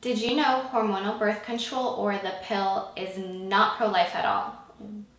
Did 0.00 0.20
you 0.20 0.36
know 0.36 0.64
hormonal 0.70 1.18
birth 1.18 1.42
control 1.42 1.94
or 1.94 2.12
the 2.12 2.34
pill 2.42 2.92
is 2.96 3.18
not 3.18 3.78
pro 3.78 3.88
life 3.88 4.14
at 4.14 4.24
all? 4.24 4.54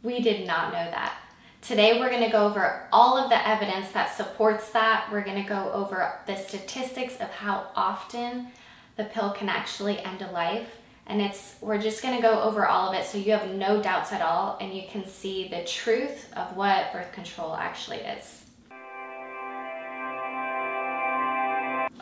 We 0.03 0.21
did 0.21 0.47
not 0.47 0.71
know 0.71 0.89
that. 0.89 1.17
Today, 1.61 1.99
we're 1.99 2.09
going 2.09 2.23
to 2.23 2.31
go 2.31 2.47
over 2.47 2.87
all 2.93 3.17
of 3.17 3.29
the 3.29 3.45
evidence 3.45 3.92
that 3.92 4.15
supports 4.15 4.69
that. 4.69 5.09
We're 5.11 5.25
going 5.25 5.43
to 5.43 5.50
go 5.50 5.69
over 5.73 6.19
the 6.27 6.37
statistics 6.37 7.17
of 7.17 7.29
how 7.29 7.67
often 7.75 8.47
the 8.95 9.04
pill 9.04 9.31
can 9.31 9.50
actually 9.50 10.00
end 10.00 10.21
a 10.21 10.31
life. 10.31 10.70
And 11.07 11.21
it's 11.21 11.55
we're 11.59 11.82
just 11.82 12.02
going 12.02 12.16
to 12.16 12.21
go 12.21 12.41
over 12.41 12.66
all 12.66 12.88
of 12.88 12.96
it 12.98 13.05
so 13.05 13.18
you 13.18 13.34
have 13.34 13.50
no 13.50 13.82
doubts 13.82 14.14
at 14.14 14.21
all 14.21 14.57
and 14.61 14.73
you 14.73 14.84
can 14.89 15.05
see 15.05 15.50
the 15.50 15.66
truth 15.66 16.32
of 16.38 16.55
what 16.55 16.93
birth 16.93 17.11
control 17.11 17.54
actually 17.54 17.98
is. 17.98 18.38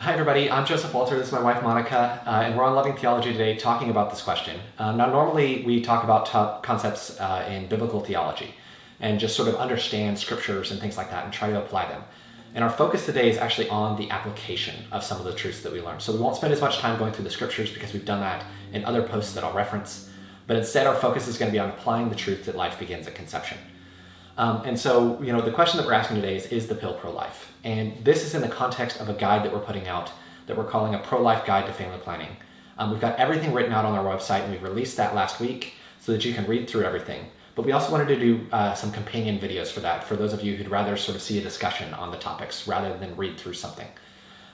Hi 0.00 0.12
everybody, 0.12 0.48
I'm 0.48 0.64
Joseph 0.64 0.94
Walter, 0.94 1.18
this 1.18 1.26
is 1.26 1.32
my 1.32 1.40
wife 1.40 1.60
Monica, 1.60 2.22
uh, 2.24 2.42
and 2.44 2.56
we're 2.56 2.62
on 2.62 2.76
Loving 2.76 2.94
Theology 2.94 3.32
today 3.32 3.56
talking 3.56 3.90
about 3.90 4.10
this 4.10 4.22
question. 4.22 4.60
Um, 4.78 4.96
now 4.96 5.10
normally 5.10 5.64
we 5.64 5.82
talk 5.82 6.04
about 6.04 6.62
concepts 6.62 7.18
uh, 7.18 7.44
in 7.50 7.66
biblical 7.66 7.98
theology 7.98 8.54
and 9.00 9.18
just 9.18 9.34
sort 9.34 9.48
of 9.48 9.56
understand 9.56 10.16
scriptures 10.16 10.70
and 10.70 10.80
things 10.80 10.96
like 10.96 11.10
that 11.10 11.24
and 11.24 11.32
try 11.32 11.50
to 11.50 11.58
apply 11.58 11.88
them. 11.88 12.04
And 12.54 12.62
our 12.62 12.70
focus 12.70 13.06
today 13.06 13.28
is 13.28 13.38
actually 13.38 13.68
on 13.70 13.96
the 13.96 14.08
application 14.10 14.84
of 14.92 15.02
some 15.02 15.18
of 15.18 15.24
the 15.24 15.34
truths 15.34 15.62
that 15.62 15.72
we 15.72 15.82
learn. 15.82 15.98
So 15.98 16.12
we 16.12 16.20
won't 16.20 16.36
spend 16.36 16.52
as 16.52 16.60
much 16.60 16.78
time 16.78 16.96
going 16.96 17.12
through 17.12 17.24
the 17.24 17.30
scriptures 17.30 17.72
because 17.72 17.92
we've 17.92 18.04
done 18.04 18.20
that 18.20 18.44
in 18.72 18.84
other 18.84 19.02
posts 19.02 19.32
that 19.32 19.42
I'll 19.42 19.52
reference, 19.52 20.08
but 20.46 20.56
instead 20.56 20.86
our 20.86 20.94
focus 20.94 21.26
is 21.26 21.38
going 21.38 21.50
to 21.50 21.52
be 21.52 21.58
on 21.58 21.70
applying 21.70 22.08
the 22.08 22.14
truth 22.14 22.44
that 22.44 22.54
life 22.54 22.78
begins 22.78 23.08
at 23.08 23.16
conception. 23.16 23.58
Um, 24.36 24.62
and 24.64 24.78
so, 24.78 25.20
you 25.20 25.32
know, 25.32 25.40
the 25.40 25.50
question 25.50 25.76
that 25.78 25.86
we're 25.88 25.94
asking 25.94 26.20
today 26.20 26.36
is, 26.36 26.46
is 26.46 26.68
the 26.68 26.76
pill 26.76 26.94
pro-life? 26.94 27.47
And 27.64 28.04
this 28.04 28.24
is 28.24 28.34
in 28.34 28.42
the 28.42 28.48
context 28.48 29.00
of 29.00 29.08
a 29.08 29.14
guide 29.14 29.44
that 29.44 29.52
we're 29.52 29.60
putting 29.60 29.88
out 29.88 30.12
that 30.46 30.56
we're 30.56 30.64
calling 30.64 30.94
a 30.94 30.98
pro-life 30.98 31.44
guide 31.44 31.66
to 31.66 31.72
family 31.72 31.98
planning. 31.98 32.34
Um, 32.78 32.90
we've 32.90 33.00
got 33.00 33.16
everything 33.18 33.52
written 33.52 33.72
out 33.72 33.84
on 33.84 33.94
our 33.94 34.04
website 34.04 34.44
and 34.44 34.50
we've 34.50 34.62
released 34.62 34.96
that 34.96 35.14
last 35.14 35.40
week 35.40 35.74
so 36.00 36.12
that 36.12 36.24
you 36.24 36.32
can 36.32 36.46
read 36.46 36.68
through 36.68 36.84
everything. 36.84 37.26
But 37.54 37.66
we 37.66 37.72
also 37.72 37.92
wanted 37.92 38.08
to 38.08 38.18
do 38.18 38.46
uh, 38.52 38.72
some 38.74 38.90
companion 38.92 39.38
videos 39.38 39.66
for 39.66 39.80
that, 39.80 40.04
for 40.04 40.16
those 40.16 40.32
of 40.32 40.42
you 40.42 40.56
who'd 40.56 40.68
rather 40.68 40.96
sort 40.96 41.16
of 41.16 41.22
see 41.22 41.38
a 41.38 41.42
discussion 41.42 41.92
on 41.94 42.10
the 42.10 42.16
topics 42.16 42.66
rather 42.66 42.96
than 42.96 43.16
read 43.16 43.36
through 43.36 43.54
something. 43.54 43.88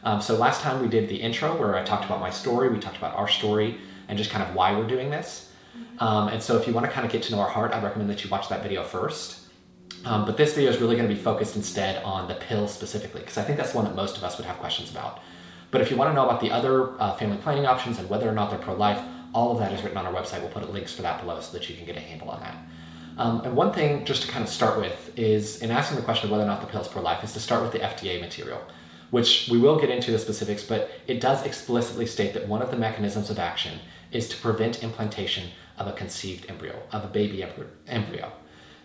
Um, 0.03 0.21
so 0.21 0.37
last 0.37 0.63
time 0.63 0.83
we 0.83 0.89
did 0.89 1.09
the 1.09 1.17
intro 1.17 1.57
where 1.57 1.77
I 1.77 1.85
talked 1.85 2.05
about 2.07 2.21
my 2.21 2.31
story, 2.31 2.71
we 2.71 2.79
talked 2.79 2.97
about 2.97 3.15
our 3.15 3.29
story, 3.29 3.79
and 4.09 4.19
just 4.19 4.31
kind 4.31 4.43
of 4.43 4.55
why 4.55 4.77
we're 4.77 4.87
doing 4.87 5.11
this. 5.11 5.53
Um, 5.99 6.29
and 6.29 6.43
so 6.43 6.57
if 6.57 6.67
you 6.67 6.73
want 6.73 6.87
to 6.87 6.93
kind 6.93 7.07
of 7.07 7.13
get 7.13 7.23
to 7.25 7.33
know 7.33 7.41
our 7.41 7.49
heart, 7.49 7.73
I 7.73 7.83
recommend 7.83 8.11
that 8.11 8.25
you 8.25 8.31
watch 8.31 8.49
that 8.49 8.63
video 8.63 8.83
first. 8.83 9.44
Um, 10.07 10.27
but 10.27 10.37
this 10.37 10.55
video 10.55 10.71
is 10.71 10.79
really 10.81 10.97
going 10.97 11.09
to 11.09 11.15
be 11.15 11.21
focused 11.21 11.57
instead 11.57 12.03
on 12.05 12.29
the 12.29 12.35
pill 12.35 12.69
specifically, 12.69 13.21
because 13.21 13.39
I 13.39 13.43
think 13.43 13.57
that's 13.57 13.73
the 13.73 13.79
one 13.79 13.87
that 13.87 13.95
most 13.95 14.17
of 14.17 14.25
us 14.25 14.37
would 14.37 14.47
have 14.47 14.59
questions 14.59 14.91
about. 14.91 15.21
But 15.71 15.81
if 15.81 15.91
you 15.91 15.97
want 15.97 16.11
to 16.11 16.15
know 16.15 16.25
about 16.25 16.41
the 16.41 16.51
other 16.51 17.01
uh, 17.01 17.15
family 17.17 17.39
planning 17.39 17.67
options 17.67 17.99
and 17.99 18.09
whether 18.09 18.29
or 18.29 18.33
not 18.33 18.51
they're 18.51 18.59
pro-life, 18.59 19.03
all 19.35 19.53
of 19.53 19.59
that 19.59 19.73
is 19.73 19.83
written 19.83 19.99
on 19.99 20.07
our 20.07 20.13
website. 20.13 20.41
We'll 20.41 20.51
put 20.51 20.71
links 20.73 20.95
for 20.95 21.03
that 21.03 21.21
below 21.21 21.41
so 21.41 21.53
that 21.57 21.69
you 21.69 21.77
can 21.77 21.85
get 21.85 21.97
a 21.97 22.01
handle 22.01 22.31
on 22.31 22.41
that. 22.41 22.57
Um, 23.17 23.41
and 23.43 23.57
one 23.57 23.73
thing 23.73 24.05
just 24.05 24.23
to 24.23 24.29
kind 24.29 24.45
of 24.45 24.49
start 24.49 24.79
with 24.79 25.17
is 25.19 25.63
in 25.63 25.71
asking 25.71 25.97
the 25.97 26.03
question 26.03 26.27
of 26.27 26.33
whether 26.33 26.45
or 26.45 26.47
not 26.47 26.61
the 26.61 26.67
pill 26.67 26.81
is 26.81 26.89
pro-life 26.89 27.25
is 27.25 27.33
to 27.33 27.41
start 27.41 27.63
with 27.63 27.73
the 27.73 27.79
FDA 27.79 28.21
material, 28.21 28.61
which 29.11 29.49
we 29.51 29.59
will 29.59 29.79
get 29.79 29.91
into 29.91 30.11
the 30.11 30.19
specifics, 30.19 30.63
but 30.63 30.91
it 31.07 31.21
does 31.21 31.45
explicitly 31.45 32.07
state 32.07 32.35
that 32.35 32.49
one 32.49 32.63
of 32.63 32.71
the 32.71 32.77
mechanisms 32.77 33.31
of 33.31 33.39
action 33.39 33.79
is 34.13 34.29
to 34.29 34.37
prevent 34.37 34.83
implantation 34.83 35.49
of 35.79 35.87
a 35.87 35.93
conceived 35.93 36.49
embryo, 36.49 36.81
of 36.93 37.05
a 37.05 37.09
baby 37.09 37.45
embryo. 37.89 38.33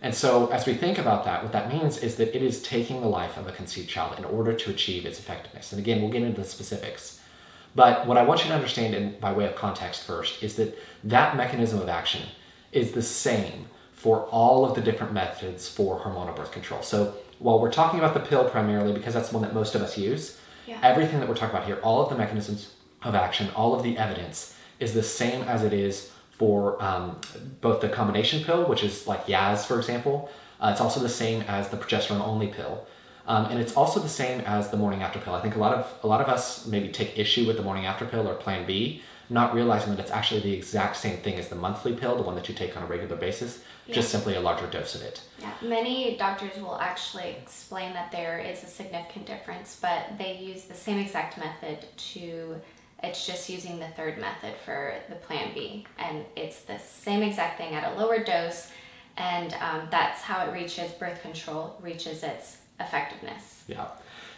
And 0.02 0.16
so, 0.16 0.48
as 0.48 0.66
we 0.66 0.74
think 0.74 0.98
about 0.98 1.26
that, 1.26 1.44
what 1.44 1.52
that 1.52 1.72
means 1.72 1.98
is 1.98 2.16
that 2.16 2.34
it 2.36 2.42
is 2.42 2.62
taking 2.62 3.02
the 3.02 3.08
life 3.08 3.38
of 3.38 3.48
a 3.48 3.52
conceived 3.52 3.90
child 3.90 4.18
in 4.18 4.24
order 4.26 4.54
to 4.54 4.70
achieve 4.70 5.06
its 5.06 5.20
effectiveness. 5.20 5.74
And 5.74 5.80
again, 5.80 6.02
we'll 6.02 6.12
get 6.12 6.22
into 6.22 6.42
the 6.42 6.48
specifics. 6.48 7.20
But 7.76 8.08
what 8.08 8.18
I 8.18 8.24
want 8.24 8.42
you 8.42 8.50
to 8.50 8.56
understand, 8.56 8.96
in, 8.96 9.20
by 9.20 9.34
way 9.34 9.46
of 9.46 9.56
context 9.56 10.04
first, 10.04 10.42
is 10.42 10.56
that 10.56 10.78
that 11.04 11.36
mechanism 11.36 11.82
of 11.82 11.90
action 11.90 12.24
is 12.72 12.94
the 12.94 13.02
same 13.02 13.66
for 13.92 14.22
all 14.28 14.64
of 14.66 14.74
the 14.74 14.82
different 14.82 15.12
methods 15.12 15.68
for 15.68 16.00
hormonal 16.00 16.36
birth 16.36 16.54
control. 16.54 16.82
So, 16.82 17.16
while 17.40 17.60
we're 17.60 17.72
talking 17.72 18.00
about 18.00 18.14
the 18.14 18.20
pill 18.22 18.50
primarily, 18.50 18.94
because 18.94 19.14
that's 19.14 19.30
the 19.30 19.38
one 19.38 19.44
that 19.44 19.54
most 19.54 19.76
of 19.76 19.82
us 19.82 19.98
use, 19.98 20.40
yeah. 20.66 20.80
everything 20.82 21.20
that 21.20 21.28
we're 21.28 21.36
talking 21.36 21.56
about 21.56 21.68
here, 21.68 21.80
all 21.84 22.02
of 22.02 22.10
the 22.10 22.18
mechanisms 22.18 22.74
of 23.04 23.16
action, 23.16 23.50
all 23.56 23.76
of 23.76 23.84
the 23.84 23.98
evidence 23.98 24.56
is 24.80 24.94
the 24.94 25.04
same 25.04 25.42
as 25.44 25.64
it 25.64 25.74
is 25.74 26.12
for 26.40 26.82
um, 26.82 27.20
both 27.62 27.82
the 27.82 27.90
combination 27.90 28.44
pill, 28.44 28.68
which 28.68 28.84
is 28.84 29.06
like 29.06 29.28
Yaz, 29.28 29.66
for 29.66 29.78
example. 29.78 30.32
Uh, 30.60 30.70
it's 30.72 30.82
also 30.82 31.00
the 31.00 31.10
same 31.10 31.42
as 31.44 31.70
the 31.70 31.78
progesterone 31.78 32.22
only 32.22 32.48
pill. 32.48 32.88
Um, 33.28 33.46
and 33.46 33.60
it's 33.60 33.76
also 33.78 34.00
the 34.00 34.10
same 34.10 34.40
as 34.42 34.72
the 34.72 34.78
morning 34.78 35.04
after 35.04 35.20
pill. 35.20 35.36
I 35.36 35.42
think 35.42 35.56
a 35.56 35.60
lot 35.60 35.76
of 35.78 35.94
a 36.02 36.08
lot 36.08 36.20
of 36.20 36.28
us 36.28 36.66
maybe 36.66 36.90
take 36.90 37.20
issue 37.20 37.46
with 37.46 37.58
the 37.58 37.64
morning 37.64 37.86
after 37.86 38.06
pill 38.06 38.28
or 38.28 38.34
Plan 38.34 38.66
B, 38.66 39.04
not 39.30 39.54
realizing 39.54 39.92
that 39.92 40.00
it's 40.00 40.10
actually 40.10 40.40
the 40.40 40.54
exact 40.54 40.96
same 40.96 41.18
thing 41.18 41.36
as 41.36 41.50
the 41.50 41.56
monthly 41.56 41.94
pill, 41.94 42.16
the 42.16 42.24
one 42.24 42.36
that 42.36 42.50
you 42.50 42.56
take 42.56 42.76
on 42.76 42.82
a 42.82 42.86
regular 42.88 43.16
basis, 43.16 43.62
yeah. 43.86 43.94
just 43.94 44.10
simply 44.10 44.36
a 44.36 44.40
larger 44.40 44.66
dose 44.68 44.96
of 44.96 45.04
it. 45.04 45.22
Yeah, 45.40 45.52
many 45.62 46.18
doctors 46.18 46.58
will 46.60 46.80
actually 46.80 47.36
explain 47.40 47.94
that 47.94 48.12
there 48.12 48.40
is 48.40 48.64
a 48.64 48.68
significant 48.68 49.28
difference, 49.28 49.78
but 49.80 50.18
they 50.18 50.38
use 50.38 50.64
the 50.64 50.74
same 50.74 50.98
exact 50.98 51.38
method 51.38 51.86
to 52.14 52.60
it's 53.04 53.26
just 53.26 53.50
using 53.50 53.80
the 53.80 53.88
third 53.90 54.18
method 54.18 54.54
for 54.66 54.94
the 55.10 55.16
plan 55.16 55.54
B. 55.54 55.86
And 55.98 56.26
it's 56.36 56.62
the 56.62 56.78
same 56.80 57.24
exact 57.24 57.58
thing 57.58 57.74
at 57.74 57.92
a 57.92 58.00
lower 58.00 58.24
dose. 58.24 58.72
And 59.18 59.54
um, 59.62 59.88
that's 59.92 60.22
how 60.22 60.46
it 60.46 60.54
reaches 60.54 60.92
birth 60.92 61.22
control, 61.22 61.78
reaches 61.82 62.24
its 62.24 62.58
effectiveness. 62.80 63.64
Yeah. 63.68 63.88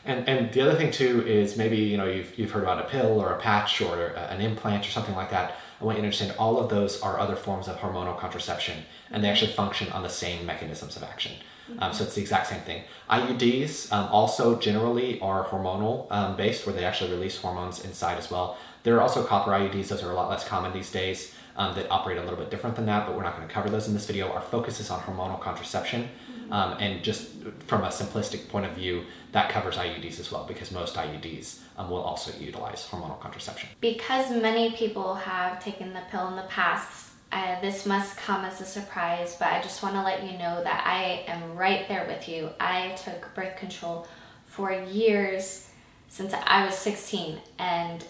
And, 0.03 0.27
and 0.27 0.51
the 0.51 0.61
other 0.61 0.75
thing 0.75 0.91
too 0.91 1.25
is 1.27 1.57
maybe 1.57 1.77
you 1.77 1.97
know 1.97 2.05
you've, 2.05 2.37
you've 2.37 2.51
heard 2.51 2.63
about 2.63 2.83
a 2.83 2.89
pill 2.89 3.21
or 3.21 3.33
a 3.33 3.39
patch 3.39 3.81
or 3.81 4.07
an 4.07 4.41
implant 4.41 4.87
or 4.87 4.89
something 4.89 5.15
like 5.15 5.29
that. 5.29 5.55
I 5.79 5.83
want 5.83 5.97
you 5.97 6.01
to 6.01 6.07
understand 6.07 6.35
all 6.37 6.59
of 6.59 6.69
those 6.69 7.01
are 7.01 7.19
other 7.19 7.35
forms 7.35 7.67
of 7.67 7.77
hormonal 7.77 8.17
contraception 8.17 8.83
and 9.11 9.23
they 9.23 9.29
actually 9.29 9.51
function 9.53 9.91
on 9.91 10.03
the 10.03 10.09
same 10.09 10.45
mechanisms 10.45 10.95
of 10.95 11.03
action. 11.03 11.33
Um, 11.79 11.93
so 11.93 12.03
it's 12.03 12.15
the 12.15 12.21
exact 12.21 12.47
same 12.47 12.61
thing. 12.61 12.83
IUDs 13.09 13.91
um, 13.91 14.07
also 14.11 14.59
generally 14.59 15.19
are 15.19 15.45
hormonal 15.45 16.07
um, 16.11 16.35
based, 16.35 16.65
where 16.65 16.75
they 16.75 16.85
actually 16.85 17.11
release 17.11 17.37
hormones 17.37 17.83
inside 17.83 18.17
as 18.17 18.31
well. 18.31 18.57
There 18.83 18.95
are 18.95 19.01
also 19.01 19.23
copper 19.23 19.51
IUDs; 19.51 19.89
those 19.89 20.03
are 20.03 20.11
a 20.11 20.15
lot 20.15 20.29
less 20.29 20.47
common 20.47 20.73
these 20.73 20.91
days. 20.91 21.33
Um, 21.57 21.75
that 21.75 21.91
operate 21.91 22.17
a 22.17 22.21
little 22.21 22.37
bit 22.37 22.49
different 22.49 22.77
than 22.77 22.85
that, 22.85 23.05
but 23.05 23.13
we're 23.13 23.23
not 23.23 23.35
going 23.35 23.45
to 23.45 23.53
cover 23.53 23.69
those 23.69 23.85
in 23.85 23.93
this 23.93 24.05
video. 24.05 24.31
Our 24.31 24.41
focus 24.41 24.79
is 24.79 24.89
on 24.89 25.01
hormonal 25.01 25.39
contraception, 25.41 26.03
mm-hmm. 26.03 26.53
um, 26.53 26.77
and 26.79 27.03
just 27.03 27.27
from 27.67 27.83
a 27.83 27.87
simplistic 27.87 28.47
point 28.47 28.65
of 28.65 28.71
view, 28.71 29.03
that 29.33 29.49
covers 29.49 29.75
IUDs 29.75 30.17
as 30.21 30.31
well, 30.31 30.45
because 30.45 30.71
most 30.71 30.95
IUDs 30.95 31.59
um, 31.77 31.89
will 31.89 32.01
also 32.01 32.31
utilize 32.39 32.87
hormonal 32.89 33.19
contraception. 33.19 33.67
Because 33.81 34.31
many 34.31 34.71
people 34.71 35.13
have 35.15 35.61
taken 35.61 35.93
the 35.93 36.01
pill 36.09 36.29
in 36.29 36.37
the 36.37 36.43
past, 36.43 37.10
uh, 37.31 37.59
this 37.61 37.85
must 37.85 38.17
come 38.17 38.43
as 38.43 38.59
a 38.59 38.65
surprise, 38.65 39.37
but 39.39 39.47
I 39.47 39.61
just 39.61 39.81
want 39.81 39.95
to 39.95 40.03
let 40.03 40.23
you 40.23 40.37
know 40.37 40.63
that 40.63 40.83
I 40.85 41.23
am 41.27 41.55
right 41.55 41.87
there 41.87 42.05
with 42.05 42.27
you. 42.27 42.49
I 42.59 42.89
took 43.03 43.33
birth 43.33 43.55
control 43.55 44.07
for 44.47 44.71
years 44.71 45.69
since 46.09 46.33
I 46.33 46.65
was 46.65 46.75
16, 46.75 47.39
and 47.57 48.03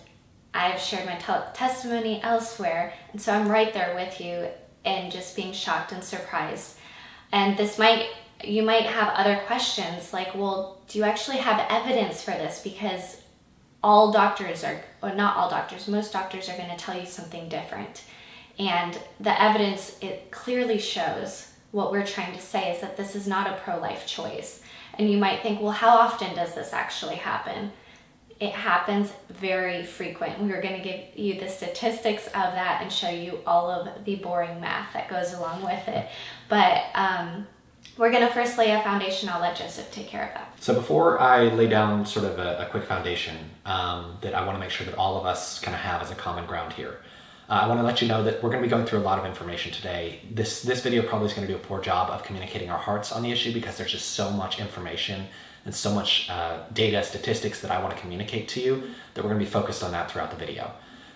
I've 0.56 0.80
shared 0.80 1.06
my 1.06 1.16
te- 1.16 1.54
testimony 1.54 2.20
elsewhere, 2.24 2.94
and 3.12 3.22
so 3.22 3.32
I'm 3.32 3.48
right 3.48 3.72
there 3.74 3.94
with 3.94 4.20
you 4.20 4.48
and 4.84 5.12
just 5.12 5.36
being 5.36 5.54
shocked 5.54 5.92
and 5.92 6.04
surprised. 6.04 6.78
And 7.32 7.56
this 7.58 7.78
might, 7.78 8.08
you 8.44 8.64
might 8.64 8.88
have 8.88 9.14
other 9.14 9.40
questions 9.46 10.14
like, 10.14 10.34
well, 10.34 10.82
do 10.88 10.98
you 10.98 11.04
actually 11.04 11.38
have 11.38 11.68
evidence 11.70 12.24
for 12.24 12.32
this? 12.32 12.62
Because 12.64 13.22
all 13.84 14.12
doctors 14.12 14.64
are, 14.64 14.82
or 15.04 15.14
not 15.14 15.38
all 15.38 15.50
doctors, 15.50 15.88
most 15.88 16.12
doctors 16.12 16.50
are 16.50 16.58
going 16.58 16.70
to 16.70 16.76
tell 16.76 17.00
you 17.00 17.06
something 17.06 17.48
different. 17.50 18.04
And 18.62 19.00
the 19.20 19.42
evidence, 19.42 19.98
it 20.02 20.30
clearly 20.30 20.78
shows 20.78 21.52
what 21.72 21.92
we're 21.92 22.06
trying 22.06 22.32
to 22.34 22.42
say 22.42 22.72
is 22.72 22.82
that 22.82 22.96
this 22.96 23.16
is 23.16 23.26
not 23.26 23.48
a 23.48 23.60
pro 23.64 23.80
life 23.80 24.06
choice. 24.06 24.62
And 25.00 25.10
you 25.10 25.18
might 25.18 25.42
think, 25.42 25.62
well, 25.62 25.72
how 25.72 25.98
often 25.98 26.36
does 26.36 26.54
this 26.54 26.72
actually 26.72 27.16
happen? 27.16 27.72
It 28.40 28.52
happens 28.52 29.14
very 29.30 29.84
frequent. 29.84 30.40
We 30.40 30.52
are 30.52 30.62
going 30.62 30.80
to 30.80 30.84
give 30.84 31.02
you 31.16 31.40
the 31.40 31.50
statistics 31.50 32.28
of 32.28 32.34
that 32.34 32.82
and 32.84 32.92
show 32.92 33.10
you 33.10 33.40
all 33.48 33.72
of 33.72 34.06
the 34.06 34.16
boring 34.18 34.62
math 34.62 34.94
that 34.94 35.10
goes 35.10 35.34
along 35.34 35.64
with 35.64 35.88
it. 35.88 36.08
But 36.48 36.84
um, 36.94 37.48
we're 37.98 38.12
going 38.12 38.28
to 38.28 38.34
first 38.34 38.60
lay 38.60 38.72
a 38.72 38.84
foundation. 38.84 39.28
I'll 39.30 39.42
let 39.42 39.56
Joseph 39.56 39.92
take 39.92 40.08
care 40.08 40.28
of 40.28 40.34
that. 40.36 40.54
So 40.60 40.76
before 40.76 41.20
I 41.20 41.46
lay 41.46 41.68
down 41.68 42.06
sort 42.06 42.26
of 42.26 42.38
a, 42.38 42.68
a 42.68 42.70
quick 42.70 42.84
foundation 42.84 43.38
um, 43.66 44.18
that 44.22 44.36
I 44.36 44.46
want 44.46 44.56
to 44.56 44.60
make 44.60 44.70
sure 44.70 44.86
that 44.86 44.96
all 44.98 45.18
of 45.18 45.26
us 45.26 45.60
kind 45.60 45.74
of 45.74 45.82
have 45.82 46.04
as 46.04 46.12
a 46.12 46.16
common 46.16 46.46
ground 46.46 46.74
here. 46.74 47.00
Uh, 47.52 47.56
I 47.56 47.68
want 47.68 47.82
to 47.82 47.84
let 47.84 48.02
you 48.02 48.08
know 48.08 48.24
that 48.24 48.42
we're 48.42 48.50
going 48.50 48.64
to 48.64 48.66
be 48.66 48.70
going 48.70 48.86
through 48.86 49.00
a 49.00 49.02
lot 49.02 49.20
of 49.20 49.26
information 49.26 49.74
today. 49.74 50.22
This 50.32 50.62
this 50.62 50.82
video 50.82 51.02
probably 51.02 51.28
is 51.28 51.34
going 51.34 51.46
to 51.46 51.52
do 51.52 51.60
a 51.60 51.62
poor 51.62 51.82
job 51.82 52.10
of 52.10 52.24
communicating 52.24 52.70
our 52.70 52.78
hearts 52.78 53.12
on 53.12 53.24
the 53.24 53.30
issue 53.30 53.52
because 53.52 53.78
there's 53.78 53.92
just 53.92 54.12
so 54.12 54.32
much 54.32 54.62
information 54.62 55.28
and 55.66 55.76
so 55.76 55.94
much 55.94 56.30
uh, 56.30 56.60
data, 56.72 57.04
statistics 57.04 57.60
that 57.60 57.70
I 57.70 57.84
want 57.84 57.94
to 57.94 58.00
communicate 58.00 58.48
to 58.50 58.62
you 58.62 58.84
that 59.14 59.22
we're 59.22 59.32
going 59.32 59.42
to 59.42 59.46
be 59.46 59.52
focused 59.52 59.84
on 59.84 59.92
that 59.92 60.10
throughout 60.10 60.32
the 60.32 60.38
video. 60.38 60.72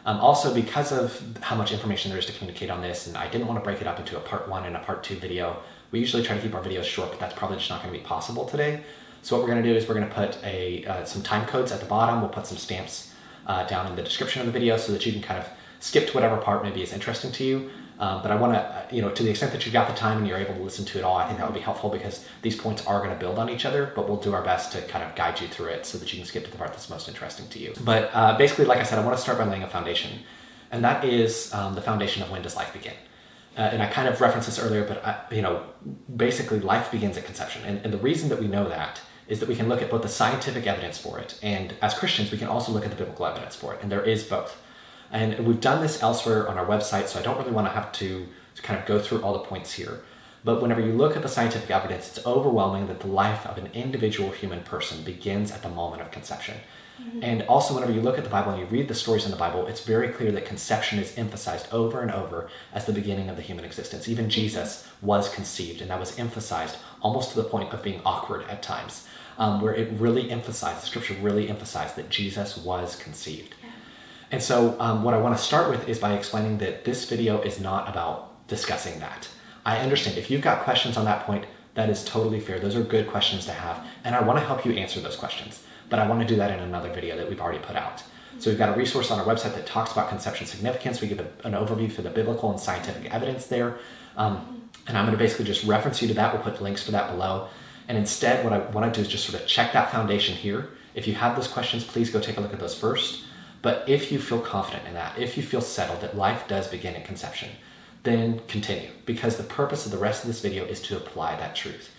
Um, 0.05 0.17
also, 0.17 0.53
because 0.53 0.91
of 0.91 1.23
how 1.39 1.55
much 1.55 1.71
information 1.71 2.11
there 2.11 2.19
is 2.19 2.25
to 2.25 2.33
communicate 2.33 2.69
on 2.69 2.81
this, 2.81 3.07
and 3.07 3.15
I 3.15 3.29
didn't 3.29 3.47
want 3.47 3.57
to 3.61 3.63
break 3.63 3.79
it 3.79 3.87
up 3.87 3.97
into 3.97 4.17
a 4.17 4.19
part 4.19 4.49
one 4.49 4.65
and 4.65 4.75
a 4.75 4.79
part 4.79 5.05
two 5.05 5.15
video, 5.15 5.63
we 5.91 6.01
usually 6.01 6.21
try 6.21 6.35
to 6.35 6.41
keep 6.41 6.53
our 6.53 6.61
videos 6.61 6.83
short, 6.83 7.11
but 7.11 7.19
that's 7.21 7.33
probably 7.33 7.59
just 7.59 7.69
not 7.69 7.81
going 7.81 7.93
to 7.93 7.97
be 7.97 8.05
possible 8.05 8.43
today. 8.43 8.83
So 9.21 9.37
what 9.37 9.41
we're 9.41 9.51
going 9.51 9.63
to 9.63 9.69
do 9.69 9.73
is 9.73 9.87
we're 9.87 9.95
going 9.95 10.09
to 10.09 10.13
put 10.13 10.37
a 10.43 10.83
uh, 10.83 11.05
some 11.05 11.23
time 11.23 11.47
codes 11.47 11.71
at 11.71 11.79
the 11.79 11.85
bottom. 11.85 12.19
We'll 12.19 12.29
put 12.29 12.45
some 12.45 12.57
stamps 12.57 13.13
uh, 13.47 13.65
down 13.67 13.87
in 13.87 13.95
the 13.95 14.03
description 14.03 14.41
of 14.41 14.47
the 14.47 14.51
video 14.51 14.75
so 14.75 14.91
that 14.91 15.05
you 15.05 15.13
can 15.13 15.21
kind 15.21 15.39
of 15.39 15.47
skip 15.85 16.07
to 16.07 16.13
whatever 16.13 16.37
part 16.37 16.63
maybe 16.63 16.81
is 16.81 16.91
interesting 16.93 17.31
to 17.31 17.43
you. 17.43 17.69
Um, 17.97 18.21
but 18.21 18.31
I 18.31 18.35
want 18.35 18.53
to, 18.53 18.87
you 18.91 19.01
know, 19.01 19.09
to 19.09 19.23
the 19.23 19.29
extent 19.29 19.53
that 19.53 19.65
you've 19.65 19.71
got 19.71 19.87
the 19.87 19.93
time 19.93 20.17
and 20.17 20.27
you're 20.27 20.37
able 20.37 20.55
to 20.55 20.61
listen 20.61 20.83
to 20.85 20.97
it 20.97 21.03
all, 21.05 21.15
I 21.15 21.25
think 21.27 21.37
that 21.37 21.47
would 21.47 21.55
be 21.55 21.61
helpful 21.61 21.89
because 21.89 22.25
these 22.41 22.57
points 22.57 22.85
are 22.85 22.99
going 22.99 23.11
to 23.11 23.15
build 23.15 23.37
on 23.39 23.49
each 23.49 23.65
other, 23.65 23.93
but 23.95 24.09
we'll 24.09 24.19
do 24.19 24.33
our 24.33 24.41
best 24.41 24.73
to 24.73 24.81
kind 24.93 25.03
of 25.05 25.15
guide 25.15 25.39
you 25.39 25.47
through 25.47 25.67
it 25.67 25.85
so 25.85 25.97
that 25.99 26.11
you 26.11 26.19
can 26.19 26.27
skip 26.27 26.43
to 26.43 26.51
the 26.51 26.57
part 26.57 26.71
that's 26.71 26.89
most 26.89 27.07
interesting 27.07 27.47
to 27.49 27.59
you. 27.59 27.73
But 27.85 28.09
uh, 28.13 28.37
basically, 28.37 28.65
like 28.65 28.79
I 28.79 28.83
said, 28.83 28.99
I 28.99 29.05
want 29.05 29.15
to 29.15 29.21
start 29.21 29.37
by 29.37 29.45
laying 29.45 29.63
a 29.63 29.69
foundation, 29.69 30.11
and 30.71 30.83
that 30.83 31.05
is 31.05 31.53
um, 31.53 31.75
the 31.75 31.81
foundation 31.81 32.21
of 32.23 32.29
when 32.31 32.41
does 32.41 32.55
life 32.55 32.73
begin. 32.73 32.97
Uh, 33.55 33.61
and 33.61 33.81
I 33.81 33.87
kind 33.87 34.09
of 34.09 34.19
referenced 34.19 34.47
this 34.49 34.59
earlier, 34.59 34.83
but 34.83 35.05
I, 35.05 35.11
you 35.31 35.41
know, 35.41 35.63
basically 36.17 36.59
life 36.59 36.91
begins 36.91 37.15
at 37.17 37.23
conception, 37.25 37.61
and, 37.63 37.79
and 37.85 37.93
the 37.93 37.99
reason 37.99 38.27
that 38.29 38.39
we 38.39 38.47
know 38.47 38.67
that 38.67 38.99
is 39.29 39.39
that 39.39 39.47
we 39.47 39.55
can 39.55 39.69
look 39.69 39.81
at 39.81 39.89
both 39.89 40.01
the 40.01 40.09
scientific 40.09 40.67
evidence 40.67 40.97
for 40.97 41.19
it, 41.19 41.39
and 41.41 41.73
as 41.81 41.93
Christians, 41.93 42.29
we 42.31 42.37
can 42.37 42.49
also 42.49 42.73
look 42.73 42.83
at 42.83 42.91
the 42.91 42.97
biblical 42.97 43.25
evidence 43.25 43.55
for 43.55 43.73
it, 43.73 43.79
and 43.81 43.91
there 43.91 44.03
is 44.03 44.23
both. 44.23 44.61
And 45.11 45.45
we've 45.45 45.61
done 45.61 45.81
this 45.81 46.01
elsewhere 46.01 46.47
on 46.47 46.57
our 46.57 46.65
website, 46.65 47.07
so 47.07 47.19
I 47.19 47.23
don't 47.23 47.37
really 47.37 47.51
want 47.51 47.67
to 47.67 47.71
have 47.71 47.91
to, 47.93 48.27
to 48.55 48.61
kind 48.61 48.79
of 48.79 48.85
go 48.85 48.99
through 48.99 49.21
all 49.21 49.33
the 49.33 49.39
points 49.39 49.73
here. 49.73 50.01
But 50.43 50.61
whenever 50.61 50.81
you 50.81 50.93
look 50.93 51.15
at 51.15 51.23
the 51.23 51.27
scientific 51.27 51.71
evidence, 51.71 52.07
it's 52.09 52.25
overwhelming 52.25 52.87
that 52.87 52.99
the 52.99 53.07
life 53.07 53.47
of 53.47 53.57
an 53.57 53.69
individual 53.73 54.29
human 54.29 54.61
person 54.61 55.03
begins 55.03 55.51
at 55.51 55.63
the 55.63 55.69
moment 55.69 56.03
of 56.03 56.11
conception. 56.11 56.57
Mm-hmm. 57.01 57.23
And 57.23 57.41
also, 57.43 57.73
whenever 57.73 57.91
you 57.91 58.01
look 58.01 58.19
at 58.19 58.23
the 58.23 58.29
Bible 58.29 58.51
and 58.51 58.61
you 58.61 58.67
read 58.67 58.87
the 58.87 58.93
stories 58.93 59.25
in 59.25 59.31
the 59.31 59.37
Bible, 59.37 59.65
it's 59.67 59.83
very 59.83 60.09
clear 60.09 60.31
that 60.31 60.45
conception 60.45 60.99
is 60.99 61.17
emphasized 61.17 61.67
over 61.73 62.01
and 62.01 62.11
over 62.11 62.47
as 62.73 62.85
the 62.85 62.93
beginning 62.93 63.27
of 63.27 63.35
the 63.35 63.41
human 63.41 63.65
existence. 63.65 64.07
Even 64.07 64.29
Jesus 64.29 64.87
was 65.01 65.33
conceived, 65.33 65.81
and 65.81 65.89
that 65.89 65.99
was 65.99 66.17
emphasized 66.19 66.77
almost 67.01 67.31
to 67.31 67.35
the 67.37 67.49
point 67.49 67.73
of 67.73 67.83
being 67.83 68.01
awkward 68.05 68.45
at 68.47 68.61
times, 68.61 69.07
um, 69.39 69.61
where 69.61 69.73
it 69.73 69.99
really 69.99 70.29
emphasized, 70.29 70.83
the 70.83 70.85
scripture 70.85 71.15
really 71.15 71.49
emphasized 71.49 71.95
that 71.95 72.09
Jesus 72.09 72.55
was 72.55 72.95
conceived. 72.95 73.54
And 74.35 74.43
so, 74.43 74.75
um, 74.81 75.01
what 75.01 75.13
I 75.13 75.17
want 75.17 75.37
to 75.37 75.41
start 75.41 75.69
with 75.69 75.87
is 75.87 75.97
by 75.97 76.11
explaining 76.11 76.57
that 76.57 76.83
this 76.83 77.09
video 77.09 77.39
is 77.39 77.61
not 77.61 77.87
about 77.87 78.45
discussing 78.49 78.99
that. 78.99 79.29
I 79.65 79.77
understand 79.77 80.17
if 80.17 80.29
you've 80.29 80.41
got 80.41 80.65
questions 80.65 80.97
on 80.97 81.05
that 81.05 81.25
point, 81.25 81.45
that 81.75 81.89
is 81.89 82.03
totally 82.03 82.41
fair. 82.41 82.59
Those 82.59 82.75
are 82.75 82.83
good 82.83 83.07
questions 83.07 83.45
to 83.45 83.53
have, 83.53 83.87
and 84.03 84.13
I 84.13 84.21
want 84.21 84.37
to 84.37 84.45
help 84.45 84.65
you 84.65 84.73
answer 84.73 84.99
those 84.99 85.15
questions. 85.15 85.63
But 85.89 85.99
I 85.99 86.07
want 86.09 86.19
to 86.19 86.27
do 86.27 86.35
that 86.35 86.51
in 86.51 86.59
another 86.59 86.91
video 86.91 87.15
that 87.15 87.29
we've 87.29 87.39
already 87.39 87.59
put 87.59 87.77
out. 87.77 88.03
So 88.39 88.49
we've 88.49 88.59
got 88.59 88.75
a 88.75 88.77
resource 88.77 89.09
on 89.09 89.21
our 89.21 89.25
website 89.25 89.55
that 89.55 89.65
talks 89.65 89.93
about 89.93 90.09
conception 90.09 90.45
significance. 90.47 90.99
We 90.99 91.07
give 91.07 91.21
a, 91.21 91.47
an 91.47 91.53
overview 91.53 91.89
for 91.89 92.01
the 92.01 92.09
biblical 92.09 92.51
and 92.51 92.59
scientific 92.59 93.13
evidence 93.13 93.45
there. 93.45 93.77
Um, 94.17 94.69
and 94.85 94.97
I'm 94.97 95.05
going 95.05 95.17
to 95.17 95.23
basically 95.23 95.45
just 95.45 95.63
reference 95.63 96.01
you 96.01 96.09
to 96.09 96.13
that. 96.15 96.33
We'll 96.33 96.43
put 96.43 96.61
links 96.61 96.83
for 96.83 96.91
that 96.91 97.09
below. 97.09 97.47
And 97.87 97.97
instead, 97.97 98.43
what 98.43 98.51
I 98.51 98.59
want 98.71 98.93
to 98.93 98.99
do 98.99 99.01
is 99.01 99.09
just 99.09 99.25
sort 99.25 99.41
of 99.41 99.47
check 99.47 99.71
that 99.71 99.93
foundation 99.93 100.35
here. 100.35 100.71
If 100.93 101.07
you 101.07 101.13
have 101.13 101.37
those 101.37 101.47
questions, 101.47 101.85
please 101.85 102.09
go 102.09 102.19
take 102.19 102.35
a 102.35 102.41
look 102.41 102.51
at 102.51 102.59
those 102.59 102.77
first. 102.77 103.21
But 103.65 103.89
if 103.89 104.11
you 104.11 104.19
feel 104.19 104.41
confident 104.41 104.87
in 104.87 104.93
that, 104.93 105.17
if 105.17 105.35
you 105.35 105.41
feel 105.41 105.59
settled 105.59 106.01
that 106.01 106.15
life 106.15 106.47
does 106.47 106.67
begin 106.67 106.93
at 106.93 107.03
conception, 107.03 107.49
then 108.03 108.41
continue 108.47 108.91
because 109.07 109.37
the 109.37 109.43
purpose 109.43 109.87
of 109.87 109.91
the 109.91 109.97
rest 109.97 110.23
of 110.23 110.27
this 110.27 110.41
video 110.41 110.65
is 110.65 110.79
to 110.83 110.97
apply 110.97 111.35
that 111.37 111.55
truth. 111.55 111.89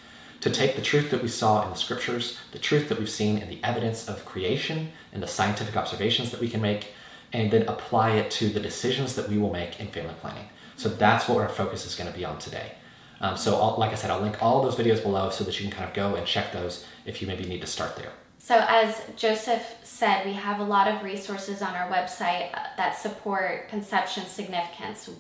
To 0.43 0.51
take 0.51 0.77
the 0.77 0.81
truth 0.81 1.11
that 1.11 1.25
we 1.25 1.29
saw 1.29 1.65
in 1.65 1.71
the 1.71 1.75
scriptures, 1.75 2.39
the 2.53 2.61
truth 2.61 2.89
that 2.89 3.01
we've 3.01 3.11
seen 3.11 3.39
in 3.39 3.49
the 3.49 3.59
evidence 3.65 4.09
of 4.09 4.25
creation 4.25 4.93
and 5.13 5.21
the 5.21 5.27
scientific 5.27 5.77
observations 5.77 6.31
that 6.31 6.41
we 6.41 6.49
can 6.49 6.61
make, 6.61 6.93
and 7.33 7.51
then 7.51 7.63
apply 7.63 8.13
it 8.13 8.31
to 8.39 8.49
the 8.49 8.61
decisions 8.61 9.17
that 9.17 9.29
we 9.29 9.37
will 9.37 9.53
make 9.53 9.81
in 9.81 9.89
family 9.89 10.15
planning. 10.21 10.49
So 10.77 10.89
that's 10.89 11.29
what 11.29 11.39
our 11.39 11.49
focus 11.49 11.85
is 11.85 11.97
going 11.97 12.13
to 12.13 12.17
be 12.17 12.25
on 12.25 12.39
today. 12.39 12.75
Um, 13.21 13.37
so, 13.37 13.75
like 13.75 13.91
I 13.91 13.97
said, 13.97 14.13
I'll 14.13 14.21
link 14.21 14.41
all 14.41 14.63
those 14.63 14.77
videos 14.77 15.03
below 15.03 15.31
so 15.31 15.43
that 15.43 15.59
you 15.59 15.67
can 15.67 15.77
kind 15.77 15.89
of 15.89 15.97
go 15.97 16.15
and 16.15 16.25
check 16.25 16.53
those 16.53 16.87
if 17.07 17.21
you 17.21 17.27
maybe 17.27 17.45
need 17.45 17.63
to 17.63 17.67
start 17.67 17.97
there. 17.97 18.13
So, 18.47 18.65
as 18.69 19.03
Joseph 19.17 19.75
said, 19.83 20.25
we 20.25 20.33
have 20.35 20.61
a 20.61 20.63
lot 20.63 20.87
of 20.87 21.03
resources 21.03 21.63
on 21.63 21.75
our 21.75 21.91
website 21.91 22.55
uh, 22.55 22.61
that 22.77 22.97
support 22.97 23.69
conception 23.69 24.25
significance. 24.25 25.11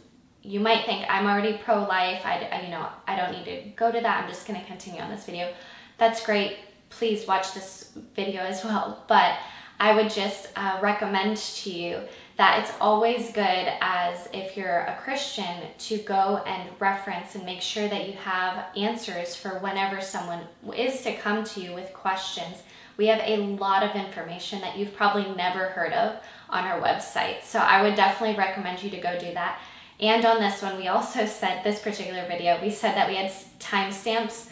You 0.43 0.61
might 0.61 0.87
think 0.87 1.07
I'm 1.11 1.27
already 1.27 1.59
pro-life. 1.59 2.25
I, 2.25 2.63
you 2.65 2.71
know, 2.71 2.87
I 3.09 3.17
don't 3.17 3.33
need 3.33 3.45
to 3.47 3.69
go 3.71 3.91
to 3.91 4.01
that. 4.01 4.23
I'm 4.23 4.29
just 4.29 4.47
going 4.47 4.61
to 4.61 4.65
continue 4.65 5.01
on 5.01 5.11
this 5.11 5.25
video. 5.25 5.53
That's 5.99 6.25
great. 6.25 6.59
Please 6.89 7.27
watch 7.27 7.53
this 7.53 7.99
video 8.15 8.43
as 8.43 8.63
well. 8.63 9.03
But 9.09 9.39
I 9.81 9.97
would 9.97 10.09
just 10.09 10.47
uh, 10.55 10.79
recommend 10.81 11.37
to 11.37 11.71
you 11.73 12.03
that 12.37 12.61
it's 12.61 12.73
always 12.81 13.33
good 13.33 13.73
as 13.81 14.29
if 14.33 14.57
you're 14.57 14.81
a 14.81 14.99
Christian 15.03 15.63
to 15.79 15.99
go 15.99 16.43
and 16.47 16.69
reference 16.79 17.35
and 17.35 17.45
make 17.47 17.63
sure 17.63 17.89
that 17.89 18.07
you 18.07 18.15
have 18.15 18.67
answers 18.77 19.35
for 19.35 19.59
whenever 19.61 20.01
someone 20.01 20.41
is 20.77 21.01
to 21.03 21.17
come 21.17 21.45
to 21.45 21.61
you 21.61 21.73
with 21.73 21.93
questions 21.95 22.63
we 22.97 23.07
have 23.09 23.21
a 23.23 23.37
lot 23.37 23.83
of 23.83 23.95
information 23.95 24.61
that 24.63 24.77
you've 24.77 24.95
probably 24.95 25.35
never 25.35 25.67
heard 25.67 25.93
of 25.93 26.17
on 26.49 26.65
our 26.65 26.81
website. 26.81 27.43
So 27.43 27.59
I 27.59 27.83
would 27.83 27.95
definitely 27.95 28.37
recommend 28.37 28.83
you 28.83 28.91
to 28.91 28.99
go 28.99 29.19
do 29.19 29.33
that. 29.35 29.61
And 30.01 30.25
on 30.25 30.41
this 30.41 30.63
one, 30.63 30.77
we 30.77 30.89
also 30.89 31.27
said 31.27 31.63
this 31.63 31.81
particular 31.81 32.27
video, 32.27 32.61
we 32.61 32.71
said 32.71 32.95
that 32.97 33.09
we 33.09 33.17
had 33.17 33.33
timestamps. 33.59 34.49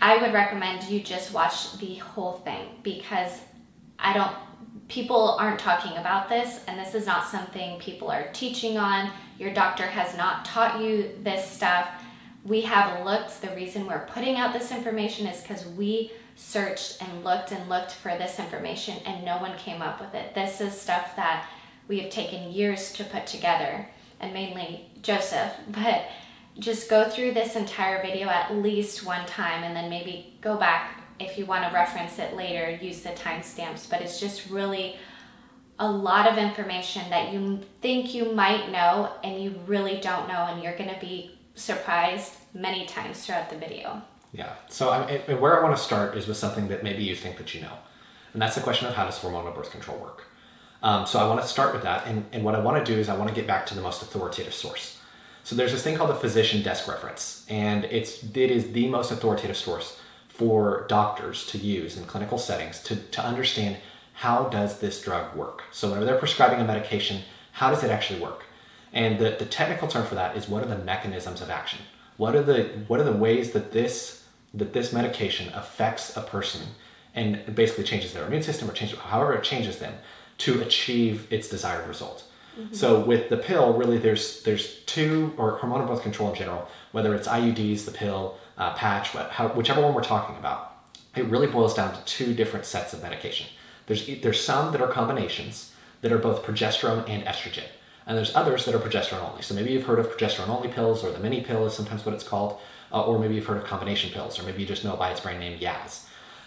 I 0.00 0.18
would 0.18 0.32
recommend 0.32 0.84
you 0.84 1.00
just 1.00 1.32
watch 1.32 1.76
the 1.78 1.96
whole 1.96 2.34
thing 2.34 2.68
because 2.82 3.40
I 3.98 4.12
don't, 4.12 4.34
people 4.88 5.36
aren't 5.38 5.60
talking 5.60 5.96
about 5.98 6.28
this, 6.28 6.60
and 6.66 6.78
this 6.78 6.94
is 6.94 7.06
not 7.06 7.26
something 7.26 7.78
people 7.78 8.10
are 8.10 8.28
teaching 8.32 8.78
on. 8.78 9.10
Your 9.38 9.52
doctor 9.52 9.84
has 9.84 10.16
not 10.16 10.44
taught 10.44 10.80
you 10.80 11.10
this 11.22 11.48
stuff. 11.48 11.88
We 12.44 12.62
have 12.62 13.04
looked, 13.04 13.42
the 13.42 13.54
reason 13.54 13.86
we're 13.86 14.06
putting 14.06 14.36
out 14.36 14.52
this 14.52 14.72
information 14.72 15.26
is 15.26 15.42
because 15.42 15.66
we 15.66 16.12
searched 16.36 17.02
and 17.02 17.24
looked 17.24 17.52
and 17.52 17.68
looked 17.68 17.92
for 17.92 18.16
this 18.16 18.38
information 18.38 18.96
and 19.04 19.24
no 19.24 19.38
one 19.38 19.58
came 19.58 19.82
up 19.82 20.00
with 20.00 20.14
it. 20.14 20.34
This 20.34 20.60
is 20.60 20.80
stuff 20.80 21.16
that 21.16 21.46
we 21.88 21.98
have 22.00 22.10
taken 22.10 22.52
years 22.52 22.92
to 22.94 23.04
put 23.04 23.26
together 23.26 23.88
and 24.20 24.32
mainly 24.32 24.88
Joseph, 25.02 25.52
but 25.68 26.04
just 26.58 26.88
go 26.88 27.08
through 27.08 27.34
this 27.34 27.56
entire 27.56 28.02
video 28.02 28.28
at 28.28 28.54
least 28.56 29.04
one 29.04 29.26
time 29.26 29.62
and 29.64 29.76
then 29.76 29.90
maybe 29.90 30.34
go 30.40 30.56
back 30.56 30.97
if 31.18 31.38
you 31.38 31.46
want 31.46 31.68
to 31.68 31.74
reference 31.74 32.18
it 32.18 32.34
later, 32.34 32.78
use 32.82 33.02
the 33.02 33.10
timestamps, 33.10 33.88
but 33.88 34.00
it's 34.00 34.20
just 34.20 34.48
really 34.50 34.96
a 35.78 35.90
lot 35.90 36.26
of 36.26 36.38
information 36.38 37.08
that 37.10 37.32
you 37.32 37.60
think 37.80 38.14
you 38.14 38.32
might 38.32 38.70
know 38.70 39.12
and 39.22 39.42
you 39.42 39.54
really 39.66 40.00
don't 40.00 40.28
know 40.28 40.46
and 40.48 40.62
you're 40.62 40.76
going 40.76 40.92
to 40.92 41.00
be 41.00 41.38
surprised 41.54 42.34
many 42.54 42.86
times 42.86 43.24
throughout 43.24 43.50
the 43.50 43.56
video. 43.56 44.02
Yeah. 44.32 44.54
So 44.68 44.90
I, 44.90 45.34
where 45.34 45.58
I 45.58 45.62
want 45.62 45.76
to 45.76 45.82
start 45.82 46.16
is 46.16 46.26
with 46.26 46.36
something 46.36 46.68
that 46.68 46.82
maybe 46.82 47.02
you 47.02 47.14
think 47.14 47.38
that 47.38 47.54
you 47.54 47.60
know, 47.60 47.72
and 48.32 48.42
that's 48.42 48.54
the 48.54 48.60
question 48.60 48.86
of 48.86 48.94
how 48.94 49.04
does 49.04 49.18
hormonal 49.18 49.54
birth 49.54 49.70
control 49.70 49.98
work. 49.98 50.24
Um, 50.82 51.06
so 51.06 51.18
I 51.18 51.26
want 51.26 51.40
to 51.42 51.48
start 51.48 51.72
with 51.72 51.82
that, 51.82 52.06
and, 52.06 52.24
and 52.30 52.44
what 52.44 52.54
I 52.54 52.60
want 52.60 52.84
to 52.84 52.92
do 52.92 52.98
is 53.00 53.08
I 53.08 53.16
want 53.16 53.28
to 53.28 53.34
get 53.34 53.48
back 53.48 53.66
to 53.66 53.74
the 53.74 53.80
most 53.80 54.00
authoritative 54.02 54.54
source. 54.54 55.00
So 55.42 55.56
there's 55.56 55.72
this 55.72 55.82
thing 55.82 55.96
called 55.96 56.10
the 56.10 56.14
physician 56.14 56.62
desk 56.62 56.86
reference, 56.86 57.44
and 57.48 57.84
it's 57.86 58.22
it 58.22 58.50
is 58.50 58.70
the 58.72 58.86
most 58.88 59.10
authoritative 59.10 59.56
source 59.56 59.98
for 60.38 60.86
doctors 60.88 61.44
to 61.46 61.58
use 61.58 61.96
in 61.96 62.04
clinical 62.04 62.38
settings 62.38 62.80
to, 62.84 62.94
to 62.94 63.20
understand 63.20 63.76
how 64.14 64.44
does 64.44 64.78
this 64.78 65.02
drug 65.02 65.34
work. 65.34 65.64
So 65.72 65.88
whenever 65.88 66.06
they're 66.06 66.18
prescribing 66.18 66.60
a 66.60 66.64
medication, 66.64 67.22
how 67.52 67.70
does 67.70 67.82
it 67.82 67.90
actually 67.90 68.20
work? 68.20 68.44
And 68.92 69.18
the, 69.18 69.36
the 69.36 69.44
technical 69.44 69.88
term 69.88 70.06
for 70.06 70.14
that 70.14 70.36
is 70.36 70.48
what 70.48 70.62
are 70.62 70.68
the 70.68 70.78
mechanisms 70.78 71.40
of 71.42 71.50
action? 71.50 71.80
What 72.16 72.36
are 72.36 72.42
the 72.42 72.64
what 72.86 73.00
are 73.00 73.04
the 73.04 73.12
ways 73.12 73.50
that 73.52 73.72
this 73.72 74.24
that 74.54 74.72
this 74.72 74.92
medication 74.92 75.52
affects 75.54 76.16
a 76.16 76.22
person 76.22 76.62
and 77.14 77.54
basically 77.54 77.84
changes 77.84 78.12
their 78.12 78.26
immune 78.26 78.42
system 78.42 78.70
or 78.70 78.72
changes 78.72 78.98
however 78.98 79.34
it 79.34 79.44
changes 79.44 79.78
them 79.78 79.94
to 80.38 80.62
achieve 80.62 81.26
its 81.32 81.48
desired 81.48 81.86
result. 81.88 82.24
Mm-hmm. 82.58 82.74
So 82.74 83.00
with 83.00 83.28
the 83.28 83.36
pill, 83.36 83.74
really 83.74 83.98
there's 83.98 84.42
there's 84.44 84.76
two 84.86 85.34
or 85.36 85.58
hormonal 85.58 85.86
birth 85.86 86.02
control 86.02 86.30
in 86.30 86.36
general, 86.36 86.68
whether 86.92 87.14
it's 87.14 87.28
IUDs, 87.28 87.84
the 87.84 87.90
pill, 87.90 88.38
uh, 88.58 88.74
patch, 88.74 89.14
whichever 89.54 89.80
one 89.80 89.94
we're 89.94 90.02
talking 90.02 90.36
about, 90.36 90.74
it 91.16 91.24
really 91.26 91.46
boils 91.46 91.74
down 91.74 91.94
to 91.94 92.04
two 92.04 92.34
different 92.34 92.66
sets 92.66 92.92
of 92.92 93.02
medication. 93.02 93.46
There's 93.86 94.06
there's 94.20 94.42
some 94.42 94.72
that 94.72 94.82
are 94.82 94.88
combinations 94.88 95.72
that 96.02 96.12
are 96.12 96.18
both 96.18 96.44
progesterone 96.44 97.08
and 97.08 97.24
estrogen, 97.24 97.64
and 98.06 98.16
there's 98.16 98.36
others 98.36 98.66
that 98.66 98.74
are 98.74 98.78
progesterone 98.78 99.28
only. 99.30 99.42
So 99.42 99.54
maybe 99.54 99.72
you've 99.72 99.86
heard 99.86 99.98
of 99.98 100.08
progesterone 100.10 100.48
only 100.48 100.68
pills 100.68 101.02
or 101.02 101.10
the 101.10 101.18
mini 101.18 101.40
pill 101.40 101.64
is 101.66 101.72
sometimes 101.72 102.04
what 102.04 102.14
it's 102.14 102.24
called 102.24 102.60
uh, 102.92 103.02
or 103.02 103.18
maybe 103.18 103.34
you've 103.34 103.46
heard 103.46 103.58
of 103.58 103.64
combination 103.64 104.10
pills, 104.10 104.38
or 104.38 104.44
maybe 104.44 104.62
you 104.62 104.66
just 104.66 104.84
know 104.84 104.96
by 104.96 105.10
its 105.10 105.20
brand 105.20 105.40
name, 105.40 105.58
Yaz. 105.58 106.06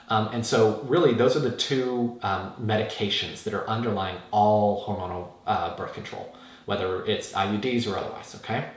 Um, 0.10 0.30
and 0.34 0.46
so, 0.46 0.82
really, 0.84 1.14
those 1.14 1.38
are 1.38 1.40
the 1.40 1.56
two 1.56 2.20
um, 2.22 2.54
medications 2.62 3.44
that 3.44 3.54
are 3.54 3.68
underlying 3.70 4.18
all 4.32 4.86
hormonal 4.86 5.30
uh, 5.48 5.76
birth 5.78 5.94
control, 5.94 6.36
whether 6.66 7.06
it's 7.06 7.32
IUDs 7.32 7.92
or 7.92 7.98
otherwise, 7.98 8.36
okay? 8.36 8.70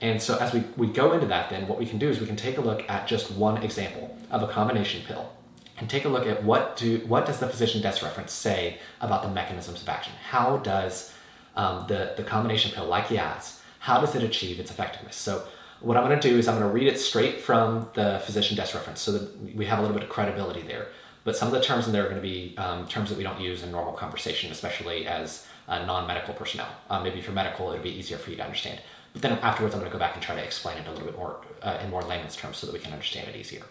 And 0.00 0.20
so, 0.20 0.36
as 0.38 0.52
we, 0.52 0.64
we 0.76 0.86
go 0.88 1.12
into 1.12 1.26
that, 1.26 1.50
then 1.50 1.68
what 1.68 1.78
we 1.78 1.86
can 1.86 1.98
do 1.98 2.08
is 2.08 2.20
we 2.20 2.26
can 2.26 2.36
take 2.36 2.58
a 2.58 2.60
look 2.60 2.88
at 2.90 3.06
just 3.06 3.30
one 3.30 3.62
example 3.62 4.16
of 4.30 4.42
a 4.42 4.48
combination 4.48 5.02
pill 5.06 5.32
and 5.78 5.88
take 5.88 6.04
a 6.04 6.08
look 6.08 6.26
at 6.26 6.42
what 6.44 6.76
do 6.76 6.98
what 7.06 7.26
does 7.26 7.38
the 7.38 7.48
physician 7.48 7.82
desk 7.82 8.02
reference 8.02 8.32
say 8.32 8.78
about 9.00 9.22
the 9.22 9.30
mechanisms 9.30 9.82
of 9.82 9.88
action? 9.88 10.12
How 10.30 10.58
does 10.58 11.12
um, 11.56 11.86
the, 11.88 12.14
the 12.16 12.22
combination 12.22 12.72
pill, 12.72 12.86
like 12.86 13.06
Yaz, 13.06 13.60
how 13.78 14.00
does 14.00 14.14
it 14.14 14.22
achieve 14.22 14.58
its 14.58 14.70
effectiveness? 14.70 15.16
So 15.16 15.46
what 15.80 15.96
I'm 15.96 16.04
going 16.04 16.18
to 16.18 16.28
do 16.28 16.38
is 16.38 16.48
I'm 16.48 16.58
going 16.58 16.68
to 16.68 16.74
read 16.74 16.86
it 16.86 16.98
straight 16.98 17.40
from 17.40 17.88
the 17.94 18.20
physician 18.24 18.56
desk 18.56 18.74
reference 18.74 19.00
so 19.00 19.12
that 19.12 19.54
we 19.54 19.66
have 19.66 19.78
a 19.78 19.82
little 19.82 19.94
bit 19.94 20.04
of 20.04 20.10
credibility 20.10 20.62
there. 20.62 20.88
But 21.24 21.36
some 21.36 21.48
of 21.48 21.54
the 21.54 21.60
terms 21.60 21.86
in 21.86 21.92
there 21.92 22.04
are 22.04 22.08
going 22.08 22.20
to 22.20 22.22
be 22.22 22.54
um, 22.58 22.86
terms 22.86 23.08
that 23.08 23.18
we 23.18 23.24
don't 23.24 23.40
use 23.40 23.62
in 23.62 23.70
normal 23.70 23.94
conversation, 23.94 24.50
especially 24.50 25.06
as 25.06 25.46
uh, 25.68 25.84
non-medical 25.84 26.34
personnel. 26.34 26.68
Uh, 26.90 27.02
maybe 27.02 27.20
for 27.20 27.32
medical, 27.32 27.70
it'd 27.70 27.82
be 27.82 27.90
easier 27.90 28.18
for 28.18 28.30
you 28.30 28.36
to 28.36 28.44
understand. 28.44 28.80
But 29.14 29.22
then 29.22 29.38
afterwards, 29.38 29.74
I'm 29.74 29.80
going 29.80 29.90
to 29.90 29.96
go 29.96 29.98
back 29.98 30.14
and 30.14 30.22
try 30.22 30.34
to 30.34 30.44
explain 30.44 30.76
it 30.76 30.86
a 30.86 30.90
little 30.90 31.06
bit 31.06 31.16
more 31.16 31.40
uh, 31.62 31.78
in 31.82 31.88
more 31.88 32.02
layman's 32.02 32.36
terms 32.36 32.58
so 32.58 32.66
that 32.66 32.72
we 32.72 32.80
can 32.80 32.92
understand 32.92 33.28
it 33.28 33.36
easier. 33.36 33.62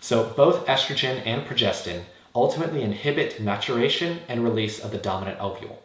So 0.00 0.32
both 0.36 0.66
estrogen 0.66 1.22
and 1.24 1.46
progestin 1.46 2.02
ultimately 2.34 2.82
inhibit 2.82 3.40
maturation 3.40 4.20
and 4.26 4.42
release 4.42 4.80
of 4.80 4.90
the 4.90 4.98
dominant 4.98 5.38
ovule. 5.38 5.80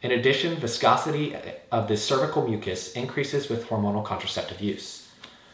In 0.00 0.12
addition, 0.12 0.56
viscosity 0.56 1.34
of 1.72 1.88
the 1.88 1.96
cervical 1.96 2.46
mucus 2.46 2.92
increases 2.92 3.48
with 3.48 3.66
hormonal 3.66 4.04
contraceptive 4.04 4.60
use, 4.60 5.08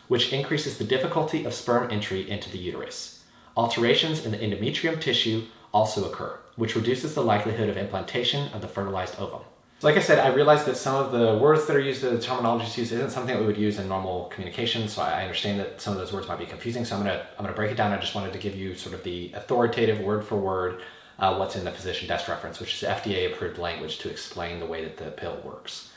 which 0.08 0.32
increases 0.32 0.76
the 0.76 0.84
difficulty 0.84 1.44
of 1.44 1.54
sperm 1.54 1.90
entry 1.90 2.28
into 2.28 2.50
the 2.50 2.58
uterus. 2.58 3.24
Alterations 3.56 4.26
in 4.26 4.32
the 4.32 4.38
endometrium 4.38 5.00
tissue 5.00 5.44
also 5.72 6.10
occur, 6.10 6.38
which 6.56 6.76
reduces 6.76 7.14
the 7.14 7.22
likelihood 7.22 7.70
of 7.70 7.78
implantation 7.78 8.52
of 8.52 8.60
the 8.60 8.68
fertilized 8.68 9.18
ovum. 9.18 9.42
So 9.84 9.88
like 9.90 9.98
I 9.98 10.00
said, 10.00 10.18
I 10.18 10.28
realized 10.28 10.64
that 10.64 10.78
some 10.78 10.94
of 10.94 11.12
the 11.12 11.36
words 11.36 11.66
that 11.66 11.76
are 11.76 11.80
used, 11.80 12.00
the 12.00 12.18
terminology 12.18 12.64
used, 12.80 12.90
isn't 12.90 13.10
something 13.10 13.34
that 13.34 13.38
we 13.38 13.46
would 13.46 13.58
use 13.58 13.78
in 13.78 13.86
normal 13.86 14.30
communication. 14.32 14.88
So 14.88 15.02
I 15.02 15.20
understand 15.20 15.60
that 15.60 15.78
some 15.78 15.92
of 15.92 15.98
those 15.98 16.10
words 16.10 16.26
might 16.26 16.38
be 16.38 16.46
confusing. 16.46 16.86
So 16.86 16.96
I'm 16.96 17.02
gonna 17.02 17.26
I'm 17.36 17.44
gonna 17.44 17.54
break 17.54 17.70
it 17.70 17.74
down. 17.74 17.92
I 17.92 17.98
just 17.98 18.14
wanted 18.14 18.32
to 18.32 18.38
give 18.38 18.56
you 18.56 18.74
sort 18.76 18.94
of 18.94 19.04
the 19.04 19.30
authoritative 19.34 20.00
word 20.00 20.24
for 20.24 20.36
word 20.36 20.80
uh, 21.18 21.36
what's 21.36 21.54
in 21.54 21.66
the 21.66 21.70
physician 21.70 22.08
desk 22.08 22.28
reference, 22.28 22.60
which 22.60 22.82
is 22.82 22.88
FDA 22.88 23.30
approved 23.30 23.58
language 23.58 23.98
to 23.98 24.08
explain 24.08 24.58
the 24.58 24.64
way 24.64 24.84
that 24.84 24.96
the 24.96 25.10
pill 25.10 25.38
works. 25.44 25.92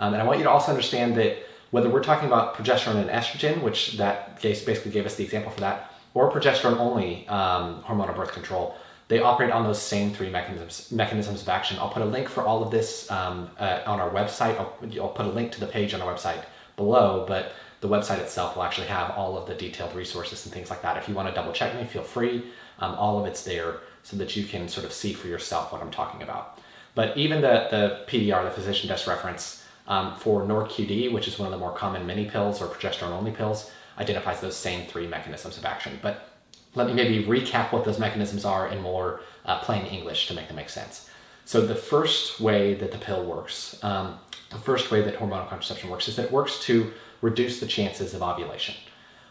Um, 0.00 0.14
and 0.14 0.22
I 0.22 0.24
want 0.24 0.38
you 0.38 0.44
to 0.44 0.50
also 0.50 0.70
understand 0.70 1.14
that 1.16 1.36
whether 1.72 1.90
we're 1.90 2.02
talking 2.02 2.28
about 2.28 2.54
progesterone 2.54 2.96
and 2.96 3.10
estrogen, 3.10 3.60
which 3.60 3.98
that 3.98 4.40
case 4.40 4.64
basically 4.64 4.92
gave 4.92 5.04
us 5.04 5.16
the 5.16 5.24
example 5.24 5.50
for 5.50 5.60
that, 5.60 5.92
or 6.14 6.32
progesterone 6.32 6.78
only 6.78 7.28
um, 7.28 7.82
hormonal 7.82 8.16
birth 8.16 8.32
control, 8.32 8.78
they 9.08 9.20
operate 9.20 9.50
on 9.52 9.62
those 9.62 9.80
same 9.80 10.12
three 10.12 10.30
mechanisms 10.30 10.90
mechanisms 10.90 11.42
of 11.42 11.48
action. 11.48 11.78
I'll 11.78 11.90
put 11.90 12.02
a 12.02 12.06
link 12.06 12.28
for 12.28 12.42
all 12.42 12.62
of 12.62 12.70
this 12.70 13.10
um, 13.10 13.50
uh, 13.58 13.82
on 13.86 14.00
our 14.00 14.10
website. 14.10 14.58
I'll, 14.58 14.74
I'll, 15.00 15.08
put 15.10 15.26
a 15.26 15.30
link 15.30 15.52
to 15.52 15.60
the 15.60 15.66
page 15.66 15.94
on 15.94 16.02
our 16.02 16.12
website 16.12 16.44
below, 16.76 17.24
but 17.26 17.52
the 17.80 17.88
website 17.88 18.18
itself 18.18 18.56
will 18.56 18.64
actually 18.64 18.88
have 18.88 19.12
all 19.12 19.36
of 19.38 19.46
the 19.46 19.54
detailed 19.54 19.94
resources 19.94 20.44
and 20.44 20.52
things 20.52 20.70
like 20.70 20.82
that. 20.82 20.96
If 20.96 21.08
you 21.08 21.14
want 21.14 21.28
to 21.28 21.34
double 21.34 21.52
check 21.52 21.74
me, 21.74 21.84
feel 21.84 22.02
free. 22.02 22.44
Um, 22.78 22.94
all 22.94 23.18
of 23.18 23.26
it's 23.26 23.42
there 23.44 23.80
so 24.02 24.16
that 24.16 24.36
you 24.36 24.44
can 24.44 24.68
sort 24.68 24.84
of 24.84 24.92
see 24.92 25.12
for 25.12 25.28
yourself 25.28 25.72
what 25.72 25.82
I'm 25.82 25.90
talking 25.90 26.22
about. 26.22 26.58
But 26.94 27.16
even 27.16 27.40
the, 27.40 27.68
the 27.70 28.04
PDR, 28.06 28.44
the 28.44 28.50
physician 28.50 28.88
desk 28.88 29.06
reference 29.06 29.64
um, 29.86 30.16
for 30.16 30.42
NorQD, 30.42 31.12
which 31.12 31.28
is 31.28 31.38
one 31.38 31.46
of 31.46 31.52
the 31.52 31.58
more 31.58 31.72
common 31.72 32.06
mini 32.06 32.26
pills 32.26 32.60
or 32.60 32.66
progesterone 32.66 33.10
only 33.10 33.30
pills, 33.30 33.70
identifies 33.98 34.40
those 34.40 34.56
same 34.56 34.86
three 34.86 35.06
mechanisms 35.06 35.58
of 35.58 35.64
action. 35.64 35.98
But 36.02 36.35
let 36.76 36.86
me 36.86 36.92
maybe 36.92 37.24
recap 37.24 37.72
what 37.72 37.84
those 37.84 37.98
mechanisms 37.98 38.44
are 38.44 38.68
in 38.68 38.80
more 38.80 39.20
uh, 39.44 39.58
plain 39.60 39.86
English 39.86 40.28
to 40.28 40.34
make 40.34 40.46
them 40.46 40.56
make 40.56 40.68
sense. 40.68 41.10
So 41.44 41.64
the 41.64 41.74
first 41.74 42.40
way 42.40 42.74
that 42.74 42.92
the 42.92 42.98
pill 42.98 43.24
works, 43.24 43.78
um, 43.82 44.18
the 44.50 44.58
first 44.58 44.90
way 44.90 45.00
that 45.02 45.16
hormonal 45.16 45.48
contraception 45.48 45.90
works 45.90 46.06
is 46.08 46.16
that 46.16 46.26
it 46.26 46.32
works 46.32 46.60
to 46.64 46.92
reduce 47.22 47.60
the 47.60 47.66
chances 47.66 48.14
of 48.14 48.22
ovulation. 48.22 48.74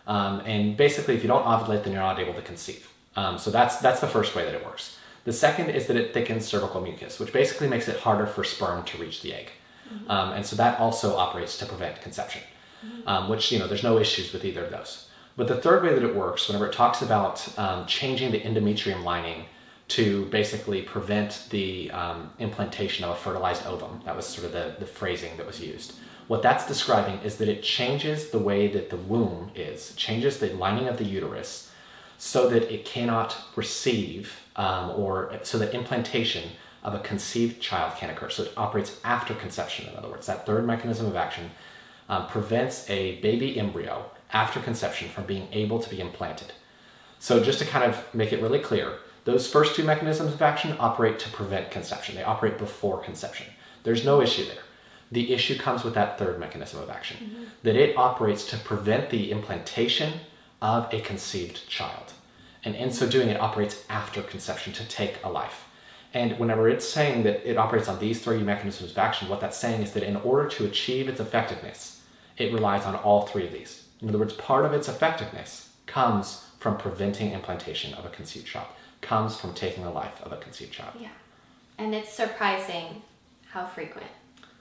Um, 0.08 0.42
and 0.46 0.76
basically, 0.76 1.16
if 1.16 1.24
you 1.24 1.28
don't 1.28 1.46
ovulate, 1.46 1.84
then 1.84 1.94
you're 1.94 2.02
not 2.02 2.20
able 2.20 2.34
to 2.34 2.42
conceive. 2.42 2.90
Um, 3.16 3.38
so 3.38 3.52
that's 3.52 3.78
that's 3.78 4.02
the 4.02 4.08
first 4.08 4.36
way 4.36 4.44
that 4.46 4.54
it 4.54 4.66
works. 4.66 4.98
The 5.24 5.34
second 5.34 5.72
is 5.72 5.88
that 5.88 5.98
it 5.98 6.14
thickens 6.14 6.46
cervical 6.46 6.82
mucus, 6.82 7.20
which 7.20 7.34
basically 7.34 7.68
makes 7.68 7.88
it 7.88 7.98
harder 7.98 8.28
for 8.28 8.44
sperm 8.44 8.84
to 8.86 8.98
reach 8.98 9.22
the 9.22 9.34
egg. 9.34 9.52
Mm-hmm. 9.92 10.12
Um, 10.12 10.34
and 10.34 10.46
so 10.46 10.56
that 10.56 10.80
also 10.80 11.16
operates 11.16 11.58
to 11.60 11.66
prevent 11.66 12.02
conception, 12.02 12.42
mm-hmm. 12.86 13.08
um, 13.08 13.30
which 13.30 13.52
you 13.52 13.60
know 13.60 13.68
there's 13.68 13.84
no 13.84 13.98
issues 13.98 14.34
with 14.34 14.46
either 14.46 14.66
of 14.66 14.72
those. 14.72 15.10
But 15.38 15.48
the 15.48 15.58
third 15.58 15.84
way 15.84 15.94
that 15.94 16.04
it 16.04 16.16
works, 16.16 16.48
whenever 16.48 16.68
it 16.68 16.74
talks 16.74 17.02
about 17.02 17.48
um, 17.60 17.86
changing 17.86 18.32
the 18.32 18.40
endometrium 18.40 19.04
lining 19.04 19.46
to 19.90 20.26
basically 20.28 20.82
prevent 20.82 21.48
the 21.50 21.92
um, 21.92 22.32
implantation 22.40 23.04
of 23.04 23.12
a 23.12 23.16
fertilized 23.16 23.66
ovum, 23.68 24.02
that 24.06 24.16
was 24.16 24.26
sort 24.26 24.46
of 24.48 24.54
the, 24.54 24.76
the 24.80 24.86
phrasing 24.86 25.36
that 25.38 25.46
was 25.46 25.60
used. 25.60 25.96
What 26.28 26.42
that's 26.42 26.66
describing 26.66 27.20
is 27.20 27.36
that 27.38 27.50
it 27.50 27.62
changes 27.62 28.30
the 28.30 28.40
way 28.40 28.68
that 28.70 28.90
the 28.90 28.98
womb 28.98 29.52
is, 29.56 29.94
changes 29.96 30.40
the 30.40 30.54
lining 30.54 30.88
of 30.88 30.98
the 30.98 31.04
uterus 31.04 31.72
so 32.18 32.50
that 32.50 32.74
it 32.74 32.86
cannot 32.86 33.36
receive 33.56 34.40
um, 34.56 34.92
or 34.92 35.38
so 35.44 35.58
that 35.60 35.74
implantation 35.74 36.50
of 36.82 36.96
a 36.96 37.00
conceived 37.00 37.62
child 37.62 37.98
can 37.98 38.10
occur. 38.10 38.30
So 38.30 38.44
it 38.44 38.54
operates 38.56 39.00
after 39.04 39.36
conception, 39.36 39.90
in 39.90 39.96
other 39.98 40.10
words. 40.10 40.28
That 40.28 40.46
third 40.46 40.66
mechanism 40.66 41.08
of 41.08 41.16
action 41.16 41.52
um, 42.10 42.28
prevents 42.28 42.90
a 42.90 43.20
baby 43.22 43.60
embryo 43.60 44.10
after 44.32 44.60
conception 44.60 45.10
from 45.10 45.26
being 45.26 45.48
able 45.52 45.80
to 45.80 45.90
be 45.90 46.00
implanted. 46.00 46.52
So, 47.20 47.44
just 47.44 47.60
to 47.60 47.66
kind 47.66 47.86
of 47.86 48.14
make 48.14 48.34
it 48.34 48.42
really 48.42 48.60
clear, 48.60 49.00
those 49.24 49.50
first 49.50 49.76
two 49.76 49.84
mechanisms 49.84 50.34
of 50.34 50.42
action 50.42 50.76
operate 50.80 51.18
to 51.20 51.30
prevent 51.30 51.72
conception, 51.72 52.16
they 52.16 52.24
operate 52.24 52.58
before 52.58 53.02
conception. 53.02 53.48
There's 53.84 54.06
no 54.06 54.22
issue 54.22 54.46
there. 54.46 54.64
The 55.12 55.34
issue 55.34 55.58
comes 55.58 55.84
with 55.84 55.94
that 55.94 56.20
third 56.20 56.40
mechanism 56.40 56.82
of 56.82 56.90
action, 56.90 57.18
mm-hmm. 57.18 57.44
that 57.64 57.76
it 57.76 57.98
operates 57.98 58.46
to 58.50 58.58
prevent 58.58 59.10
the 59.10 59.32
implantation 59.32 60.14
of 60.62 60.92
a 60.94 61.02
conceived 61.02 61.68
child. 61.70 62.14
And 62.64 62.76
in 62.76 62.92
so 62.92 63.08
doing, 63.08 63.30
it 63.30 63.40
operates 63.40 63.86
after 63.90 64.22
conception 64.24 64.74
to 64.74 64.88
take 64.88 65.18
a 65.24 65.30
life. 65.30 65.66
And 66.14 66.40
whenever 66.40 66.70
it's 66.70 66.88
saying 66.88 67.24
that 67.24 67.48
it 67.50 67.58
operates 67.58 67.88
on 67.88 68.00
these 68.00 68.24
three 68.24 68.42
mechanisms 68.42 68.92
of 68.92 68.98
action, 68.98 69.28
what 69.28 69.42
that's 69.42 69.58
saying 69.58 69.82
is 69.82 69.92
that 69.94 70.04
in 70.04 70.16
order 70.18 70.48
to 70.50 70.66
achieve 70.66 71.10
its 71.10 71.20
effectiveness, 71.20 72.02
it 72.38 72.54
relies 72.54 72.86
on 72.86 72.96
all 72.96 73.24
three 73.24 73.46
of 73.46 73.54
these. 73.54 73.85
In 74.02 74.10
other 74.10 74.18
words, 74.18 74.34
part 74.34 74.66
of 74.66 74.74
its 74.74 74.88
effectiveness 74.88 75.70
comes 75.86 76.46
from 76.60 76.78
preventing 76.78 77.32
implantation 77.32 77.94
of 77.94 78.06
a 78.06 78.10
conceived 78.10 78.48
child, 78.48 78.68
comes 79.02 79.40
from 79.40 79.54
taking 79.54 79.84
the 79.84 79.90
life 79.90 80.22
of 80.24 80.32
a 80.32 80.38
conceived 80.38 80.74
child. 80.74 80.94
Yeah. 81.00 81.10
And 81.78 81.94
it's 81.94 82.12
surprising 82.12 83.02
how 83.50 83.66
frequent 83.66 84.08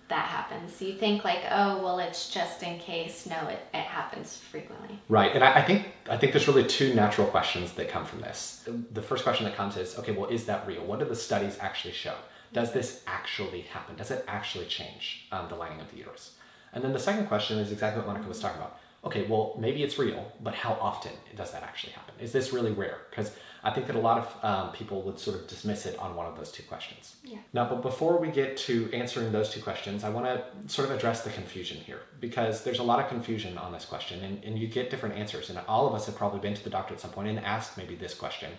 that 0.08 0.28
happens. 0.28 0.80
You 0.82 0.94
think 0.94 1.24
like, 1.24 1.42
oh, 1.50 1.82
well, 1.82 1.98
it's 1.98 2.30
just 2.30 2.62
in 2.62 2.78
case. 2.78 3.26
No, 3.26 3.48
it, 3.48 3.58
it 3.72 3.84
happens 3.84 4.36
frequently. 4.36 5.00
Right, 5.08 5.32
and 5.34 5.42
I, 5.42 5.54
I, 5.60 5.62
think 5.62 5.88
I 6.10 6.16
think 6.16 6.32
there's 6.32 6.46
really 6.46 6.66
two 6.66 6.94
natural 6.94 7.26
questions 7.26 7.72
that 7.72 7.88
come 7.88 8.04
from 8.04 8.20
this. 8.20 8.68
The 8.92 9.02
first 9.02 9.24
question 9.24 9.46
that 9.46 9.56
comes 9.56 9.76
is, 9.76 9.98
okay, 9.98 10.12
well, 10.12 10.28
is 10.28 10.44
that 10.46 10.66
real? 10.66 10.84
What 10.84 10.98
do 10.98 11.06
the 11.06 11.16
studies 11.16 11.56
actually 11.60 11.94
show? 11.94 12.14
Does 12.52 12.72
this 12.72 13.02
actually 13.06 13.62
happen? 13.62 13.96
Does 13.96 14.10
it 14.10 14.24
actually 14.28 14.66
change 14.66 15.26
um, 15.32 15.48
the 15.48 15.56
lining 15.56 15.80
of 15.80 15.90
the 15.90 15.96
uterus? 15.96 16.36
And 16.72 16.84
then 16.84 16.92
the 16.92 16.98
second 16.98 17.26
question 17.26 17.58
is 17.58 17.72
exactly 17.72 18.00
what 18.00 18.08
Monica 18.08 18.28
was 18.28 18.40
talking 18.40 18.58
about 18.58 18.78
okay, 19.04 19.26
well, 19.26 19.56
maybe 19.58 19.82
it's 19.82 19.98
real, 19.98 20.32
but 20.42 20.54
how 20.54 20.72
often 20.80 21.12
does 21.36 21.52
that 21.52 21.62
actually 21.62 21.92
happen? 21.92 22.14
Is 22.20 22.32
this 22.32 22.52
really 22.52 22.72
rare? 22.72 22.98
Because 23.10 23.32
I 23.62 23.70
think 23.70 23.86
that 23.86 23.96
a 23.96 24.00
lot 24.00 24.18
of 24.18 24.44
um, 24.44 24.72
people 24.72 25.02
would 25.02 25.18
sort 25.18 25.36
of 25.36 25.46
dismiss 25.46 25.86
it 25.86 25.98
on 25.98 26.14
one 26.14 26.26
of 26.26 26.36
those 26.36 26.52
two 26.52 26.62
questions. 26.64 27.16
Yeah. 27.24 27.38
Now, 27.54 27.68
but 27.68 27.80
before 27.80 28.18
we 28.18 28.28
get 28.28 28.56
to 28.58 28.90
answering 28.92 29.32
those 29.32 29.50
two 29.50 29.62
questions, 29.62 30.04
I 30.04 30.10
want 30.10 30.26
to 30.26 30.44
sort 30.72 30.88
of 30.88 30.94
address 30.94 31.22
the 31.22 31.30
confusion 31.30 31.78
here 31.78 32.02
because 32.20 32.62
there's 32.62 32.78
a 32.78 32.82
lot 32.82 33.00
of 33.00 33.08
confusion 33.08 33.56
on 33.56 33.72
this 33.72 33.86
question 33.86 34.22
and, 34.22 34.44
and 34.44 34.58
you 34.58 34.66
get 34.66 34.90
different 34.90 35.16
answers. 35.16 35.48
And 35.48 35.58
all 35.66 35.86
of 35.86 35.94
us 35.94 36.04
have 36.06 36.14
probably 36.14 36.40
been 36.40 36.54
to 36.54 36.62
the 36.62 36.70
doctor 36.70 36.92
at 36.92 37.00
some 37.00 37.10
point 37.10 37.28
and 37.28 37.38
asked 37.40 37.78
maybe 37.78 37.94
this 37.94 38.14
question 38.14 38.50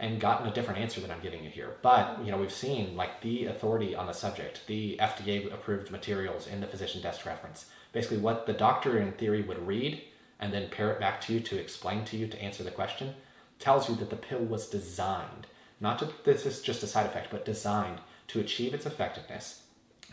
and 0.00 0.20
gotten 0.20 0.48
a 0.48 0.52
different 0.52 0.80
answer 0.80 1.00
than 1.00 1.10
I'm 1.10 1.20
giving 1.20 1.44
you 1.44 1.50
here. 1.50 1.76
But, 1.82 2.24
you 2.24 2.30
know, 2.30 2.38
we've 2.38 2.52
seen 2.52 2.96
like 2.96 3.20
the 3.20 3.46
authority 3.46 3.94
on 3.94 4.06
the 4.06 4.12
subject, 4.12 4.62
the 4.66 4.96
FDA 5.00 5.52
approved 5.52 5.90
materials 5.90 6.46
in 6.46 6.60
the 6.60 6.66
physician 6.66 7.02
desk 7.02 7.24
reference. 7.26 7.66
Basically 7.92 8.18
what 8.18 8.46
the 8.46 8.52
doctor 8.52 8.98
in 8.98 9.12
theory 9.12 9.42
would 9.42 9.66
read 9.66 10.02
and 10.40 10.52
then 10.52 10.70
pair 10.70 10.90
it 10.90 11.00
back 11.00 11.20
to 11.22 11.34
you 11.34 11.40
to 11.40 11.58
explain 11.60 12.04
to 12.06 12.16
you 12.16 12.26
to 12.26 12.42
answer 12.42 12.64
the 12.64 12.70
question 12.70 13.14
tells 13.58 13.88
you 13.88 13.94
that 13.96 14.10
the 14.10 14.16
pill 14.16 14.40
was 14.40 14.70
designed 14.70 15.46
not 15.80 15.98
to 15.98 16.08
this 16.24 16.46
is 16.46 16.62
just 16.62 16.82
a 16.82 16.86
side 16.86 17.06
effect 17.06 17.28
but 17.30 17.44
designed 17.44 17.98
to 18.26 18.40
achieve 18.40 18.72
its 18.72 18.86
effectiveness 18.86 19.64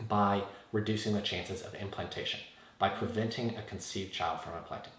by 0.08 0.44
reducing 0.74 1.14
the 1.14 1.22
chances 1.22 1.62
of 1.62 1.74
implantation 1.76 2.40
by 2.80 2.90
preventing 2.90 3.56
a 3.56 3.62
conceived 3.64 4.14
child 4.14 4.42
from 4.42 4.54
implanting. 4.54 4.92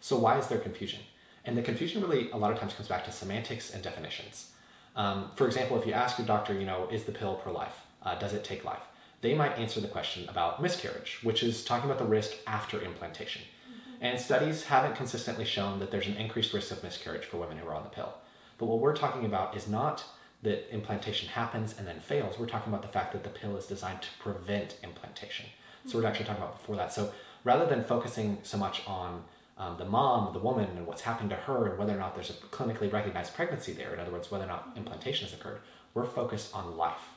So 0.00 0.16
why 0.16 0.38
is 0.38 0.46
there 0.48 0.58
confusion 0.58 1.00
and 1.44 1.56
the 1.56 1.62
confusion 1.62 2.02
really 2.02 2.30
a 2.30 2.36
lot 2.36 2.50
of 2.52 2.58
times 2.58 2.72
comes 2.72 2.88
back 2.88 3.04
to 3.04 3.12
semantics 3.12 3.72
and 3.72 3.82
definitions 3.82 4.52
um, 4.96 5.30
for 5.36 5.46
example 5.46 5.78
if 5.78 5.86
you 5.86 5.92
ask 5.92 6.18
your 6.18 6.26
doctor 6.26 6.54
you 6.54 6.66
know 6.66 6.88
is 6.90 7.04
the 7.04 7.12
pill 7.12 7.34
pro-life 7.36 7.80
uh, 8.02 8.14
does 8.18 8.34
it 8.34 8.44
take 8.44 8.64
life 8.64 8.82
they 9.24 9.32
might 9.32 9.58
answer 9.58 9.80
the 9.80 9.88
question 9.88 10.28
about 10.28 10.60
miscarriage, 10.60 11.20
which 11.22 11.42
is 11.42 11.64
talking 11.64 11.86
about 11.86 11.98
the 11.98 12.04
risk 12.04 12.32
after 12.46 12.82
implantation. 12.82 13.40
Mm-hmm. 13.40 14.04
And 14.04 14.20
studies 14.20 14.64
haven't 14.64 14.96
consistently 14.96 15.46
shown 15.46 15.78
that 15.78 15.90
there's 15.90 16.06
an 16.06 16.18
increased 16.18 16.52
risk 16.52 16.70
of 16.72 16.82
miscarriage 16.82 17.24
for 17.24 17.38
women 17.38 17.56
who 17.56 17.66
are 17.66 17.74
on 17.74 17.84
the 17.84 17.88
pill. 17.88 18.12
But 18.58 18.66
what 18.66 18.80
we're 18.80 18.94
talking 18.94 19.24
about 19.24 19.56
is 19.56 19.66
not 19.66 20.04
that 20.42 20.70
implantation 20.70 21.30
happens 21.30 21.74
and 21.78 21.88
then 21.88 22.00
fails. 22.00 22.38
We're 22.38 22.44
talking 22.44 22.70
about 22.70 22.82
the 22.82 22.92
fact 22.92 23.14
that 23.14 23.24
the 23.24 23.30
pill 23.30 23.56
is 23.56 23.64
designed 23.64 24.02
to 24.02 24.08
prevent 24.20 24.76
implantation. 24.82 25.46
So 25.86 25.98
we're 25.98 26.06
actually 26.06 26.26
talking 26.26 26.42
about 26.42 26.58
before 26.58 26.76
that. 26.76 26.92
So 26.92 27.10
rather 27.44 27.64
than 27.64 27.82
focusing 27.82 28.40
so 28.42 28.58
much 28.58 28.82
on 28.86 29.24
um, 29.56 29.76
the 29.78 29.84
mom, 29.84 30.32
the 30.32 30.38
woman, 30.38 30.68
and 30.76 30.86
what's 30.86 31.02
happened 31.02 31.30
to 31.30 31.36
her, 31.36 31.68
and 31.68 31.78
whether 31.78 31.94
or 31.94 31.98
not 31.98 32.14
there's 32.14 32.30
a 32.30 32.34
clinically 32.34 32.92
recognized 32.92 33.34
pregnancy 33.34 33.72
there, 33.72 33.94
in 33.94 34.00
other 34.00 34.10
words, 34.10 34.30
whether 34.30 34.44
or 34.44 34.48
not 34.48 34.72
implantation 34.76 35.26
has 35.26 35.38
occurred, 35.38 35.60
we're 35.94 36.04
focused 36.04 36.54
on 36.54 36.76
life. 36.76 37.08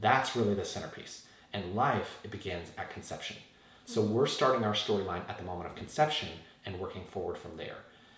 That's 0.00 0.34
really 0.34 0.54
the 0.54 0.64
centerpiece 0.64 1.24
and 1.54 1.74
life 1.74 2.18
it 2.22 2.30
begins 2.30 2.70
at 2.76 2.90
conception. 2.90 3.36
So 3.86 4.02
we're 4.02 4.26
starting 4.26 4.64
our 4.64 4.74
storyline 4.74 5.28
at 5.28 5.38
the 5.38 5.44
moment 5.44 5.70
of 5.70 5.76
conception 5.76 6.28
and 6.66 6.78
working 6.78 7.04
forward 7.04 7.38
from 7.38 7.56
there. 7.56 7.76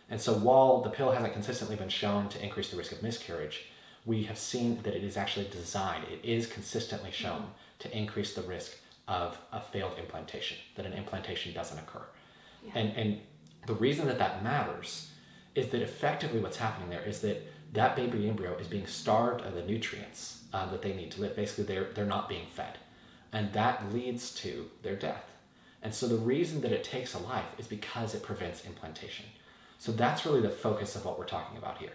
And 0.08 0.20
so 0.20 0.34
while 0.34 0.80
the 0.82 0.90
pill 0.90 1.10
hasn't 1.10 1.32
consistently 1.32 1.76
been 1.76 1.88
shown 1.88 2.28
to 2.30 2.42
increase 2.42 2.70
the 2.70 2.76
risk 2.76 2.92
of 2.92 3.02
miscarriage, 3.02 3.66
we 4.04 4.22
have 4.24 4.38
seen 4.38 4.80
that 4.82 4.94
it 4.94 5.02
is 5.02 5.16
actually 5.16 5.48
designed, 5.48 6.04
it 6.04 6.24
is 6.24 6.46
consistently 6.46 7.10
shown 7.10 7.48
to 7.80 7.96
increase 7.96 8.34
the 8.34 8.42
risk 8.42 8.76
of 9.08 9.36
a 9.52 9.60
failed 9.60 9.98
implantation, 9.98 10.56
that 10.76 10.86
an 10.86 10.92
implantation 10.92 11.52
doesn't 11.52 11.78
occur. 11.78 12.04
Yeah. 12.64 12.72
And, 12.76 12.96
and 12.96 13.20
the 13.66 13.74
reason 13.74 14.06
that 14.06 14.18
that 14.18 14.42
matters 14.42 15.10
is 15.54 15.68
that 15.68 15.82
effectively 15.82 16.40
what's 16.40 16.56
happening 16.56 16.90
there 16.90 17.02
is 17.02 17.20
that 17.20 17.42
that 17.72 17.96
baby 17.96 18.28
embryo 18.28 18.56
is 18.56 18.68
being 18.68 18.86
starved 18.86 19.44
of 19.44 19.54
the 19.54 19.62
nutrients 19.62 20.44
um, 20.52 20.70
that 20.70 20.82
they 20.82 20.94
need 20.94 21.10
to 21.12 21.20
live. 21.20 21.36
Basically, 21.36 21.64
they're, 21.64 21.88
they're 21.94 22.06
not 22.06 22.28
being 22.28 22.46
fed. 22.52 22.78
And 23.32 23.52
that 23.52 23.92
leads 23.92 24.32
to 24.36 24.70
their 24.82 24.96
death. 24.96 25.24
And 25.82 25.94
so 25.94 26.08
the 26.08 26.16
reason 26.16 26.60
that 26.62 26.72
it 26.72 26.84
takes 26.84 27.14
a 27.14 27.18
life 27.18 27.44
is 27.58 27.66
because 27.66 28.14
it 28.14 28.22
prevents 28.22 28.64
implantation. 28.64 29.26
So 29.78 29.92
that's 29.92 30.24
really 30.24 30.40
the 30.40 30.48
focus 30.48 30.96
of 30.96 31.04
what 31.04 31.18
we're 31.18 31.26
talking 31.26 31.58
about 31.58 31.78
here. 31.78 31.92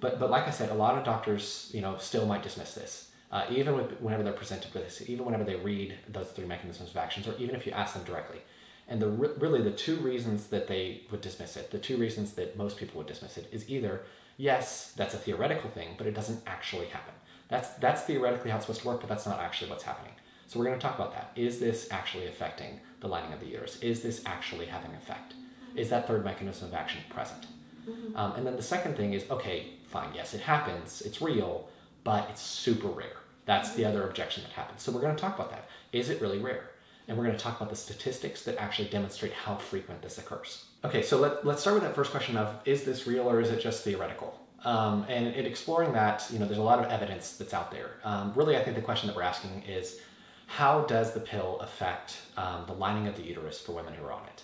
But, 0.00 0.18
but 0.18 0.30
like 0.30 0.46
I 0.46 0.50
said, 0.50 0.70
a 0.70 0.74
lot 0.74 0.96
of 0.96 1.04
doctors, 1.04 1.70
you 1.74 1.80
know, 1.80 1.96
still 1.98 2.26
might 2.26 2.42
dismiss 2.42 2.74
this. 2.74 3.10
Uh, 3.32 3.44
even 3.50 3.74
with, 3.74 4.00
whenever 4.00 4.22
they're 4.22 4.32
presented 4.32 4.72
with 4.72 4.84
this, 4.84 5.08
even 5.08 5.24
whenever 5.24 5.44
they 5.44 5.56
read 5.56 5.96
those 6.08 6.28
three 6.28 6.46
mechanisms 6.46 6.90
of 6.90 6.96
actions, 6.96 7.26
or 7.26 7.34
even 7.38 7.54
if 7.56 7.66
you 7.66 7.72
ask 7.72 7.94
them 7.94 8.04
directly. 8.04 8.40
And 8.88 9.02
the 9.02 9.08
really 9.08 9.62
the 9.62 9.72
two 9.72 9.96
reasons 9.96 10.46
that 10.48 10.68
they 10.68 11.02
would 11.10 11.20
dismiss 11.20 11.56
it, 11.56 11.70
the 11.70 11.78
two 11.78 11.96
reasons 11.96 12.32
that 12.34 12.56
most 12.56 12.76
people 12.76 12.98
would 12.98 13.06
dismiss 13.06 13.36
it, 13.36 13.48
is 13.50 13.68
either 13.68 14.02
yes, 14.36 14.92
that's 14.96 15.14
a 15.14 15.18
theoretical 15.18 15.70
thing, 15.70 15.94
but 15.98 16.06
it 16.06 16.14
doesn't 16.14 16.40
actually 16.46 16.86
happen. 16.86 17.14
That's 17.48 17.70
that's 17.74 18.02
theoretically 18.02 18.50
how 18.50 18.56
it's 18.56 18.66
supposed 18.66 18.82
to 18.82 18.88
work, 18.88 19.00
but 19.00 19.08
that's 19.08 19.26
not 19.26 19.40
actually 19.40 19.70
what's 19.70 19.82
happening. 19.82 20.12
So 20.46 20.58
we're 20.58 20.66
going 20.66 20.78
to 20.78 20.86
talk 20.86 20.94
about 20.94 21.12
that. 21.14 21.32
Is 21.34 21.58
this 21.58 21.88
actually 21.90 22.26
affecting 22.26 22.78
the 23.00 23.08
lining 23.08 23.32
of 23.32 23.40
the 23.40 23.46
uterus? 23.46 23.80
Is 23.82 24.02
this 24.02 24.22
actually 24.26 24.66
having 24.66 24.94
effect? 24.94 25.34
Is 25.74 25.90
that 25.90 26.06
third 26.06 26.24
mechanism 26.24 26.68
of 26.68 26.74
action 26.74 27.02
present? 27.10 27.46
Mm-hmm. 27.88 28.16
Um, 28.16 28.32
and 28.36 28.46
then 28.46 28.56
the 28.56 28.62
second 28.62 28.96
thing 28.96 29.12
is 29.12 29.28
okay, 29.30 29.72
fine, 29.86 30.14
yes, 30.14 30.34
it 30.34 30.40
happens, 30.40 31.02
it's 31.02 31.20
real, 31.20 31.68
but 32.04 32.28
it's 32.30 32.40
super 32.40 32.88
rare. 32.88 33.16
That's 33.44 33.74
the 33.74 33.84
other 33.84 34.08
objection 34.08 34.42
that 34.44 34.52
happens. 34.52 34.82
So 34.82 34.90
we're 34.92 35.00
going 35.00 35.14
to 35.14 35.20
talk 35.20 35.36
about 35.36 35.50
that. 35.50 35.68
Is 35.92 36.10
it 36.10 36.20
really 36.20 36.38
rare? 36.38 36.70
And 37.08 37.16
we're 37.16 37.24
going 37.24 37.36
to 37.36 37.42
talk 37.42 37.56
about 37.56 37.70
the 37.70 37.76
statistics 37.76 38.42
that 38.42 38.56
actually 38.56 38.88
demonstrate 38.88 39.32
how 39.32 39.56
frequent 39.56 40.02
this 40.02 40.18
occurs. 40.18 40.64
Okay, 40.84 41.02
so 41.02 41.18
let, 41.18 41.46
let's 41.46 41.60
start 41.60 41.74
with 41.74 41.84
that 41.84 41.94
first 41.94 42.10
question 42.10 42.36
of 42.36 42.54
is 42.64 42.84
this 42.84 43.06
real 43.06 43.30
or 43.30 43.40
is 43.40 43.50
it 43.50 43.60
just 43.60 43.84
theoretical? 43.84 44.40
Um, 44.64 45.06
and 45.08 45.28
in 45.28 45.46
exploring 45.46 45.92
that, 45.92 46.26
you 46.32 46.38
know, 46.38 46.46
there's 46.46 46.58
a 46.58 46.62
lot 46.62 46.80
of 46.80 46.90
evidence 46.90 47.36
that's 47.36 47.54
out 47.54 47.70
there. 47.70 47.98
Um, 48.02 48.32
really, 48.34 48.56
I 48.56 48.64
think 48.64 48.74
the 48.74 48.82
question 48.82 49.06
that 49.06 49.14
we're 49.14 49.22
asking 49.22 49.62
is 49.62 50.00
how 50.46 50.82
does 50.82 51.12
the 51.12 51.20
pill 51.20 51.60
affect 51.60 52.18
um, 52.36 52.64
the 52.66 52.72
lining 52.72 53.06
of 53.06 53.16
the 53.16 53.22
uterus 53.22 53.60
for 53.60 53.72
women 53.72 53.94
who 53.94 54.04
are 54.04 54.12
on 54.12 54.24
it? 54.26 54.42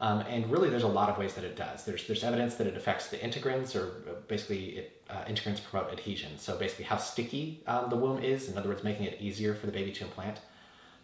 Um, 0.00 0.20
and 0.22 0.50
really, 0.50 0.68
there's 0.68 0.82
a 0.82 0.88
lot 0.88 1.08
of 1.08 1.16
ways 1.16 1.34
that 1.34 1.44
it 1.44 1.56
does. 1.56 1.84
There's, 1.84 2.08
there's 2.08 2.24
evidence 2.24 2.56
that 2.56 2.66
it 2.66 2.76
affects 2.76 3.08
the 3.08 3.18
integrins, 3.18 3.76
or 3.76 4.10
uh, 4.10 4.14
basically, 4.26 4.64
it, 4.70 5.02
uh, 5.08 5.24
integrins 5.28 5.62
promote 5.62 5.92
adhesion. 5.92 6.38
So, 6.38 6.56
basically, 6.56 6.86
how 6.86 6.96
sticky 6.96 7.62
um, 7.68 7.88
the 7.88 7.96
womb 7.96 8.20
is, 8.20 8.48
in 8.48 8.58
other 8.58 8.68
words, 8.68 8.82
making 8.82 9.06
it 9.06 9.20
easier 9.20 9.54
for 9.54 9.66
the 9.66 9.72
baby 9.72 9.92
to 9.92 10.04
implant. 10.04 10.40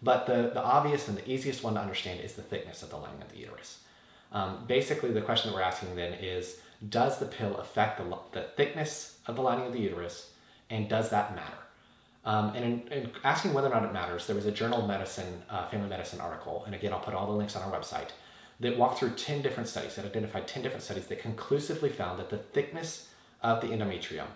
But 0.03 0.27
the, 0.27 0.51
the 0.55 0.63
obvious 0.63 1.09
and 1.09 1.17
the 1.17 1.29
easiest 1.29 1.65
one 1.65 1.75
to 1.75 1.81
understand 1.81 2.21
is 2.21 2.35
the 2.35 2.43
thickness 2.43 2.83
of 2.83 2.91
the 2.91 2.97
lining 2.97 3.23
of 3.23 3.31
the 3.31 3.39
uterus. 3.39 3.81
Um, 4.33 4.65
basically, 4.67 5.11
the 5.11 5.23
question 5.23 5.51
that 5.51 5.57
we're 5.57 5.63
asking 5.63 5.97
then 5.97 6.15
is 6.15 6.59
Does 6.89 7.19
the 7.19 7.27
pill 7.27 7.57
affect 7.57 7.99
the, 7.99 8.17
the 8.33 8.49
thickness 8.57 9.19
of 9.27 9.37
the 9.37 9.43
lining 9.43 9.67
of 9.67 9.73
the 9.73 9.81
uterus, 9.81 10.31
and 10.71 10.89
does 10.89 11.11
that 11.11 11.35
matter? 11.35 11.59
Um, 12.25 12.55
and 12.55 12.65
in, 12.65 12.93
in, 12.93 13.11
asking 13.25 13.55
whether 13.55 13.69
or 13.69 13.75
not 13.75 13.85
it 13.85 13.93
matters, 13.93 14.27
there 14.27 14.37
was 14.37 14.47
a 14.47 14.53
Journal 14.53 14.83
of 14.83 14.89
Medicine, 14.89 15.43
uh, 15.49 15.67
Family 15.69 15.89
Medicine 15.89 16.21
article, 16.21 16.63
and 16.67 16.75
again, 16.75 16.93
I'll 16.93 17.01
put 17.01 17.15
all 17.15 17.27
the 17.27 17.33
links 17.33 17.57
on 17.57 17.63
our 17.63 17.77
website 17.77 18.11
that 18.61 18.77
walked 18.77 18.99
through 18.99 19.11
10 19.11 19.41
different 19.41 19.69
studies, 19.69 19.95
that 19.95 20.05
identified 20.05 20.47
10 20.47 20.63
different 20.63 20.83
studies 20.83 21.07
that 21.07 21.21
conclusively 21.21 21.89
found 21.89 22.19
that 22.19 22.29
the 22.29 22.39
thickness 22.39 23.09
of 23.41 23.61
the 23.61 23.69
endometrium 23.69 24.27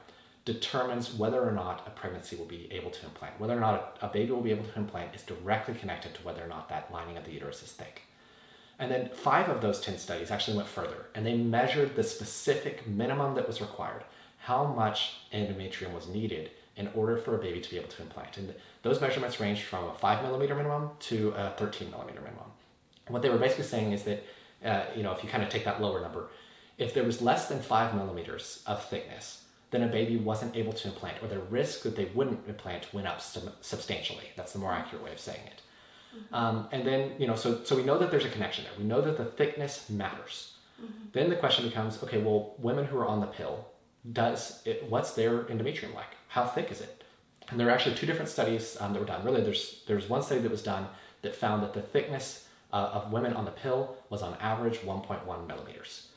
determines 0.45 1.15
whether 1.15 1.43
or 1.43 1.53
not 1.53 1.87
a 1.87 1.91
pregnancy 1.91 2.37
will 2.37 2.47
be 2.47 2.69
able 2.73 2.91
to 2.91 3.05
implant. 3.07 3.39
Whether 3.39 3.57
or 3.57 3.61
not 3.61 3.99
a, 4.03 4.09
baby 4.09 4.33
will 4.33 4.41
be 4.41 4.51
able 4.51 4.65
to 4.65 4.79
implant 4.79 5.15
is 5.15 5.23
directly 5.23 5.75
connected 5.75 6.15
to 6.15 6.23
whether 6.23 6.43
or 6.43 6.49
not 6.49 6.69
that 6.69 6.93
lining 6.93 7.17
of 7.17 7.25
the 7.25 7.33
uterus 7.33 7.63
is 7.63 7.73
thick. 7.73 8.03
And 8.79 8.91
then 8.91 9.11
five 9.15 9.49
of 9.49 9.61
those 9.61 9.81
10 9.81 9.99
studies 9.99 10.31
actually 10.31 10.57
went 10.57 10.69
further 10.69 11.07
and 11.15 11.25
they 11.25 11.37
measured 11.37 11.95
the 11.95 12.02
specific 12.02 12.87
minimum 12.87 13.35
that 13.37 13.47
was 13.47 13.61
required, 13.61 14.02
how 14.39 14.65
much 14.65 15.19
endometrium 15.33 15.95
was 15.95 16.09
needed 16.09 16.50
in 16.76 16.89
order 16.95 17.17
for 17.17 17.37
a 17.37 17.39
baby 17.39 17.61
to 17.61 17.71
be 17.71 17.76
able 17.76 17.89
to 17.89 18.02
implant. 18.02 18.39
And 18.39 18.52
those 18.83 19.00
measurements 19.00 19.39
ranged 19.39 19.63
from 19.63 19.85
a 19.85 19.95
5 19.95 20.23
millimeter 20.25 20.55
minimum 20.57 20.91
to 21.00 21.28
a 21.37 21.50
13 21.57 21.91
millimeter 21.91 22.21
minimum 22.21 22.50
what 23.09 23.23
they 23.23 23.31
were 23.31 23.39
basically 23.39 23.65
saying 23.65 23.93
is 23.93 24.02
that, 24.05 24.25
uh, 24.65 24.85
you 24.97 25.02
know, 25.02 25.13
if 25.13 25.23
you 25.23 25.28
kind 25.28 25.43
of 25.43 25.49
take 25.49 25.65
that 25.65 25.81
lower 25.81 26.00
number, 26.00 26.28
if 26.78 26.95
there 26.95 27.05
was 27.05 27.21
less 27.21 27.49
than 27.49 27.61
five 27.61 27.95
millimeters 27.95 28.63
of 28.67 28.85
thickness, 28.85 29.42
then 29.73 29.82
a 29.82 29.89
baby 29.89 30.17
wasn't 30.17 30.54
able 30.54 30.73
to 30.75 30.89
implant, 30.89 31.23
or 31.23 31.28
the 31.28 31.41
risk 31.41 31.82
that 31.82 31.97
they 31.97 32.04
wouldn't 32.15 32.47
implant 32.47 32.93
went 32.95 33.08
up 33.08 33.21
substantially. 33.21 34.26
That's 34.37 34.52
the 34.52 34.61
more 34.61 34.73
accurate 34.73 35.04
way 35.04 35.13
of 35.13 35.19
saying 35.19 35.41
it. 35.47 35.63
Mm-hmm. 36.15 36.35
Um, 36.35 36.69
and 36.71 36.87
then, 36.87 37.13
you 37.19 37.26
know, 37.26 37.35
so, 37.35 37.65
so 37.65 37.75
we 37.75 37.82
know 37.82 37.99
that 37.99 38.11
there's 38.11 38.26
a 38.26 38.30
connection 38.30 38.65
there. 38.65 38.73
We 38.78 38.85
know 38.85 39.00
that 39.00 39.17
the 39.17 39.25
thickness 39.25 39.89
matters. 39.89 40.52
Mm-hmm. 40.80 41.06
Then 41.13 41.30
the 41.30 41.37
question 41.37 41.67
becomes, 41.67 42.02
okay, 42.02 42.19
well, 42.19 42.54
women 42.58 42.85
who 42.85 42.99
are 42.99 43.06
on 43.06 43.21
the 43.21 43.26
pill, 43.26 43.67
does 44.13 44.63
it, 44.67 44.85
what's 44.89 45.15
their 45.15 45.45
endometrium 45.45 45.95
like? 45.95 46.17
How 46.28 46.45
thick 46.45 46.71
is 46.71 46.80
it? 46.80 47.02
And 47.49 47.58
there 47.58 47.69
are 47.69 47.71
actually 47.71 47.95
two 47.97 48.06
different 48.06 48.30
studies 48.30 48.76
um, 48.80 48.93
that 48.93 49.00
were 49.00 49.06
done. 49.06 49.25
Really, 49.25 49.43
there's 49.43 49.82
there's 49.87 50.08
one 50.08 50.23
study 50.23 50.41
that 50.41 50.50
was 50.50 50.63
done 50.63 50.87
that 51.21 51.37
found 51.37 51.63
that 51.63 51.75
the 51.75 51.82
thickness 51.82 52.49
uh, 52.73 52.91
of 52.95 53.13
women 53.13 53.35
on 53.35 53.45
the 53.45 53.50
pill 53.50 53.97
was 54.08 54.23
on 54.23 54.37
average 54.41 54.78
1.1 54.78 55.47
millimeters. 55.47 56.08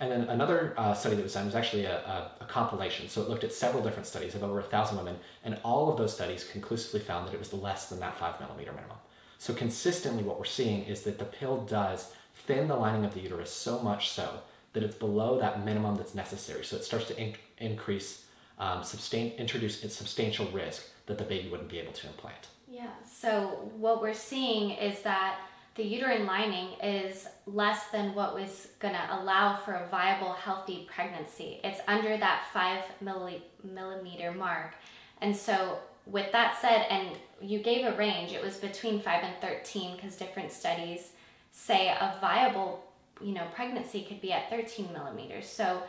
And 0.00 0.10
then 0.10 0.22
another 0.22 0.74
uh, 0.76 0.92
study 0.92 1.14
that 1.16 1.22
was 1.22 1.34
done 1.34 1.46
was 1.46 1.54
actually 1.54 1.84
a, 1.84 1.98
a, 1.98 2.30
a, 2.40 2.44
compilation. 2.46 3.08
So 3.08 3.22
it 3.22 3.28
looked 3.28 3.44
at 3.44 3.52
several 3.52 3.82
different 3.82 4.06
studies 4.06 4.34
of 4.34 4.42
over 4.42 4.58
a 4.58 4.62
thousand 4.62 4.98
women, 4.98 5.16
and 5.44 5.58
all 5.62 5.90
of 5.90 5.96
those 5.96 6.12
studies 6.12 6.44
conclusively 6.50 7.00
found 7.00 7.28
that 7.28 7.34
it 7.34 7.38
was 7.38 7.52
less 7.52 7.88
than 7.88 8.00
that 8.00 8.18
five 8.18 8.40
millimeter 8.40 8.72
minimum. 8.72 8.96
So 9.38 9.54
consistently, 9.54 10.24
what 10.24 10.38
we're 10.38 10.46
seeing 10.46 10.84
is 10.84 11.02
that 11.02 11.18
the 11.18 11.24
pill 11.24 11.64
does 11.64 12.12
thin 12.46 12.66
the 12.66 12.76
lining 12.76 13.04
of 13.04 13.14
the 13.14 13.20
uterus 13.20 13.50
so 13.50 13.78
much 13.80 14.10
so 14.10 14.40
that 14.72 14.82
it's 14.82 14.96
below 14.96 15.38
that 15.38 15.64
minimum 15.64 15.96
that's 15.96 16.14
necessary. 16.14 16.64
So 16.64 16.76
it 16.76 16.84
starts 16.84 17.06
to 17.06 17.18
in- 17.20 17.36
increase, 17.58 18.24
um, 18.58 18.82
sustain, 18.82 19.32
introduce 19.32 19.84
a 19.84 19.88
substantial 19.88 20.46
risk 20.46 20.88
that 21.06 21.18
the 21.18 21.24
baby 21.24 21.48
wouldn't 21.48 21.68
be 21.68 21.78
able 21.78 21.92
to 21.92 22.06
implant. 22.08 22.48
Yeah. 22.68 22.90
So 23.08 23.70
what 23.76 24.02
we're 24.02 24.14
seeing 24.14 24.70
is 24.70 25.02
that 25.02 25.38
the 25.74 25.82
uterine 25.82 26.26
lining 26.26 26.68
is 26.82 27.26
less 27.46 27.88
than 27.90 28.14
what 28.14 28.34
was 28.34 28.68
going 28.78 28.94
to 28.94 29.20
allow 29.20 29.56
for 29.56 29.72
a 29.72 29.88
viable, 29.88 30.32
healthy 30.32 30.88
pregnancy. 30.94 31.60
It's 31.64 31.80
under 31.88 32.16
that 32.16 32.46
five 32.52 32.84
millimeter 33.00 34.32
mark. 34.32 34.74
And 35.20 35.36
so, 35.36 35.78
with 36.06 36.30
that 36.32 36.58
said, 36.60 36.86
and 36.90 37.16
you 37.40 37.60
gave 37.60 37.86
a 37.86 37.96
range, 37.96 38.32
it 38.32 38.42
was 38.42 38.58
between 38.58 39.00
5 39.00 39.24
and 39.24 39.34
13 39.40 39.96
because 39.96 40.16
different 40.16 40.52
studies 40.52 41.12
say 41.54 41.88
a 41.88 42.18
viable 42.20 42.84
you 43.22 43.32
know 43.32 43.46
pregnancy 43.54 44.02
could 44.02 44.20
be 44.20 44.32
at 44.32 44.50
13 44.50 44.92
millimeters 44.92 45.46
so 45.46 45.82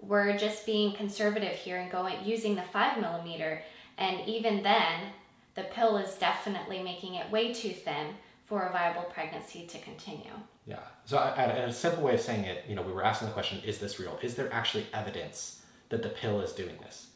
we're 0.00 0.36
just 0.36 0.66
being 0.66 0.92
conservative 0.92 1.54
here 1.54 1.78
and 1.78 1.90
going 1.92 2.16
using 2.24 2.56
the 2.56 2.62
5 2.72 3.00
millimeter 3.00 3.62
and 3.98 4.28
even 4.28 4.62
then 4.62 5.12
the 5.54 5.62
pill 5.62 5.96
is 5.96 6.14
definitely 6.16 6.82
making 6.82 7.14
it 7.14 7.30
way 7.30 7.52
too 7.52 7.70
thin 7.70 8.08
for 8.52 8.64
a 8.66 8.70
viable 8.70 9.04
pregnancy 9.04 9.66
to 9.66 9.78
continue. 9.78 10.34
Yeah. 10.66 10.80
So, 11.06 11.16
I, 11.16 11.44
a 11.44 11.72
simple 11.72 12.02
way 12.02 12.12
of 12.12 12.20
saying 12.20 12.44
it, 12.44 12.66
you 12.68 12.74
know, 12.74 12.82
we 12.82 12.92
were 12.92 13.02
asking 13.02 13.28
the 13.28 13.32
question: 13.32 13.62
Is 13.64 13.78
this 13.78 13.98
real? 13.98 14.18
Is 14.20 14.34
there 14.34 14.52
actually 14.52 14.84
evidence 14.92 15.62
that 15.88 16.02
the 16.02 16.10
pill 16.10 16.42
is 16.42 16.52
doing 16.52 16.76
this? 16.82 17.06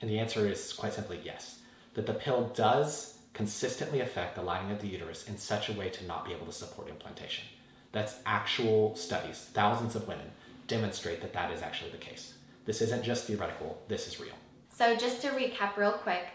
And 0.00 0.08
the 0.08 0.20
answer 0.20 0.46
is 0.46 0.72
quite 0.72 0.92
simply 0.92 1.20
yes. 1.24 1.58
That 1.94 2.06
the 2.06 2.14
pill 2.14 2.52
does 2.54 3.18
consistently 3.32 4.02
affect 4.02 4.36
the 4.36 4.42
lining 4.42 4.70
of 4.70 4.80
the 4.80 4.86
uterus 4.86 5.26
in 5.26 5.36
such 5.36 5.68
a 5.68 5.72
way 5.72 5.88
to 5.88 6.06
not 6.06 6.24
be 6.24 6.32
able 6.32 6.46
to 6.46 6.52
support 6.52 6.88
implantation. 6.88 7.44
That's 7.90 8.20
actual 8.24 8.94
studies. 8.94 9.48
Thousands 9.52 9.96
of 9.96 10.06
women 10.06 10.30
demonstrate 10.68 11.20
that 11.22 11.32
that 11.32 11.50
is 11.50 11.60
actually 11.60 11.90
the 11.90 11.96
case. 11.96 12.34
This 12.66 12.80
isn't 12.80 13.02
just 13.02 13.24
theoretical. 13.24 13.82
This 13.88 14.06
is 14.06 14.20
real. 14.20 14.36
So, 14.70 14.94
just 14.94 15.22
to 15.22 15.30
recap 15.30 15.76
real 15.76 15.94
quick, 15.94 16.26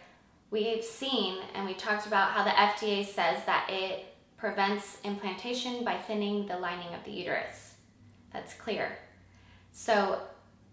we've 0.52 0.84
seen 0.84 1.38
and 1.56 1.66
we 1.66 1.76
talked 1.76 2.08
about 2.08 2.32
how 2.32 2.44
the 2.44 2.50
FDA 2.50 3.06
says 3.06 3.46
that 3.46 3.70
it 3.70 4.08
prevents 4.40 4.98
implantation 5.04 5.84
by 5.84 5.98
thinning 5.98 6.48
the 6.48 6.58
lining 6.58 6.94
of 6.94 7.04
the 7.04 7.12
uterus. 7.12 7.74
That's 8.32 8.54
clear. 8.54 8.98
So 9.72 10.22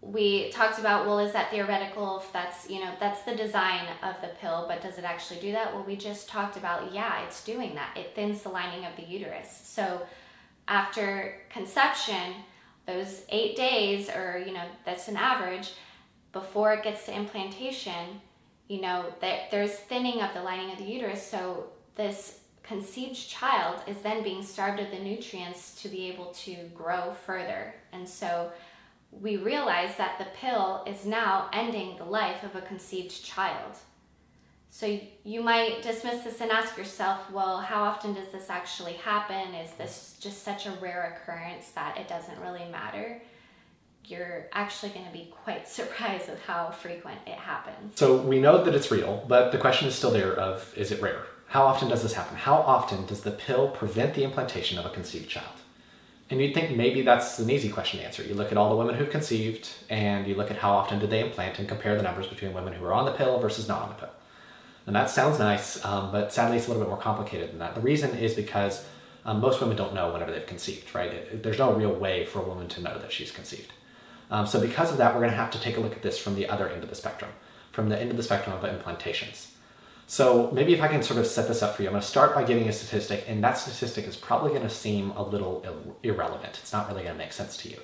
we 0.01 0.51
talked 0.51 0.79
about 0.79 1.07
well 1.07 1.19
is 1.19 1.33
that 1.33 1.51
theoretical? 1.51 2.21
If 2.21 2.33
that's 2.33 2.71
you 2.71 2.81
know 2.81 2.93
that's 3.01 3.23
the 3.23 3.35
design 3.35 3.87
of 4.03 4.15
the 4.21 4.29
pill 4.41 4.67
but 4.69 4.81
does 4.81 4.99
it 4.99 5.05
actually 5.05 5.41
do 5.41 5.53
that? 5.53 5.75
Well 5.75 5.85
we 5.85 5.97
just 5.97 6.29
talked 6.29 6.57
about 6.57 6.93
yeah 6.93 7.25
it's 7.25 7.45
doing 7.45 7.75
that. 7.75 7.97
It 7.97 8.15
thins 8.15 8.43
the 8.43 8.51
lining 8.51 8.85
of 8.85 8.95
the 8.97 9.03
uterus. 9.03 9.49
So 9.65 10.07
after 10.69 11.41
conception 11.51 12.35
those 12.87 13.23
eight 13.31 13.57
days 13.57 14.09
or 14.09 14.43
you 14.47 14.53
know 14.53 14.65
that's 14.85 15.09
an 15.09 15.17
average 15.17 15.73
before 16.33 16.75
it 16.75 16.85
gets 16.85 17.07
to 17.07 17.17
implantation 17.17 18.21
you 18.69 18.81
know 18.81 19.07
that 19.21 19.51
there's 19.51 19.75
thinning 19.75 20.21
of 20.23 20.33
the 20.35 20.43
lining 20.43 20.71
of 20.71 20.79
the 20.79 20.85
uterus. 20.85 21.23
So 21.23 21.67
this 21.97 22.41
conceived 22.67 23.29
child 23.29 23.81
is 23.87 23.99
then 23.99 24.23
being 24.23 24.43
starved 24.43 24.81
of 24.81 24.91
the 24.91 24.99
nutrients 24.99 25.81
to 25.83 25.89
be 25.89 26.09
able 26.09 26.27
to 26.27 26.57
grow 26.75 27.15
further. 27.25 27.75
And 27.93 28.09
so 28.09 28.51
we 29.11 29.37
realize 29.37 29.97
that 29.97 30.19
the 30.19 30.27
pill 30.37 30.85
is 30.87 31.07
now 31.07 31.49
ending 31.53 31.97
the 31.97 32.05
life 32.05 32.43
of 32.43 32.57
a 32.57 32.61
conceived 32.63 33.25
child. 33.25 33.77
So 34.71 35.01
you 35.25 35.43
might 35.43 35.83
dismiss 35.83 36.23
this 36.23 36.41
and 36.41 36.51
ask 36.51 36.77
yourself, 36.77 37.31
well, 37.31 37.61
how 37.61 37.85
often 37.85 38.13
does 38.15 38.29
this 38.29 38.51
actually 38.51 38.95
happen? 38.95 39.55
Is 39.55 39.71
this 39.73 40.19
just 40.21 40.43
such 40.43 40.67
a 40.67 40.73
rare 40.73 41.17
occurrence 41.17 41.71
that 41.71 41.97
it 41.97 42.09
doesn't 42.09 42.39
really 42.41 42.69
matter? 42.71 43.23
You're 44.05 44.49
actually 44.53 44.93
going 44.93 45.07
to 45.07 45.13
be 45.13 45.33
quite 45.45 45.67
surprised 45.79 46.29
with 46.29 46.43
how 46.43 46.71
frequent 46.71 47.21
it 47.27 47.39
happens. 47.39 47.99
So 47.99 48.17
we 48.19 48.41
know 48.41 48.65
that 48.65 48.75
it's 48.75 48.91
real, 48.91 49.25
but 49.29 49.53
the 49.53 49.59
question 49.59 49.89
is 49.89 49.95
still 49.95 50.11
there 50.11 50.35
of 50.35 50.77
is 50.77 50.91
it 50.91 51.01
rare? 51.01 51.27
How 51.49 51.65
often 51.65 51.89
does 51.89 52.03
this 52.03 52.15
happen? 52.15 52.37
How 52.37 52.57
often 52.57 53.07
does 53.07 53.23
the 53.23 53.31
pill 53.31 53.69
prevent 53.69 54.15
the 54.15 54.25
implantation 54.25 54.79
of 54.79 54.87
a 54.87 54.91
conceived 54.91 55.29
child? 55.29 55.47
And 56.29 56.41
you'd 56.41 56.55
think 56.55 56.77
maybe 56.77 57.03
that's 57.03 57.39
an 57.39 57.49
easy 57.51 57.69
question 57.69 58.01
to 58.01 58.07
answer. 58.07 58.23
You 58.25 58.35
look 58.35 58.51
at 58.51 58.59
all 58.59 58.69
the 58.69 58.77
women 58.77 58.97
who've 58.97 59.09
conceived 59.09 59.69
and 59.89 60.27
you 60.27 60.35
look 60.35 60.51
at 60.51 60.57
how 60.57 60.73
often 60.73 60.99
did 60.99 61.11
they 61.11 61.21
implant 61.21 61.61
and 61.61 61.69
compare 61.69 61.95
the 61.95 62.03
numbers 62.03 62.27
between 62.27 62.53
women 62.53 62.73
who 62.73 62.85
are 62.85 62.93
on 62.93 63.05
the 63.05 63.13
pill 63.13 63.39
versus 63.39 63.69
not 63.69 63.83
on 63.83 63.89
the 63.91 63.95
pill. 63.95 64.11
And 64.87 64.97
that 64.97 65.09
sounds 65.09 65.39
nice, 65.39 65.85
um, 65.85 66.11
but 66.11 66.33
sadly 66.33 66.57
it's 66.57 66.67
a 66.67 66.71
little 66.71 66.83
bit 66.83 66.89
more 66.89 66.99
complicated 66.99 67.51
than 67.51 67.59
that. 67.61 67.75
The 67.75 67.81
reason 67.81 68.17
is 68.19 68.35
because 68.35 68.85
um, 69.25 69.41
most 69.41 69.61
women 69.61 69.77
don't 69.77 69.95
know 69.95 70.13
whenever 70.13 70.33
they've 70.33 70.47
conceived, 70.47 70.93
right? 70.95 71.13
It, 71.13 71.43
there's 71.43 71.59
no 71.59 71.73
real 71.73 71.93
way 71.93 72.25
for 72.25 72.41
a 72.41 72.45
woman 72.45 72.69
to 72.69 72.81
know 72.81 72.99
that 72.99 73.13
she's 73.13 73.31
conceived. 73.31 73.73
Um, 74.31 74.47
so 74.47 74.61
because 74.61 74.91
of 74.91 74.99
that, 74.99 75.15
we're 75.15 75.21
going 75.21 75.33
to 75.33 75.37
have 75.37 75.51
to 75.53 75.61
take 75.61 75.77
a 75.77 75.81
look 75.81 75.93
at 75.93 76.03
this 76.03 76.19
from 76.19 76.35
the 76.35 76.49
other 76.49 76.69
end 76.69 76.83
of 76.83 76.89
the 76.89 76.97
spectrum, 76.97 77.31
from 77.71 77.89
the 77.89 78.01
end 78.01 78.11
of 78.11 78.17
the 78.17 78.23
spectrum 78.23 78.57
of 78.57 78.63
implantations. 78.63 79.53
So 80.07 80.51
maybe 80.53 80.73
if 80.73 80.81
I 80.81 80.89
can 80.89 81.03
sort 81.03 81.19
of 81.19 81.27
set 81.27 81.49
this 81.49 81.63
up 81.63 81.75
for 81.75 81.83
you, 81.83 81.89
I'm 81.89 81.93
going 81.93 82.03
to 82.03 82.07
start 82.07 82.35
by 82.35 82.45
giving 82.45 82.69
a 82.69 82.73
statistic, 82.73 83.25
and 83.27 83.43
that 83.43 83.59
statistic 83.59 84.07
is 84.07 84.17
probably 84.17 84.51
going 84.51 84.63
to 84.63 84.71
seem 84.71 85.11
a 85.11 85.23
little 85.23 85.65
irrelevant. 86.05 86.59
It's 86.63 86.73
not 86.73 86.89
really 86.89 87.03
going 87.03 87.15
to 87.15 87.19
make 87.19 87.33
sense 87.33 87.57
to 87.59 87.69
you. 87.69 87.79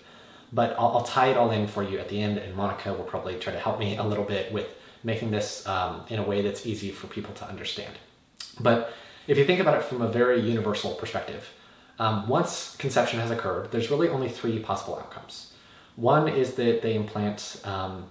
But 0.52 0.76
I'll, 0.78 0.98
I'll, 0.98 1.02
tie 1.02 1.28
it 1.28 1.37
all 1.37 1.50
in 1.50 1.66
for 1.66 1.82
you 1.82 1.98
at 1.98 2.08
the 2.08 2.22
end, 2.22 2.38
and 2.38 2.54
Monica 2.54 2.92
will 2.92 3.04
probably 3.04 3.38
try 3.38 3.52
to 3.52 3.58
help 3.58 3.78
me 3.78 3.96
a 3.96 4.04
little 4.04 4.24
bit 4.24 4.52
with 4.52 4.68
making 5.02 5.30
this 5.30 5.66
um, 5.66 6.04
in 6.11 6.18
a 6.18 6.22
way 6.22 6.42
that's 6.42 6.64
easy 6.66 6.90
for 6.90 7.06
people 7.08 7.35
to 7.35 7.48
understand. 7.48 7.94
But 8.61 8.92
if 9.26 9.37
you 9.38 9.44
think 9.44 9.61
about 9.61 9.78
it 9.78 9.85
from 9.85 10.02
a 10.02 10.08
very 10.08 10.40
universal 10.40 10.94
perspective, 10.94 11.48
um, 11.98 12.28
once 12.28 12.76
conception 12.76 13.18
has 13.18 13.30
occurred, 13.30 13.72
there's 13.72 13.90
really 13.90 14.08
only 14.08 14.28
three 14.28 14.58
possible 14.61 14.96
outcomes. 14.96 15.54
One 15.96 16.28
is 16.28 16.54
that 16.54 16.82
they 16.82 16.94
implant 16.94 17.61
um, 17.64 18.06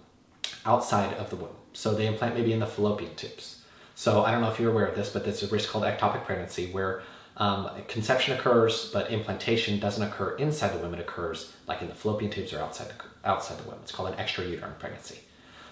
outside 0.66 1.14
of 1.14 1.30
the 1.30 1.36
womb. 1.36 1.56
So 1.74 1.94
they 1.94 2.08
implant 2.08 2.36
maybe 2.36 2.54
in 2.54 2.60
the 2.60 2.68
fallopian 2.68 3.16
tubes. 3.16 3.61
So 4.02 4.24
I 4.24 4.32
don't 4.32 4.42
know 4.42 4.50
if 4.50 4.60
you're 4.60 4.72
aware 4.72 4.88
of 4.88 4.96
this, 4.96 5.12
but 5.12 5.24
there's 5.24 5.44
a 5.44 5.48
risk 5.50 5.70
called 5.70 5.84
ectopic 5.84 6.26
pregnancy 6.26 6.72
where 6.72 7.04
um, 7.38 7.70
conception 7.88 8.36
occurs, 8.36 8.90
but 8.92 9.12
implantation 9.12 9.80
doesn't 9.80 10.02
occur 10.02 10.32
inside 10.38 10.74
the 10.74 10.80
womb. 10.80 10.96
It 10.96 11.00
occurs 11.00 11.54
like 11.68 11.84
in 11.84 11.88
the 11.88 11.94
fallopian 11.94 12.32
tubes 12.32 12.52
or 12.52 12.62
outside 12.62 12.88
the, 12.88 13.30
outside 13.30 13.60
the 13.60 13.70
womb. 13.70 13.78
It's 13.84 13.92
called 13.92 14.12
an 14.12 14.18
extrauterine 14.18 14.80
pregnancy. 14.80 15.20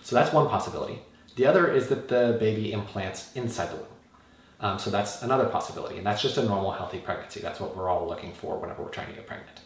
So 0.04 0.16
that's 0.16 0.32
one 0.32 0.48
possibility. 0.48 1.00
The 1.38 1.48
other 1.48 1.74
is 1.74 1.88
that 1.88 2.08
the 2.08 2.38
baby 2.40 2.72
implants 2.72 3.36
inside 3.36 3.72
the 3.72 3.78
womb. 3.78 3.86
Um, 4.60 4.78
so 4.78 4.92
that's 4.92 5.24
another 5.24 5.46
possibility, 5.46 5.98
and 5.98 6.06
that's 6.06 6.22
just 6.22 6.38
a 6.38 6.44
normal 6.44 6.70
healthy 6.70 7.00
pregnancy. 7.00 7.40
That's 7.40 7.60
what 7.60 7.76
we're 7.76 7.90
all 7.90 8.08
looking 8.08 8.34
for 8.34 8.60
whenever 8.60 8.84
we're 8.84 8.90
trying 8.90 9.08
to 9.08 9.14
get 9.14 9.26
pregnant. 9.26 9.62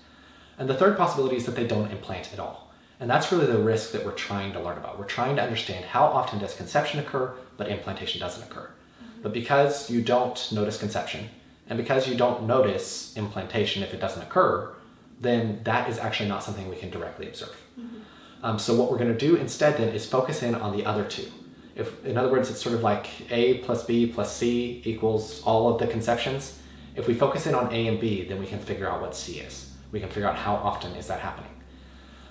And 0.57 0.69
the 0.69 0.75
third 0.75 0.95
possibility 0.95 1.35
is 1.35 1.45
that 1.47 1.57
they 1.57 1.67
don't 1.67 1.91
implant 1.91 2.31
at 2.31 2.39
all. 2.39 2.71
And 3.01 3.09
that's 3.09 3.29
really 3.29 3.47
the 3.47 3.59
risk 3.59 3.91
that 3.91 4.05
we're 4.05 4.11
trying 4.11 4.53
to 4.53 4.61
learn 4.61 4.77
about. 4.77 4.97
We're 4.97 5.03
trying 5.03 5.35
to 5.35 5.43
understand 5.43 5.83
how 5.83 6.05
often 6.05 6.39
does 6.39 6.55
conception 6.55 7.01
occur, 7.01 7.33
but 7.57 7.67
implantation 7.67 8.19
doesn't 8.19 8.43
occur. 8.43 8.69
Mm-hmm. 8.69 9.21
But 9.23 9.33
because 9.33 9.89
you 9.89 10.01
don't 10.01 10.51
notice 10.51 10.77
conception, 10.77 11.29
and 11.67 11.77
because 11.77 12.07
you 12.07 12.15
don't 12.15 12.43
notice 12.43 13.15
implantation 13.15 13.83
if 13.83 13.93
it 13.93 13.99
doesn't 13.99 14.21
occur, 14.21 14.73
then 15.21 15.61
that 15.63 15.89
is 15.89 15.97
actually 15.97 16.29
not 16.29 16.43
something 16.43 16.69
we 16.69 16.75
can 16.75 16.89
directly 16.89 17.27
observe. 17.27 17.55
Mm-hmm. 17.79 18.45
Um, 18.45 18.59
so 18.59 18.75
what 18.75 18.91
we're 18.91 18.97
going 18.97 19.15
to 19.17 19.17
do 19.17 19.37
instead 19.37 19.77
then 19.77 19.89
is 19.89 20.05
focus 20.05 20.43
in 20.43 20.53
on 20.55 20.75
the 20.75 20.85
other 20.85 21.05
two. 21.05 21.31
If, 21.75 22.05
in 22.05 22.17
other 22.17 22.29
words, 22.29 22.49
it's 22.49 22.61
sort 22.61 22.75
of 22.75 22.81
like 22.81 23.07
A 23.31 23.59
plus 23.59 23.85
B 23.85 24.05
plus 24.05 24.35
C 24.35 24.81
equals 24.85 25.41
all 25.43 25.73
of 25.73 25.79
the 25.79 25.87
conceptions. 25.87 26.59
If 26.95 27.07
we 27.07 27.13
focus 27.15 27.47
in 27.47 27.55
on 27.55 27.73
A 27.73 27.87
and 27.87 27.99
B, 27.99 28.25
then 28.27 28.39
we 28.39 28.45
can 28.45 28.59
figure 28.59 28.87
out 28.87 29.01
what 29.01 29.15
C 29.15 29.39
is. 29.39 29.71
We 29.91 29.99
can 29.99 30.09
figure 30.09 30.27
out 30.27 30.35
how 30.35 30.55
often 30.55 30.91
is 30.95 31.07
that 31.07 31.19
happening. 31.19 31.49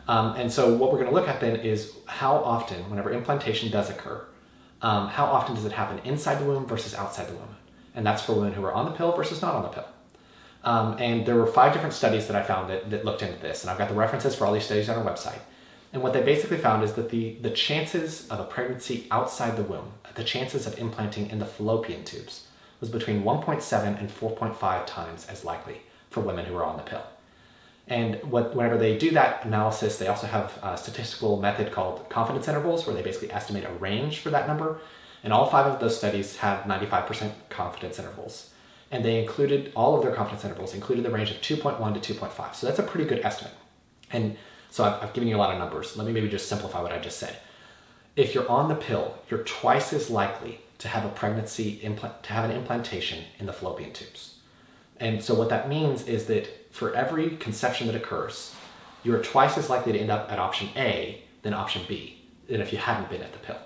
Um, 0.07 0.37
and 0.37 0.53
so 0.53 0.75
what 0.77 0.93
we're 0.93 0.99
going 0.99 1.11
to 1.11 1.15
look 1.15 1.29
at 1.29 1.41
then 1.41 1.57
is 1.57 1.93
how 2.07 2.37
often, 2.37 2.89
whenever 2.91 3.11
implantation 3.13 3.71
does 3.71 3.89
occur, 3.89 4.25
um, 4.83 5.09
how 5.09 5.27
often 5.27 5.55
does 5.55 5.65
it 5.65 5.73
happen 5.73 6.01
inside 6.05 6.37
the 6.41 6.45
womb 6.45 6.67
versus 6.67 6.95
outside 6.95 7.29
the 7.29 7.35
womb? 7.35 7.57
And 7.95 8.05
that's 8.05 8.23
for 8.23 8.35
women 8.35 8.53
who 8.53 8.65
are 8.65 8.73
on 8.73 8.85
the 8.85 8.91
pill 8.91 9.13
versus 9.13 9.41
not 9.41 9.55
on 9.55 9.63
the 9.63 9.69
pill. 9.69 9.87
Um, 10.65 10.97
and 10.99 11.27
there 11.27 11.37
were 11.37 11.47
five 11.47 11.73
different 11.73 11.95
studies 11.95 12.27
that 12.27 12.37
I 12.37 12.43
found 12.43 12.71
that, 12.71 12.91
that 12.91 13.05
looked 13.05 13.23
into 13.23 13.41
this. 13.41 13.63
And 13.63 13.71
I've 13.71 13.79
got 13.79 13.89
the 13.89 13.95
references 13.95 14.35
for 14.35 14.47
all 14.47 14.53
these 14.53 14.65
studies 14.65 14.89
on 14.89 14.99
our 14.99 15.05
website. 15.05 15.41
And 15.93 16.03
what 16.03 16.13
they 16.13 16.23
basically 16.23 16.57
found 16.57 16.83
is 16.83 16.95
that 16.95 17.11
the, 17.11 17.35
the 17.43 17.51
chances 17.51 18.29
of 18.29 18.41
a 18.41 18.45
pregnancy 18.45 19.07
outside 19.11 19.57
the 19.57 19.63
womb, 19.63 19.93
the 20.15 20.25
chances 20.25 20.67
of 20.67 20.79
implanting 20.79 21.31
in 21.31 21.39
the 21.39 21.47
fallopian 21.47 22.05
tubes, 22.05 22.47
was 22.81 22.89
between 22.89 23.23
1.7 23.23 24.01
and 24.01 24.11
4.5 24.11 24.87
times 24.87 25.27
as 25.27 25.45
likely 25.45 25.83
for 26.11 26.21
women 26.21 26.47
who 26.47 26.57
are 26.57 26.65
on 26.65 26.77
the 26.77 26.83
pill. 26.83 27.05
And 27.89 28.23
what, 28.25 28.55
whenever 28.55 28.79
they 28.79 28.97
do 28.97 29.11
that 29.11 29.45
analysis, 29.45 29.99
they 29.99 30.07
also 30.07 30.27
have 30.27 30.59
a 30.63 30.77
statistical 30.77 31.41
method 31.41 31.73
called 31.73 32.09
confidence 32.09 32.49
intervals, 32.49 32.87
where 32.87 32.95
they 32.95 33.03
basically 33.03 33.33
estimate 33.33 33.65
a 33.65 33.73
range 33.75 34.21
for 34.21 34.31
that 34.31 34.47
number. 34.47 34.81
And 35.25 35.33
all 35.33 35.49
five 35.51 35.67
of 35.67 35.81
those 35.81 35.97
studies 35.97 36.37
have 36.37 36.65
95% 36.65 37.33
confidence 37.49 37.99
intervals. 37.99 38.51
And 38.91 39.05
they 39.05 39.21
included, 39.21 39.73
all 39.75 39.97
of 39.97 40.03
their 40.03 40.15
confidence 40.15 40.45
intervals 40.45 40.75
included 40.75 41.05
the 41.05 41.11
range 41.11 41.31
of 41.31 41.39
2.1 41.39 42.01
to 42.01 42.15
2.5. 42.15 42.55
So 42.55 42.67
that's 42.67 42.79
a 42.79 42.83
pretty 42.83 43.09
good 43.09 43.25
estimate. 43.25 43.55
And 44.11 44.37
so 44.71 44.85
I've, 44.85 45.03
I've 45.03 45.13
given 45.15 45.29
you 45.29 45.37
a 45.37 45.39
lot 45.39 45.53
of 45.53 45.59
numbers. 45.59 45.97
Let 45.97 46.07
me 46.07 46.13
maybe 46.13 46.29
just 46.29 46.49
simplify 46.49 46.81
what 46.83 46.93
I 46.93 46.99
just 46.99 47.19
said. 47.19 47.37
If 48.15 48.35
you're 48.35 48.49
on 48.49 48.69
the 48.69 48.75
pill, 48.75 49.17
you're 49.31 49.45
twice 49.45 49.93
as 49.93 50.11
likely 50.11 50.61
to 50.79 50.89
have 50.89 51.05
a 51.05 51.09
pregnancy 51.09 51.81
implant, 51.83 52.23
to 52.25 52.33
have 52.33 52.49
an 52.49 52.57
implantation 52.57 53.25
in 53.39 53.47
the 53.47 53.53
fallopian 53.53 53.93
tubes. 53.93 54.37
And 54.99 55.23
so 55.23 55.35
what 55.35 55.49
that 55.49 55.69
means 55.69 56.07
is 56.07 56.27
that 56.27 56.49
for 56.73 56.95
every 56.95 57.37
conception 57.37 57.87
that 57.87 57.95
occurs, 57.95 58.55
you 59.05 59.15
are 59.15 59.23
twice 59.23 59.57
as 59.59 59.71
likely 59.71 59.93
to 59.93 59.99
end 59.99 60.11
up 60.11 60.33
at 60.33 60.39
option 60.39 60.69
A 60.75 61.23
than 61.43 61.55
option 61.55 61.83
B 61.87 62.25
than 62.49 62.61
if 62.61 62.73
you 62.73 62.79
hadn't 62.79 63.11
been 63.11 63.23
at 63.23 63.33
the 63.33 63.39
pill. 63.39 63.59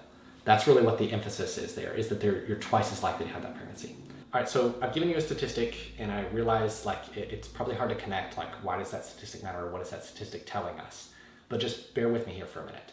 That's 0.44 0.66
really 0.66 0.82
what 0.82 0.98
the 0.98 1.10
emphasis 1.12 1.56
is 1.56 1.74
there, 1.74 1.94
is 1.94 2.08
that 2.08 2.22
you're 2.22 2.56
twice 2.56 2.92
as 2.92 3.02
likely 3.02 3.26
to 3.26 3.32
have 3.32 3.42
that 3.42 3.56
pregnancy. 3.56 3.96
All 4.34 4.40
right, 4.40 4.48
so 4.48 4.74
I've 4.82 4.92
given 4.92 5.08
you 5.08 5.16
a 5.16 5.20
statistic, 5.20 5.92
and 5.98 6.10
I 6.12 6.26
realize 6.28 6.84
like 6.84 7.16
it, 7.16 7.32
it's 7.32 7.48
probably 7.48 7.74
hard 7.74 7.90
to 7.90 7.96
connect. 7.96 8.36
Like, 8.36 8.52
why 8.62 8.76
does 8.76 8.90
that 8.90 9.04
statistic 9.04 9.42
matter, 9.42 9.60
or 9.60 9.70
what 9.70 9.82
is 9.82 9.90
that 9.90 10.04
statistic 10.04 10.44
telling 10.44 10.78
us? 10.80 11.10
But 11.48 11.60
just 11.60 11.94
bear 11.94 12.08
with 12.08 12.26
me 12.26 12.34
here 12.34 12.46
for 12.46 12.60
a 12.60 12.66
minute. 12.66 12.92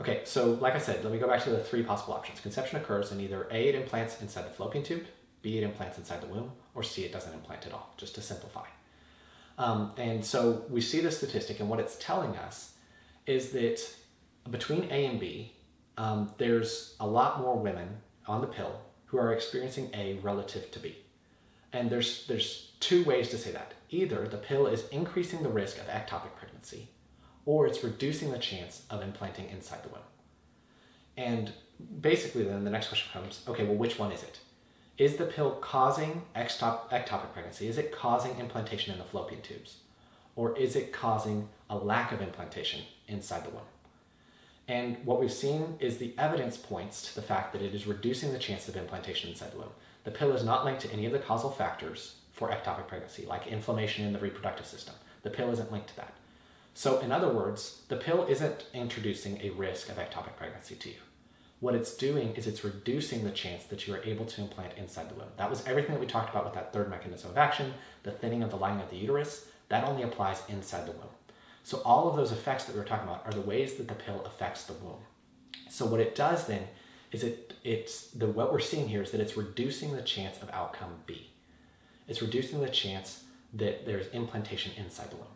Okay, 0.00 0.22
so 0.24 0.52
like 0.54 0.74
I 0.74 0.78
said, 0.78 1.02
let 1.02 1.12
me 1.12 1.18
go 1.18 1.28
back 1.28 1.42
to 1.44 1.50
the 1.50 1.62
three 1.62 1.82
possible 1.82 2.14
options. 2.14 2.40
Conception 2.40 2.78
occurs 2.78 3.12
in 3.12 3.20
either 3.20 3.46
A, 3.50 3.68
it 3.68 3.74
implants 3.74 4.20
inside 4.20 4.44
the 4.44 4.50
fallopian 4.50 4.84
tube, 4.84 5.04
B, 5.40 5.56
it 5.56 5.64
implants 5.64 5.98
inside 5.98 6.20
the 6.20 6.26
womb, 6.26 6.52
or 6.74 6.82
C, 6.82 7.04
it 7.04 7.12
doesn't 7.12 7.32
implant 7.32 7.66
at 7.66 7.72
all, 7.72 7.92
just 7.96 8.14
to 8.16 8.20
simplify. 8.20 8.66
Um, 9.58 9.92
and 9.96 10.24
so 10.24 10.64
we 10.68 10.80
see 10.80 11.00
the 11.00 11.10
statistic, 11.10 11.60
and 11.60 11.68
what 11.68 11.80
it's 11.80 11.96
telling 11.98 12.36
us 12.36 12.74
is 13.26 13.50
that 13.52 13.80
between 14.50 14.84
A 14.90 15.06
and 15.06 15.18
B, 15.18 15.52
um, 15.96 16.30
there's 16.36 16.94
a 17.00 17.06
lot 17.06 17.40
more 17.40 17.56
women 17.56 17.88
on 18.26 18.40
the 18.40 18.46
pill 18.46 18.80
who 19.06 19.18
are 19.18 19.32
experiencing 19.32 19.90
A 19.94 20.14
relative 20.22 20.70
to 20.72 20.78
B. 20.78 20.96
And 21.72 21.90
there's, 21.90 22.26
there's 22.26 22.72
two 22.80 23.04
ways 23.04 23.28
to 23.30 23.38
say 23.38 23.50
that. 23.52 23.74
Either 23.90 24.26
the 24.28 24.36
pill 24.36 24.66
is 24.66 24.88
increasing 24.88 25.42
the 25.42 25.48
risk 25.48 25.78
of 25.78 25.86
ectopic 25.86 26.34
pregnancy, 26.36 26.88
or 27.44 27.66
it's 27.66 27.84
reducing 27.84 28.30
the 28.30 28.38
chance 28.38 28.84
of 28.90 29.02
implanting 29.02 29.48
inside 29.48 29.82
the 29.82 29.88
womb. 29.88 30.00
And 31.16 31.52
basically, 32.00 32.44
then 32.44 32.64
the 32.64 32.70
next 32.70 32.88
question 32.88 33.10
comes 33.12 33.42
okay, 33.48 33.64
well, 33.64 33.76
which 33.76 33.98
one 33.98 34.12
is 34.12 34.22
it? 34.22 34.38
Is 34.98 35.16
the 35.16 35.26
pill 35.26 35.50
causing 35.52 36.22
ectopic 36.34 37.32
pregnancy? 37.34 37.68
Is 37.68 37.76
it 37.76 37.92
causing 37.92 38.38
implantation 38.38 38.92
in 38.92 38.98
the 38.98 39.04
fallopian 39.04 39.42
tubes? 39.42 39.78
Or 40.36 40.56
is 40.56 40.74
it 40.74 40.92
causing 40.92 41.48
a 41.68 41.76
lack 41.76 42.12
of 42.12 42.22
implantation 42.22 42.82
inside 43.06 43.44
the 43.44 43.50
womb? 43.50 43.60
And 44.68 44.96
what 45.04 45.20
we've 45.20 45.32
seen 45.32 45.76
is 45.80 45.98
the 45.98 46.14
evidence 46.18 46.56
points 46.56 47.08
to 47.08 47.14
the 47.14 47.26
fact 47.26 47.52
that 47.52 47.62
it 47.62 47.74
is 47.74 47.86
reducing 47.86 48.32
the 48.32 48.38
chance 48.38 48.68
of 48.68 48.76
implantation 48.76 49.30
inside 49.30 49.52
the 49.52 49.58
womb. 49.58 49.70
The 50.04 50.10
pill 50.10 50.32
is 50.32 50.44
not 50.44 50.64
linked 50.64 50.80
to 50.82 50.92
any 50.92 51.06
of 51.06 51.12
the 51.12 51.18
causal 51.18 51.50
factors 51.50 52.16
for 52.32 52.48
ectopic 52.48 52.88
pregnancy, 52.88 53.26
like 53.26 53.46
inflammation 53.46 54.06
in 54.06 54.12
the 54.12 54.18
reproductive 54.18 54.66
system. 54.66 54.94
The 55.22 55.30
pill 55.30 55.50
isn't 55.50 55.70
linked 55.72 55.88
to 55.88 55.96
that. 55.96 56.14
So, 56.74 57.00
in 57.00 57.12
other 57.12 57.28
words, 57.28 57.82
the 57.88 57.96
pill 57.96 58.26
isn't 58.26 58.66
introducing 58.74 59.40
a 59.40 59.50
risk 59.50 59.88
of 59.88 59.96
ectopic 59.96 60.36
pregnancy 60.36 60.74
to 60.74 60.88
you. 60.90 60.96
What 61.60 61.74
it's 61.74 61.96
doing 61.96 62.34
is 62.34 62.46
it's 62.46 62.64
reducing 62.64 63.24
the 63.24 63.30
chance 63.30 63.64
that 63.64 63.86
you 63.86 63.94
are 63.94 64.02
able 64.04 64.26
to 64.26 64.40
implant 64.42 64.76
inside 64.76 65.08
the 65.08 65.14
womb. 65.14 65.28
That 65.38 65.48
was 65.48 65.66
everything 65.66 65.92
that 65.92 66.00
we 66.00 66.06
talked 66.06 66.30
about 66.30 66.44
with 66.44 66.54
that 66.54 66.72
third 66.72 66.90
mechanism 66.90 67.30
of 67.30 67.38
action, 67.38 67.72
the 68.02 68.10
thinning 68.10 68.42
of 68.42 68.50
the 68.50 68.56
lining 68.56 68.82
of 68.82 68.90
the 68.90 68.96
uterus. 68.96 69.46
That 69.68 69.84
only 69.84 70.02
applies 70.02 70.42
inside 70.48 70.86
the 70.86 70.92
womb. 70.92 71.08
So 71.62 71.80
all 71.84 72.08
of 72.08 72.16
those 72.16 72.30
effects 72.30 72.64
that 72.64 72.74
we 72.74 72.80
are 72.80 72.84
talking 72.84 73.08
about 73.08 73.26
are 73.26 73.32
the 73.32 73.40
ways 73.40 73.74
that 73.74 73.88
the 73.88 73.94
pill 73.94 74.22
affects 74.26 74.64
the 74.64 74.74
womb. 74.74 75.00
So 75.70 75.86
what 75.86 76.00
it 76.00 76.14
does 76.14 76.46
then 76.46 76.68
is 77.10 77.24
it 77.24 77.54
it's 77.64 78.08
the 78.08 78.26
what 78.26 78.52
we're 78.52 78.60
seeing 78.60 78.88
here 78.88 79.02
is 79.02 79.10
that 79.10 79.20
it's 79.20 79.36
reducing 79.36 79.96
the 79.96 80.02
chance 80.02 80.40
of 80.42 80.50
outcome 80.50 80.94
B. 81.06 81.30
It's 82.06 82.22
reducing 82.22 82.60
the 82.60 82.68
chance 82.68 83.24
that 83.54 83.86
there's 83.86 84.08
implantation 84.08 84.72
inside 84.76 85.10
the 85.10 85.16
womb. 85.16 85.26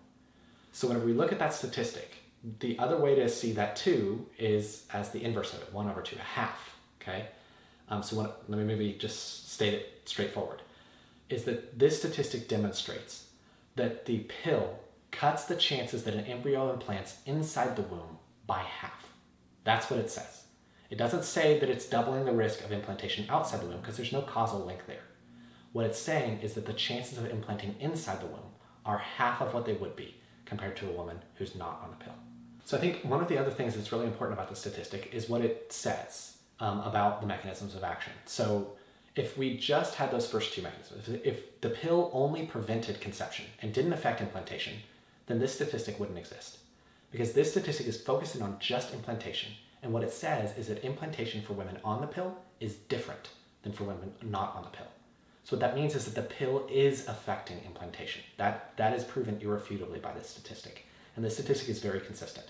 So 0.73 0.87
whenever 0.87 1.07
we 1.07 1.15
look 1.15 1.33
at 1.33 1.39
that 1.39 1.55
statistic, 1.55 2.17
the 2.59 2.79
other 2.79 2.96
way 2.96 3.14
to 3.14 3.29
see 3.29 3.53
that 3.53 3.76
too 3.76 4.26
is 4.38 4.87
as 4.92 5.11
the 5.11 5.22
inverse 5.22 5.53
of 5.53 5.62
it, 5.62 5.72
one 5.72 5.88
over 5.88 6.00
two, 6.00 6.16
a 6.16 6.22
half. 6.22 6.76
Okay. 7.00 7.26
Um, 7.88 8.03
so 8.03 8.16
when, 8.16 8.29
let 8.48 8.59
me 8.59 8.64
maybe 8.64 8.92
just 8.94 9.53
state 9.53 9.74
it 9.74 10.03
straightforward, 10.05 10.62
is 11.29 11.44
that 11.44 11.79
this 11.79 11.98
statistic 11.98 12.48
demonstrates 12.48 13.26
that 13.76 14.07
the 14.07 14.20
pill 14.42 14.79
cuts 15.11 15.44
the 15.44 15.57
chances 15.57 16.05
that 16.05 16.14
an 16.14 16.24
embryo 16.24 16.72
implants 16.72 17.18
inside 17.26 17.76
the 17.76 17.83
womb 17.83 18.18
by 18.46 18.61
half. 18.61 19.07
That's 19.64 19.90
what 19.90 20.00
it 20.00 20.11
says. 20.11 20.44
It 20.88 20.98
doesn't 20.98 21.24
say 21.24 21.59
that 21.59 21.68
it's 21.68 21.88
doubling 21.88 22.24
the 22.24 22.33
risk 22.33 22.64
of 22.64 22.72
implantation 22.72 23.26
outside 23.29 23.61
the 23.61 23.66
womb 23.66 23.81
because 23.81 23.96
there's 23.96 24.12
no 24.12 24.22
causal 24.22 24.64
link 24.64 24.87
there. 24.87 25.05
What 25.72 25.87
it's 25.87 25.98
saying 25.98 26.40
is 26.40 26.55
that 26.55 26.66
the 26.66 26.72
chances 26.72 27.18
of 27.18 27.31
implanting 27.31 27.76
inside 27.79 28.20
the 28.20 28.26
womb 28.26 28.50
are 28.85 28.98
half 28.98 29.40
of 29.40 29.55
what 29.55 29.66
they 29.66 29.74
would 29.74 29.94
be 29.94 30.16
compared 30.46 30.76
to 30.79 30.88
a 30.88 30.92
woman 30.92 31.18
who's 31.37 31.55
not 31.55 31.81
on 31.85 31.92
a 31.92 32.05
pill. 32.05 32.14
So 32.71 32.77
I 32.77 32.81
think 32.81 33.01
one 33.03 33.21
of 33.21 33.27
the 33.27 33.37
other 33.37 33.51
things 33.51 33.75
that's 33.75 33.91
really 33.91 34.07
important 34.07 34.39
about 34.39 34.49
the 34.49 34.55
statistic 34.55 35.13
is 35.13 35.29
what 35.29 35.41
it 35.41 35.73
says 35.73 36.37
um, 36.61 36.79
about 36.83 37.21
the 37.21 37.27
mechanisms 37.27 37.75
of 37.75 37.83
action. 37.83 38.13
So 38.27 38.75
if 39.17 39.37
we 39.37 39.57
just 39.57 39.97
had 39.97 40.13
those 40.13 40.31
first 40.31 40.55
two 40.55 40.63
mechanisms, 40.63 41.09
if, 41.25 41.61
the 41.63 41.71
pill 41.71 42.13
only 42.13 42.47
prevented 42.47 43.01
conception 43.01 43.47
and 43.61 43.75
didn't 43.75 43.93
affect 43.93 44.21
implantation, 44.21 44.75
then 45.27 45.41
this 45.41 45.53
statistic 45.53 45.99
wouldn't 45.99 46.17
exist. 46.17 46.59
Because 47.11 47.33
this 47.33 47.51
statistic 47.51 47.89
is 47.89 48.01
focusing 48.01 48.41
on 48.41 48.57
just 48.61 48.95
implantation. 48.95 49.51
And 49.83 49.93
what 49.93 50.05
it 50.05 50.13
says 50.13 50.57
is 50.57 50.69
that 50.69 50.85
implantation 50.85 51.43
for 51.43 51.55
women 51.55 51.77
on 51.83 52.01
the 52.01 52.07
pill 52.07 52.37
is 52.61 52.77
different 52.77 53.31
than 53.65 53.73
for 53.73 53.83
women 53.83 54.13
not 54.23 54.55
on 54.55 54.63
the 54.63 54.71
pill. 54.71 54.93
So 55.43 55.57
what 55.57 55.61
that 55.63 55.75
means 55.75 55.97
is 55.97 56.05
that 56.05 56.15
the 56.15 56.35
pill 56.37 56.69
is 56.71 57.09
affecting 57.09 57.63
implantation. 57.67 58.23
That, 58.37 58.77
that 58.77 58.93
is 58.93 59.03
proven 59.03 59.41
irrefutably 59.41 59.99
by 59.99 60.13
this 60.13 60.29
statistic. 60.29 60.87
And 61.17 61.25
the 61.25 61.31
statistic 61.31 61.69
is 61.69 61.81
very 61.81 61.99
consistent. 61.99 62.47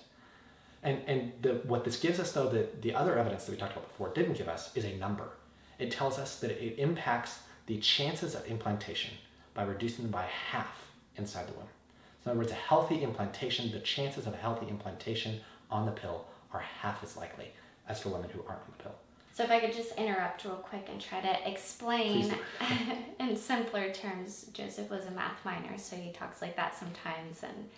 And, 0.82 1.02
and 1.06 1.32
the, 1.42 1.54
what 1.64 1.84
this 1.84 1.98
gives 1.98 2.18
us, 2.18 2.32
though, 2.32 2.48
the, 2.48 2.68
the 2.80 2.94
other 2.94 3.18
evidence 3.18 3.44
that 3.44 3.52
we 3.52 3.58
talked 3.58 3.72
about 3.72 3.88
before 3.88 4.08
didn't 4.10 4.34
give 4.34 4.48
us 4.48 4.74
is 4.76 4.84
a 4.84 4.96
number. 4.96 5.28
It 5.78 5.90
tells 5.90 6.18
us 6.18 6.40
that 6.40 6.50
it 6.50 6.78
impacts 6.78 7.40
the 7.66 7.78
chances 7.78 8.34
of 8.34 8.46
implantation 8.46 9.14
by 9.54 9.64
reducing 9.64 10.04
them 10.04 10.10
by 10.10 10.26
half 10.50 10.86
inside 11.16 11.48
the 11.48 11.52
womb. 11.52 11.68
So 12.24 12.30
in 12.30 12.32
other 12.32 12.40
words, 12.40 12.52
a 12.52 12.56
healthy 12.56 13.02
implantation, 13.02 13.70
the 13.70 13.80
chances 13.80 14.26
of 14.26 14.34
a 14.34 14.36
healthy 14.36 14.68
implantation 14.68 15.40
on 15.70 15.86
the 15.86 15.92
pill 15.92 16.26
are 16.52 16.60
half 16.60 17.02
as 17.02 17.16
likely 17.16 17.52
as 17.88 18.00
for 18.00 18.08
women 18.10 18.30
who 18.30 18.40
aren't 18.40 18.60
on 18.60 18.72
the 18.76 18.82
pill. 18.82 18.94
So 19.32 19.44
if 19.44 19.50
I 19.50 19.60
could 19.60 19.72
just 19.72 19.92
interrupt 19.96 20.44
real 20.44 20.56
quick 20.56 20.88
and 20.90 21.00
try 21.00 21.20
to 21.20 21.48
explain 21.50 22.34
in 23.20 23.36
simpler 23.36 23.92
terms, 23.92 24.46
Joseph 24.52 24.90
was 24.90 25.06
a 25.06 25.10
math 25.12 25.44
minor, 25.44 25.78
so 25.78 25.96
he 25.96 26.12
talks 26.12 26.42
like 26.42 26.56
that 26.56 26.76
sometimes, 26.76 27.42
and 27.42 27.68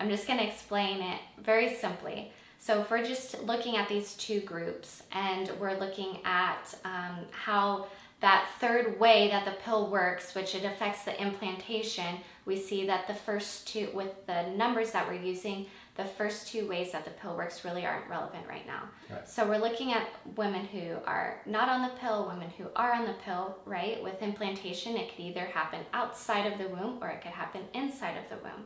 I'm 0.00 0.08
just 0.08 0.26
going 0.26 0.38
to 0.38 0.46
explain 0.46 1.00
it 1.00 1.20
very 1.42 1.74
simply. 1.74 2.32
So 2.58 2.80
if 2.80 2.90
we're 2.90 3.04
just 3.04 3.42
looking 3.44 3.76
at 3.76 3.88
these 3.88 4.14
two 4.14 4.40
groups 4.40 5.02
and 5.12 5.50
we're 5.60 5.78
looking 5.78 6.18
at 6.24 6.74
um, 6.84 7.20
how 7.30 7.86
that 8.20 8.48
third 8.60 8.98
way 8.98 9.28
that 9.28 9.44
the 9.44 9.52
pill 9.62 9.88
works, 9.90 10.34
which 10.34 10.54
it 10.56 10.64
affects 10.64 11.04
the 11.04 11.20
implantation, 11.22 12.18
we 12.46 12.56
see 12.56 12.84
that 12.86 13.06
the 13.06 13.14
first 13.14 13.68
two, 13.68 13.88
with 13.94 14.26
the 14.26 14.48
numbers 14.56 14.90
that 14.90 15.06
we're 15.06 15.20
using, 15.20 15.66
the 15.96 16.04
first 16.04 16.48
two 16.48 16.66
ways 16.66 16.92
that 16.92 17.04
the 17.04 17.10
pill 17.12 17.36
works 17.36 17.64
really 17.64 17.86
aren't 17.86 18.08
relevant 18.08 18.44
right 18.48 18.66
now. 18.66 18.82
Right. 19.10 19.28
So 19.28 19.46
we're 19.46 19.58
looking 19.58 19.92
at 19.92 20.08
women 20.36 20.64
who 20.64 20.96
are 21.06 21.40
not 21.46 21.68
on 21.68 21.82
the 21.82 21.94
pill, 22.00 22.26
women 22.26 22.50
who 22.56 22.66
are 22.74 22.92
on 22.92 23.06
the 23.06 23.14
pill, 23.24 23.58
right? 23.64 24.02
With 24.02 24.22
implantation, 24.22 24.96
it 24.96 25.10
could 25.10 25.24
either 25.24 25.44
happen 25.44 25.80
outside 25.92 26.52
of 26.52 26.58
the 26.58 26.68
womb 26.68 26.98
or 27.00 27.08
it 27.08 27.20
could 27.20 27.32
happen 27.32 27.62
inside 27.74 28.16
of 28.16 28.28
the 28.30 28.42
womb. 28.44 28.64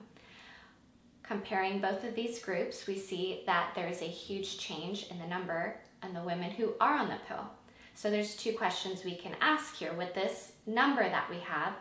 Comparing 1.32 1.80
both 1.80 2.04
of 2.04 2.14
these 2.14 2.40
groups, 2.40 2.86
we 2.86 2.98
see 2.98 3.42
that 3.46 3.72
there 3.74 3.88
is 3.88 4.02
a 4.02 4.04
huge 4.04 4.58
change 4.58 5.06
in 5.10 5.18
the 5.18 5.26
number 5.26 5.80
and 6.02 6.14
the 6.14 6.22
women 6.22 6.50
who 6.50 6.74
are 6.78 6.98
on 6.98 7.08
the 7.08 7.16
pill. 7.26 7.46
So 7.94 8.10
there's 8.10 8.36
two 8.36 8.52
questions 8.52 9.02
we 9.02 9.14
can 9.14 9.34
ask 9.40 9.74
here. 9.76 9.94
With 9.94 10.12
this 10.12 10.52
number 10.66 11.00
that 11.00 11.30
we 11.30 11.38
have, 11.38 11.72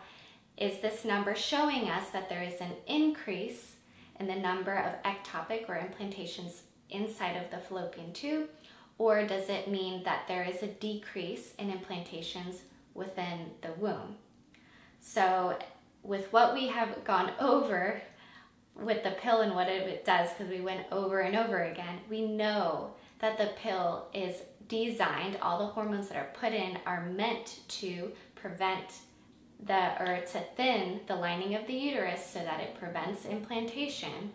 is 0.56 0.80
this 0.80 1.04
number 1.04 1.36
showing 1.36 1.90
us 1.90 2.12
that 2.12 2.30
there 2.30 2.42
is 2.42 2.62
an 2.62 2.72
increase 2.88 3.76
in 4.22 4.28
the 4.28 4.36
number 4.36 4.74
of 4.74 5.04
ectopic 5.04 5.68
or 5.68 5.76
implantations 5.76 6.62
inside 6.90 7.36
of 7.36 7.52
the 7.52 7.58
fallopian 7.58 8.14
tube? 8.14 8.48
Or 8.98 9.28
does 9.28 9.50
it 9.50 9.70
mean 9.70 10.02
that 10.04 10.30
there 10.30 10.44
is 10.44 10.64
a 10.64 10.68
decrease 10.68 11.56
in 11.60 11.74
implantations 11.74 12.60
within 12.94 13.52
the 13.62 13.74
womb? 13.74 14.16
So 15.02 15.60
with 16.04 16.32
what 16.32 16.54
we 16.54 16.68
have 16.70 17.04
gone 17.04 17.34
over 17.38 18.02
with 18.76 19.04
the 19.04 19.12
pill 19.12 19.42
and 19.42 19.54
what 19.54 19.68
it 19.68 20.06
does, 20.06 20.30
because 20.30 20.50
we 20.50 20.62
went 20.62 20.86
over 20.92 21.20
and 21.20 21.36
over 21.36 21.64
again, 21.64 22.00
we 22.10 22.26
know 22.26 22.94
that 23.20 23.38
the 23.38 23.52
pill 23.58 24.08
is 24.14 24.42
designed, 24.68 25.38
all 25.42 25.60
the 25.60 25.74
hormones 25.74 26.08
that 26.08 26.18
are 26.18 26.32
put 26.34 26.54
in 26.54 26.78
are 26.86 27.06
meant 27.06 27.60
to 27.68 28.12
prevent 28.36 28.94
the, 29.66 30.02
or 30.02 30.22
to 30.26 30.40
thin 30.56 31.02
the 31.08 31.16
lining 31.16 31.56
of 31.56 31.68
the 31.68 31.74
uterus 31.74 32.26
so 32.26 32.40
that 32.40 32.60
it 32.60 32.80
prevents 32.80 33.26
implantation. 33.26 34.32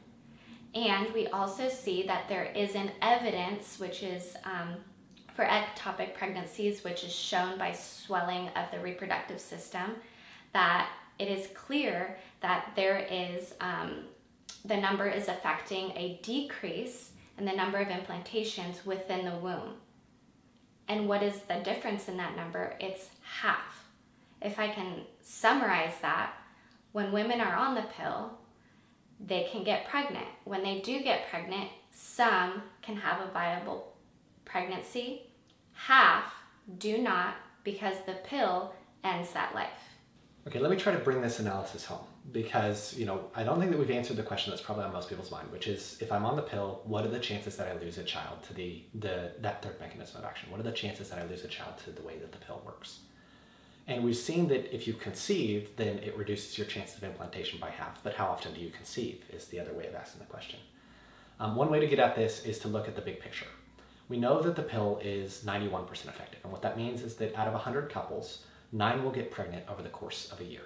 And 0.75 1.13
we 1.15 1.27
also 1.29 1.69
see 1.69 2.07
that 2.07 2.29
there 2.29 2.45
is 2.45 2.75
an 2.75 2.91
evidence, 3.01 3.79
which 3.79 4.03
is 4.03 4.37
um, 4.45 4.77
for 5.35 5.45
ectopic 5.45 6.15
pregnancies, 6.15 6.85
which 6.85 7.03
is 7.03 7.15
shown 7.15 7.59
by 7.59 7.73
swelling 7.73 8.49
of 8.49 8.71
the 8.71 8.79
reproductive 8.81 9.41
system, 9.41 9.97
that 10.53 10.91
it 11.19 11.29
is 11.29 11.49
clear 11.55 12.19
that 12.41 12.73
there 12.77 13.07
is 13.11 13.55
um, 13.61 14.05
the 14.67 14.77
number 14.77 15.07
is 15.07 15.29
affecting 15.29 15.93
a 15.93 16.19
decrease 16.23 17.11
in 17.39 17.45
the 17.45 17.53
number 17.53 17.79
of 17.79 17.89
implantations 17.89 18.85
within 18.85 19.25
the 19.25 19.37
womb. 19.37 19.75
And 20.89 21.09
what 21.09 21.23
is 21.23 21.41
the 21.41 21.57
difference 21.57 22.09
in 22.09 22.17
that 22.17 22.37
number? 22.37 22.75
It's 22.81 23.11
half. 23.23 23.85
If 24.43 24.59
I 24.59 24.69
can 24.69 25.03
summarize 25.21 25.95
that, 26.03 26.33
when 26.93 27.13
women 27.13 27.41
are 27.41 27.55
on 27.55 27.75
the 27.75 27.85
pill, 27.97 28.39
they 29.21 29.49
can 29.51 29.65
get 29.65 29.89
pregnant. 29.89 30.27
When 30.45 30.63
they 30.63 30.81
do 30.81 31.01
get 31.03 31.29
pregnant, 31.31 31.71
some 31.91 32.63
can 32.83 32.97
have 32.97 33.21
a 33.21 33.31
viable 33.33 33.95
pregnancy, 34.45 35.23
half 35.73 36.33
do 36.79 36.99
not 36.99 37.35
because 37.65 37.97
the 38.07 38.15
pill 38.25 38.73
ends 39.05 39.33
that 39.33 39.55
life. 39.55 39.69
Okay, 40.47 40.59
let 40.59 40.71
me 40.71 40.77
try 40.77 40.93
to 40.93 40.99
bring 40.99 41.21
this 41.21 41.41
analysis 41.41 41.85
home 41.85 42.07
because, 42.33 42.95
you 42.97 43.07
know, 43.07 43.31
I 43.35 43.45
don't 43.45 43.59
think 43.59 43.71
that 43.71 43.79
we've 43.79 43.91
answered 43.91 44.17
the 44.17 44.23
question 44.23 44.51
that's 44.51 44.63
probably 44.63 44.85
on 44.85 44.93
most 44.93 45.09
people's 45.09 45.31
mind, 45.31 45.51
which 45.53 45.67
is 45.67 45.97
if 46.01 46.11
I'm 46.11 46.25
on 46.25 46.37
the 46.37 46.43
pill, 46.43 46.81
what 46.85 47.05
are 47.05 47.09
the 47.09 47.19
chances 47.19 47.57
that 47.57 47.69
I 47.69 47.79
lose 47.81 47.99
a 47.99 48.05
child 48.05 48.43
to 48.45 48.55
the, 48.55 48.83
the 48.95 49.33
that 49.41 49.63
third 49.63 49.79
mechanism 49.81 50.19
of 50.19 50.25
action? 50.25 50.51
What 50.51 50.61
are 50.61 50.65
the 50.65 50.73
chances 50.73 51.11
that 51.11 51.19
I 51.19 51.25
lose 51.27 51.45
a 51.45 51.49
child 51.49 51.75
to 51.85 51.91
the 51.91 52.03
way 52.03 52.19
that 52.19 52.33
the 52.33 52.39
pill 52.39 52.63
works? 52.65 53.01
And 53.87 54.03
we've 54.03 54.17
seen 54.17 54.49
that 54.49 54.75
if 54.75 54.89
you 54.89 54.95
conceive, 54.95 55.71
then 55.77 55.99
it 55.99 56.17
reduces 56.17 56.59
your 56.59 56.67
chances 56.67 56.97
of 56.97 57.05
implantation 57.05 57.61
by 57.61 57.71
half. 57.71 58.03
But 58.03 58.15
how 58.15 58.27
often 58.27 58.53
do 58.53 58.61
you 58.61 58.71
conceive 58.71 59.25
is 59.31 59.47
the 59.47 59.61
other 59.61 59.73
way 59.73 59.87
of 59.87 59.95
asking 59.95 60.21
the 60.21 60.27
question. 60.27 60.59
Um, 61.39 61.55
one 61.55 61.71
way 61.71 61.79
to 61.79 61.87
get 61.87 62.01
at 62.01 62.17
this 62.17 62.45
is 62.45 62.59
to 62.61 62.69
look 62.69 62.89
at 62.89 62.97
the 62.97 63.03
big 63.03 63.21
picture. 63.21 63.47
We 64.09 64.17
know 64.17 64.41
that 64.43 64.57
the 64.57 64.63
pill 64.63 65.01
is 65.03 65.43
91% 65.47 65.91
effective. 65.91 66.41
And 66.43 66.53
what 66.53 66.63
that 66.63 66.77
means 66.77 67.03
is 67.03 67.15
that 67.17 67.37
out 67.37 67.47
of 67.47 67.53
100 67.53 67.91
couples, 67.91 68.45
nine 68.73 69.05
will 69.05 69.11
get 69.11 69.31
pregnant 69.31 69.65
over 69.69 69.83
the 69.83 69.89
course 69.89 70.31
of 70.33 70.41
a 70.41 70.45
year. 70.45 70.63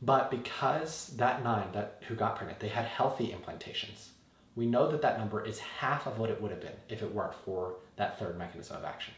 But 0.00 0.30
because 0.30 1.08
that 1.16 1.42
nine 1.42 1.72
that 1.72 2.02
who 2.06 2.14
got 2.14 2.36
pregnant, 2.36 2.60
they 2.60 2.68
had 2.68 2.84
healthy 2.84 3.34
implantations, 3.36 4.08
we 4.54 4.66
know 4.66 4.90
that 4.90 5.02
that 5.02 5.18
number 5.18 5.44
is 5.44 5.58
half 5.58 6.06
of 6.06 6.18
what 6.18 6.30
it 6.30 6.40
would 6.40 6.50
have 6.50 6.60
been 6.60 6.76
if 6.88 7.02
it 7.02 7.14
weren't 7.14 7.34
for 7.34 7.76
that 7.96 8.18
third 8.18 8.38
mechanism 8.38 8.76
of 8.76 8.84
action. 8.84 9.14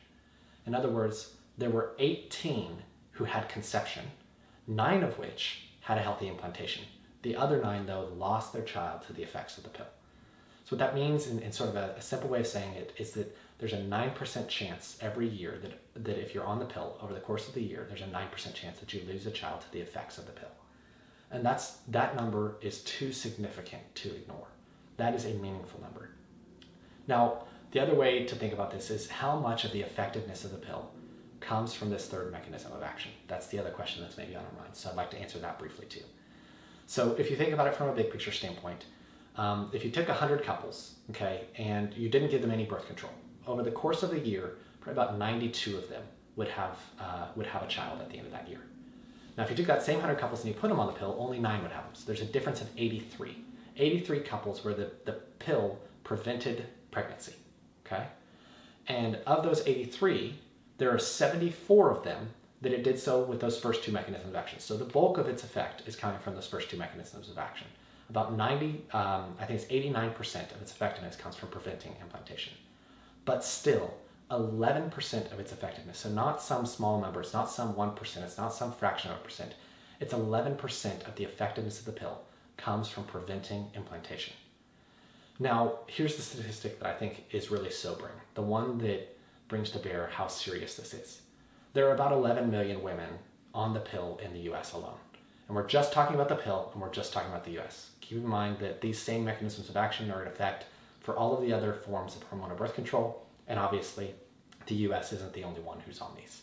In 0.67 0.75
other 0.75 0.89
words, 0.89 1.35
there 1.59 1.71
were 1.71 1.93
18 1.99 2.83
who 3.13 3.25
had 3.25 3.49
conception, 3.49 4.05
nine 4.67 5.03
of 5.03 5.19
which 5.19 5.69
had 5.81 5.99
a 5.99 6.03
healthy 6.03 6.29
implantation. 6.29 6.85
The 7.23 7.37
other 7.37 7.61
nine, 7.61 7.87
though, 7.87 8.09
lost 8.17 8.53
their 8.53 8.63
child 8.63 9.03
to 9.03 9.13
the 9.13 9.23
effects 9.23 9.59
of 9.59 9.65
the 9.65 9.71
pill. 9.71 9.87
So 10.65 10.77
what 10.77 10.79
that 10.79 10.95
means, 10.95 11.27
in, 11.27 11.41
in 11.41 11.53
sort 11.53 11.71
of 11.71 11.77
a, 11.77 11.95
a, 11.99 12.01
simple 12.01 12.31
way 12.31 12.41
of 12.41 12.47
saying 12.47 12.75
it, 12.75 12.95
is 12.97 13.11
that 13.13 13.37
there's 13.59 13.73
a 13.73 13.79
9% 13.79 14.49
chance 14.49 14.97
every 15.01 15.29
year 15.29 15.59
that, 15.63 16.05
that 16.05 16.19
if 16.19 16.35
you're 16.35 16.45
on 16.45 16.61
the 16.61 16.65
pill 16.65 16.97
over 17.03 17.13
the 17.13 17.21
course 17.21 17.49
of 17.49 17.55
the 17.55 17.63
year, 17.63 17.85
there's 17.89 18.01
a 18.01 18.05
9% 18.05 18.55
chance 18.55 18.79
that 18.79 18.95
you 18.95 19.03
lose 19.07 19.27
a 19.27 19.31
child 19.31 19.63
to 19.63 19.73
the 19.73 19.81
effects 19.81 20.17
of 20.17 20.27
the 20.27 20.33
pill. 20.33 20.49
And 21.31 21.45
that's, 21.45 21.79
that 21.89 22.17
number 22.17 22.57
is 22.61 22.83
too 22.83 23.13
significant 23.13 23.83
to 23.97 24.15
ignore. 24.15 24.49
That 24.97 25.15
is 25.15 25.25
a 25.25 25.35
meaningful 25.35 25.81
number. 25.81 26.11
Now, 27.07 27.45
the 27.71 27.81
other 27.81 27.95
way 27.95 28.25
to 28.25 28.35
think 28.35 28.53
about 28.53 28.71
this 28.71 28.91
is 28.91 29.09
how 29.09 29.39
much 29.39 29.65
of 29.65 29.73
the 29.73 29.81
effectiveness 29.81 30.45
of 30.45 30.51
the 30.51 30.59
pill 30.59 30.91
comes 31.41 31.73
from 31.73 31.91
this 31.91 32.07
third 32.07 32.33
mechanism 32.33 32.73
of 32.73 32.83
action. 32.83 33.13
That's 33.29 33.47
the 33.47 33.59
other 33.59 33.71
question 33.71 34.03
that's 34.03 34.17
maybe 34.17 34.35
on 34.35 34.45
our 34.45 34.63
mind. 34.63 34.75
So 34.75 34.91
I'd 34.91 34.97
like 34.97 35.11
to 35.13 35.19
answer 35.19 35.39
that 35.39 35.59
briefly 35.59 35.87
too. 35.87 36.03
So 36.87 37.15
if 37.19 37.31
you 37.31 37.37
think 37.37 37.53
about 37.53 37.69
it 37.69 37.77
from 37.77 37.89
a 37.89 37.93
big 37.93 38.11
picture 38.11 38.33
standpoint, 38.33 38.87
um, 39.37 39.71
if 39.73 39.85
you 39.85 39.91
took 39.91 40.09
100 40.09 40.43
couples, 40.43 40.97
okay, 41.11 41.45
and 41.57 41.95
you 41.95 42.09
didn't 42.09 42.31
give 42.31 42.43
them 42.43 42.51
any 42.51 42.65
birth 42.65 42.87
control, 42.87 43.13
over 43.47 43.63
the 43.63 43.71
course 43.71 44.03
of 44.03 44.13
a 44.13 44.19
year, 44.19 44.57
probably 44.81 45.03
about 45.03 45.19
92 45.19 45.77
of 45.79 45.89
them 45.89 46.03
would 46.37 46.49
have, 46.49 46.79
uh, 46.99 47.27
would 47.37 47.47
have 47.47 47.63
a 47.63 47.69
child 47.69 48.01
at 48.01 48.11
the 48.11 48.19
end 48.19 48.27
of 48.27 48.33
that 48.33 48.49
year. 48.49 48.61
Now, 49.41 49.45
if 49.45 49.51
you 49.53 49.57
took 49.57 49.69
that 49.69 49.83
same 49.83 49.97
100 49.97 50.21
couples 50.21 50.45
and 50.45 50.55
you 50.55 50.61
put 50.61 50.69
them 50.69 50.79
on 50.79 50.87
the 50.87 50.93
pill, 50.93 51.17
only 51.19 51.39
nine 51.39 51.63
would 51.63 51.73
have 51.73 51.85
them. 51.85 51.95
So 51.95 52.05
there's 52.05 52.21
a 52.21 52.27
difference 52.27 52.61
of 52.61 52.69
83. 52.77 53.39
83 53.75 54.21
couples 54.21 54.63
where 54.63 54.75
the, 54.75 54.91
the 55.07 55.13
pill 55.39 55.79
prevented 56.05 56.67
pregnancy, 56.91 57.33
okay? 57.87 58.09
And 58.87 59.15
of 59.27 59.43
those 59.43 59.67
83, 59.67 60.39
there 60.77 60.95
are 60.95 60.99
74 60.99 61.91
of 61.91 62.05
them 62.05 62.29
that 62.61 62.73
it 62.75 62.85
did 62.85 62.99
so 62.99 63.23
with 63.23 63.41
those 63.41 63.59
first 63.59 63.83
two 63.83 63.93
mechanisms 63.93 64.29
of 64.29 64.37
action. 64.37 64.59
So 64.59 64.77
the 64.77 64.85
bulk 64.85 65.17
of 65.17 65.27
its 65.27 65.43
effect 65.43 65.85
is 65.89 65.97
coming 65.97 66.19
from 66.19 66.35
those 66.35 66.47
first 66.47 66.69
two 66.69 66.77
mechanisms 66.77 67.31
of 67.31 67.39
action. 67.39 67.67
About 68.11 68.37
90, 68.37 68.85
um, 68.93 69.35
I 69.41 69.47
think 69.47 69.59
it's 69.59 69.73
89% 69.73 70.55
of 70.55 70.61
its 70.61 70.71
effectiveness 70.71 71.17
comes 71.17 71.37
from 71.37 71.49
preventing 71.49 71.95
implantation. 72.03 72.53
But 73.25 73.43
still, 73.43 73.95
11% 74.31 75.33
of 75.33 75.41
its 75.41 75.53
effectiveness, 75.53 75.99
so 75.99 76.09
not 76.09 76.41
some 76.41 76.65
small 76.65 77.01
number, 77.01 77.21
it's 77.21 77.33
not 77.33 77.51
some 77.51 77.75
1%, 77.75 78.17
it's 78.23 78.39
not 78.39 78.55
some 78.55 78.73
fraction 78.73 79.11
of 79.11 79.19
a 79.19 79.21
percent, 79.21 79.55
it's 79.99 80.15
11% 80.15 81.09
of 81.09 81.17
the 81.17 81.25
effectiveness 81.25 81.81
of 81.81 81.87
the 81.87 81.93
pill 81.93 82.23
comes 82.57 82.89
from 82.89 83.05
preventing 83.05 83.71
implantation. 83.75 84.35
Now, 85.39 85.79
here's 85.87 86.17
the 86.17 86.23
statistic 86.23 86.79
that 86.79 86.89
I 86.89 86.99
think 86.99 87.25
is 87.33 87.51
really 87.51 87.71
sobering, 87.71 88.15
the 88.35 88.43
one 88.43 88.79
that 88.79 89.17
brings 89.49 89.71
to 89.71 89.79
bear 89.79 90.11
how 90.13 90.29
serious 90.29 90.77
this 90.77 90.95
is. 90.95 91.23
There 91.73 91.89
are 91.89 91.95
about 91.95 92.13
11 92.13 92.51
million 92.51 92.83
women 92.83 93.09
on 93.55 93.75
the 93.75 93.81
pill 93.81 94.21
in 94.23 94.33
the 94.33 94.53
US 94.53 94.75
alone. 94.75 94.99
And 95.49 95.57
we're 95.57 95.67
just 95.67 95.93
talking 95.93 96.15
about 96.15 96.29
the 96.29 96.37
pill 96.37 96.71
and 96.73 96.81
we're 96.81 96.93
just 96.93 97.13
talking 97.13 97.31
about 97.31 97.45
the 97.45 97.59
US. 97.59 97.91
Keep 98.01 98.19
in 98.19 98.27
mind 98.27 98.59
that 98.61 98.81
these 98.81 98.99
same 98.99 99.25
mechanisms 99.25 99.69
of 99.69 99.77
action 99.77 100.11
are 100.11 100.23
in 100.23 100.29
effect 100.29 100.67
for 101.01 101.17
all 101.17 101.37
of 101.37 101.43
the 101.43 101.53
other 101.53 101.73
forms 101.73 102.15
of 102.15 102.31
hormonal 102.31 102.57
birth 102.57 102.75
control, 102.75 103.27
and 103.51 103.59
obviously 103.59 104.15
the 104.67 104.77
US 104.87 105.13
isn't 105.13 105.35
the 105.35 105.45
only 105.45 105.61
one 105.61 105.81
who's 105.81 106.01
on 106.01 106.15
these. 106.17 106.43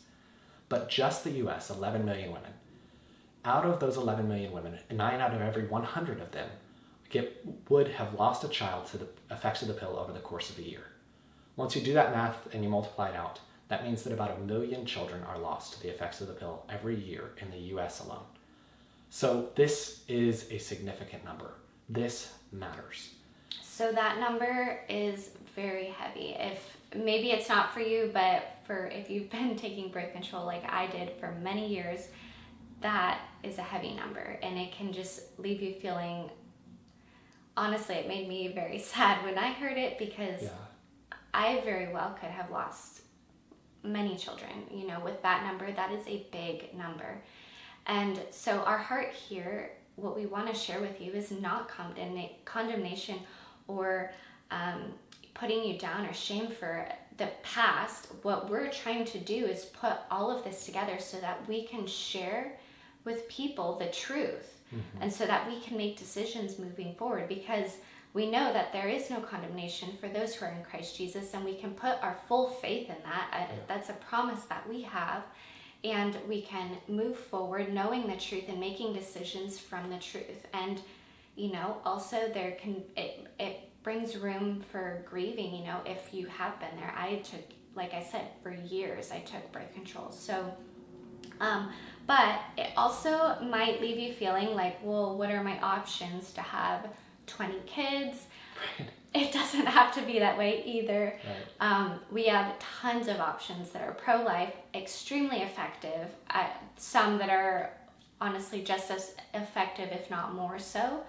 But 0.69 0.89
just 0.89 1.23
the 1.23 1.31
US, 1.47 1.71
11 1.71 2.05
million 2.05 2.31
women. 2.31 2.51
Out 3.45 3.65
of 3.65 3.79
those 3.79 3.95
11 3.95 4.27
million 4.27 4.51
women, 4.51 4.77
9 4.91 5.21
out 5.21 5.33
of 5.33 5.41
every 5.41 5.65
100 5.65 6.19
of 6.19 6.31
them 6.31 6.49
get, 7.09 7.43
would 7.69 7.87
have 7.87 8.13
lost 8.13 8.43
a 8.43 8.49
child 8.49 8.85
to 8.87 8.97
the 8.97 9.07
effects 9.31 9.61
of 9.61 9.69
the 9.69 9.73
pill 9.73 9.97
over 9.97 10.11
the 10.11 10.19
course 10.19 10.49
of 10.49 10.59
a 10.59 10.61
year. 10.61 10.83
Once 11.55 11.75
you 11.75 11.81
do 11.81 11.93
that 11.93 12.11
math 12.11 12.53
and 12.53 12.63
you 12.63 12.69
multiply 12.69 13.09
it 13.09 13.15
out, 13.15 13.39
that 13.69 13.85
means 13.85 14.03
that 14.03 14.13
about 14.13 14.37
a 14.37 14.41
million 14.41 14.85
children 14.85 15.23
are 15.23 15.39
lost 15.39 15.73
to 15.73 15.81
the 15.81 15.89
effects 15.89 16.19
of 16.19 16.27
the 16.27 16.33
pill 16.33 16.65
every 16.69 16.95
year 16.95 17.31
in 17.37 17.49
the 17.49 17.75
US 17.75 18.01
alone. 18.01 18.25
So 19.09 19.49
this 19.55 20.03
is 20.09 20.51
a 20.51 20.57
significant 20.57 21.23
number. 21.23 21.53
This 21.87 22.33
matters. 22.51 23.13
So 23.61 23.93
that 23.93 24.19
number 24.19 24.81
is 24.89 25.29
very 25.55 25.85
heavy. 25.85 26.35
If 26.37 26.76
maybe 26.95 27.31
it's 27.31 27.49
not 27.49 27.73
for 27.73 27.79
you, 27.79 28.09
but 28.13 28.57
for 28.65 28.87
if 28.87 29.09
you've 29.09 29.29
been 29.31 29.55
taking 29.55 29.89
birth 29.89 30.13
control 30.13 30.45
like 30.45 30.63
I 30.71 30.87
did 30.87 31.11
for 31.19 31.31
many 31.41 31.67
years, 31.67 32.07
that 32.81 33.21
is 33.43 33.57
a 33.57 33.63
heavy 33.63 33.93
number 33.95 34.37
and 34.43 34.57
it 34.57 34.71
can 34.71 34.93
just 34.93 35.21
leave 35.39 35.61
you 35.63 35.73
feeling 35.73 36.29
honestly 37.55 37.95
it 37.95 38.07
made 38.07 38.29
me 38.29 38.49
very 38.49 38.77
sad 38.93 39.23
when 39.25 39.37
I 39.37 39.51
heard 39.51 39.77
it 39.77 39.97
because 39.97 40.43
yeah. 40.43 40.49
I 41.33 41.61
very 41.61 41.91
well 41.91 42.15
could 42.19 42.29
have 42.29 42.51
lost 42.51 43.01
many 43.83 44.17
children, 44.17 44.51
you 44.71 44.87
know, 44.87 44.99
with 44.99 45.21
that 45.21 45.43
number. 45.43 45.71
That 45.71 45.91
is 45.91 46.05
a 46.07 46.25
big 46.31 46.75
number. 46.75 47.21
And 47.85 48.19
so, 48.31 48.59
our 48.61 48.77
heart 48.77 49.09
here, 49.09 49.71
what 49.95 50.15
we 50.15 50.25
want 50.25 50.47
to 50.47 50.53
share 50.53 50.81
with 50.81 50.99
you 50.99 51.13
is 51.13 51.31
not 51.31 51.69
condemna- 51.69 52.31
condemnation 52.43 53.19
or 53.67 54.11
um, 54.51 54.93
putting 55.39 55.63
you 55.63 55.77
down 55.77 56.05
or 56.05 56.13
shame 56.13 56.47
for 56.47 56.87
the 57.17 57.29
past. 57.43 58.07
What 58.21 58.49
we're 58.49 58.69
trying 58.69 59.05
to 59.05 59.19
do 59.19 59.45
is 59.45 59.65
put 59.65 59.93
all 60.11 60.31
of 60.31 60.43
this 60.43 60.65
together 60.65 60.99
so 60.99 61.17
that 61.19 61.47
we 61.47 61.65
can 61.65 61.85
share 61.87 62.53
with 63.03 63.27
people 63.29 63.77
the 63.77 63.87
truth 63.87 64.59
mm-hmm. 64.73 65.01
and 65.01 65.11
so 65.11 65.25
that 65.25 65.47
we 65.47 65.59
can 65.61 65.77
make 65.77 65.97
decisions 65.97 66.59
moving 66.59 66.93
forward 66.95 67.27
because 67.27 67.77
we 68.13 68.29
know 68.29 68.51
that 68.51 68.73
there 68.73 68.87
is 68.87 69.09
no 69.09 69.19
condemnation 69.19 69.89
for 69.99 70.07
those 70.07 70.33
who 70.33 70.45
are 70.45 70.51
in 70.51 70.63
Christ 70.63 70.97
Jesus, 70.97 71.33
and 71.33 71.45
we 71.45 71.55
can 71.55 71.71
put 71.71 72.01
our 72.01 72.17
full 72.27 72.49
faith 72.49 72.89
in 72.89 72.95
that. 73.03 73.27
Yeah. 73.31 73.55
That's 73.67 73.89
a 73.89 73.93
promise 73.93 74.43
that 74.45 74.67
we 74.67 74.81
have. 74.81 75.23
And 75.83 76.17
we 76.27 76.41
can 76.41 76.77
move 76.87 77.15
forward 77.15 77.71
knowing 77.71 78.07
the 78.07 78.15
truth 78.15 78.45
and 78.49 78.59
making 78.59 78.93
decisions 78.93 79.59
from 79.59 79.91
the 79.91 79.97
truth. 79.97 80.47
And, 80.53 80.81
you 81.35 81.51
know, 81.51 81.77
also 81.85 82.31
there 82.33 82.57
can, 82.59 82.81
it, 82.95 83.27
it 83.39 83.69
brings 83.87 84.17
room 84.17 84.61
for 84.69 85.01
grieving, 85.09 85.55
you 85.55 85.63
know, 85.63 85.79
if 85.85 86.13
you 86.13 86.27
have 86.27 86.59
been 86.59 86.75
there. 86.75 86.93
I 86.97 87.19
took, 87.19 87.39
like 87.73 87.93
I 87.93 88.03
said, 88.03 88.27
for 88.43 88.51
years, 88.51 89.11
I 89.11 89.19
took 89.19 89.49
birth 89.53 89.73
control. 89.73 90.11
So, 90.11 90.53
um, 91.39 91.71
but 92.05 92.41
it 92.57 92.71
also 92.75 93.37
might 93.41 93.79
leave 93.79 93.97
you 93.97 94.11
feeling 94.11 94.49
like, 94.55 94.77
well, 94.83 95.17
what 95.17 95.31
are 95.31 95.41
my 95.41 95.57
options 95.61 96.33
to 96.33 96.41
have 96.41 96.85
20 97.27 97.59
kids. 97.65 98.25
Right. 98.77 98.89
It 99.13 99.31
doesn't 99.31 99.65
have 99.79 99.93
to 99.95 100.01
be 100.01 100.19
that 100.19 100.37
way 100.37 100.63
either. 100.65 101.17
Right. 101.25 101.71
Um, 101.71 102.01
we 102.11 102.25
have 102.25 102.59
tons 102.59 103.07
of 103.07 103.21
options 103.21 103.69
that 103.69 103.81
are 103.83 103.93
pro 103.93 104.21
life, 104.21 104.53
extremely 104.75 105.43
effective, 105.43 106.09
uh, 106.29 106.47
some 106.75 107.17
that 107.19 107.29
are 107.29 107.71
honestly 108.19 108.61
just 108.61 108.91
as 108.91 109.15
effective, 109.33 109.93
if 109.93 110.09
not 110.09 110.35
more 110.35 110.59
so. 110.59 111.05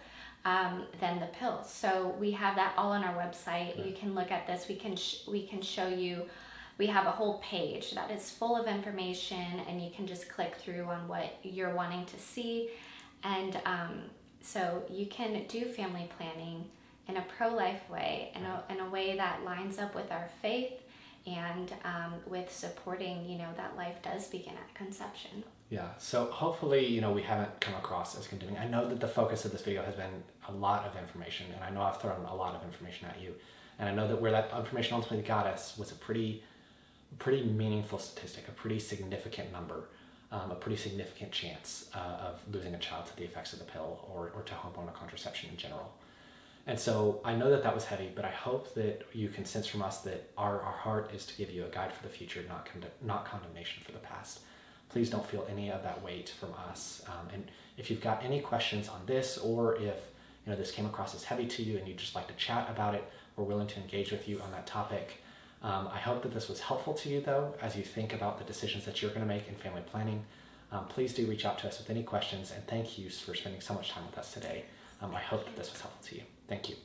Um, 0.54 0.74
than 1.02 1.20
the 1.20 1.30
pills. 1.38 1.66
So 1.82 2.16
we 2.18 2.30
have 2.42 2.54
that 2.56 2.72
all 2.78 2.92
on 2.92 3.02
our 3.08 3.16
website. 3.24 3.70
You 3.86 3.92
can 4.00 4.14
look 4.18 4.30
at 4.30 4.46
this. 4.46 4.60
We 4.66 4.76
can 4.84 4.96
sh- 4.96 5.26
we 5.34 5.42
can 5.50 5.60
show 5.60 5.88
you. 6.04 6.12
We 6.78 6.86
have 6.96 7.06
a 7.06 7.14
whole 7.20 7.36
page 7.54 7.86
that 7.98 8.10
is 8.16 8.30
full 8.30 8.54
of 8.56 8.66
information, 8.66 9.46
and 9.66 9.74
you 9.84 9.90
can 9.96 10.06
just 10.06 10.24
click 10.34 10.54
through 10.62 10.84
on 10.84 11.00
what 11.12 11.28
you're 11.42 11.74
wanting 11.82 12.04
to 12.06 12.18
see. 12.18 12.70
And 13.36 13.52
um, 13.74 13.94
so 14.40 14.60
you 14.98 15.06
can 15.06 15.32
do 15.48 15.60
family 15.78 16.08
planning 16.16 16.58
in 17.08 17.16
a 17.18 17.24
pro 17.36 17.48
life 17.54 17.82
way, 17.90 18.32
in 18.36 18.42
a, 18.44 18.54
in 18.72 18.78
a 18.86 18.88
way 18.88 19.16
that 19.16 19.44
lines 19.44 19.78
up 19.78 19.94
with 19.94 20.10
our 20.10 20.28
faith 20.40 20.80
and 21.26 21.72
um, 21.84 22.14
with 22.26 22.50
supporting, 22.50 23.28
you 23.28 23.38
know, 23.38 23.50
that 23.56 23.76
life 23.76 23.96
does 24.02 24.28
begin 24.28 24.54
at 24.54 24.74
conception. 24.74 25.44
Yeah, 25.70 25.88
so 25.98 26.26
hopefully, 26.26 26.86
you 26.86 27.02
know, 27.02 27.12
we 27.12 27.22
haven't 27.22 27.60
come 27.60 27.74
across 27.74 28.16
as 28.18 28.26
condemning. 28.26 28.56
I 28.56 28.66
know 28.66 28.88
that 28.88 29.00
the 29.00 29.08
focus 29.08 29.44
of 29.44 29.52
this 29.52 29.60
video 29.60 29.82
has 29.82 29.94
been 29.94 30.22
a 30.48 30.52
lot 30.52 30.84
of 30.86 30.96
information, 30.96 31.46
and 31.54 31.62
I 31.62 31.70
know 31.70 31.82
I've 31.82 32.00
thrown 32.00 32.24
a 32.24 32.34
lot 32.34 32.54
of 32.54 32.62
information 32.64 33.08
at 33.08 33.20
you. 33.20 33.34
And 33.78 33.88
I 33.88 33.94
know 33.94 34.08
that 34.08 34.20
where 34.20 34.32
that 34.32 34.50
information 34.56 34.94
ultimately 34.94 35.26
got 35.26 35.46
us 35.46 35.78
was 35.78 35.92
a 35.92 35.94
pretty, 35.94 36.42
pretty 37.18 37.44
meaningful 37.44 37.98
statistic, 37.98 38.48
a 38.48 38.52
pretty 38.52 38.80
significant 38.80 39.52
number 39.52 39.84
um, 40.30 40.50
a 40.50 40.54
pretty 40.54 40.76
significant 40.76 41.32
chance 41.32 41.90
uh, 41.94 42.28
of 42.28 42.40
losing 42.52 42.74
a 42.74 42.78
child 42.78 43.06
to 43.06 43.16
the 43.16 43.24
effects 43.24 43.52
of 43.52 43.58
the 43.58 43.64
pill 43.64 44.06
or, 44.12 44.30
or 44.34 44.42
to 44.42 44.54
hormonal 44.54 44.92
contraception 44.92 45.50
in 45.50 45.56
general. 45.56 45.92
And 46.66 46.78
so 46.78 47.20
I 47.24 47.34
know 47.34 47.50
that 47.50 47.62
that 47.62 47.74
was 47.74 47.86
heavy, 47.86 48.10
but 48.14 48.26
I 48.26 48.30
hope 48.30 48.74
that 48.74 49.06
you 49.14 49.30
can 49.30 49.46
sense 49.46 49.66
from 49.66 49.80
us 49.80 50.02
that 50.02 50.28
our, 50.36 50.60
our 50.60 50.72
heart 50.72 51.12
is 51.14 51.24
to 51.26 51.36
give 51.36 51.50
you 51.50 51.64
a 51.64 51.68
guide 51.68 51.92
for 51.94 52.02
the 52.02 52.12
future, 52.12 52.44
not, 52.46 52.68
not 53.00 53.24
condemnation 53.24 53.82
for 53.86 53.92
the 53.92 53.98
past. 53.98 54.40
Please 54.90 55.08
don't 55.08 55.26
feel 55.26 55.46
any 55.50 55.70
of 55.70 55.82
that 55.82 56.02
weight 56.02 56.28
from 56.38 56.50
us. 56.70 57.02
Um, 57.06 57.28
and 57.32 57.50
if 57.78 57.90
you've 57.90 58.02
got 58.02 58.22
any 58.22 58.40
questions 58.40 58.88
on 58.88 59.00
this, 59.06 59.38
or 59.38 59.76
if 59.76 59.96
you 60.48 60.54
know 60.54 60.58
this 60.58 60.70
came 60.70 60.86
across 60.86 61.14
as 61.14 61.24
heavy 61.24 61.46
to 61.46 61.62
you 61.62 61.76
and 61.76 61.86
you'd 61.86 61.98
just 61.98 62.14
like 62.14 62.26
to 62.26 62.34
chat 62.34 62.70
about 62.70 62.94
it, 62.94 63.04
we're 63.36 63.44
willing 63.44 63.66
to 63.66 63.80
engage 63.80 64.10
with 64.10 64.26
you 64.26 64.40
on 64.40 64.50
that 64.52 64.66
topic. 64.66 65.22
Um, 65.62 65.88
I 65.92 65.98
hope 65.98 66.22
that 66.22 66.32
this 66.32 66.48
was 66.48 66.58
helpful 66.60 66.94
to 66.94 67.08
you, 67.10 67.20
though, 67.20 67.54
as 67.60 67.76
you 67.76 67.82
think 67.82 68.14
about 68.14 68.38
the 68.38 68.44
decisions 68.44 68.86
that 68.86 69.02
you're 69.02 69.10
going 69.10 69.20
to 69.20 69.26
make 69.26 69.46
in 69.46 69.56
family 69.56 69.82
planning. 69.82 70.24
Um, 70.72 70.86
please 70.86 71.12
do 71.12 71.26
reach 71.26 71.44
out 71.44 71.58
to 71.58 71.68
us 71.68 71.78
with 71.78 71.90
any 71.90 72.02
questions, 72.02 72.52
and 72.52 72.66
thank 72.66 72.98
you 72.98 73.10
for 73.10 73.34
spending 73.34 73.60
so 73.60 73.74
much 73.74 73.90
time 73.90 74.06
with 74.06 74.16
us 74.16 74.32
today. 74.32 74.64
Um, 75.02 75.14
I 75.14 75.20
hope 75.20 75.44
that 75.44 75.56
this 75.56 75.70
was 75.70 75.82
helpful 75.82 76.06
to 76.08 76.16
you. 76.16 76.22
Thank 76.48 76.70
you. 76.70 76.76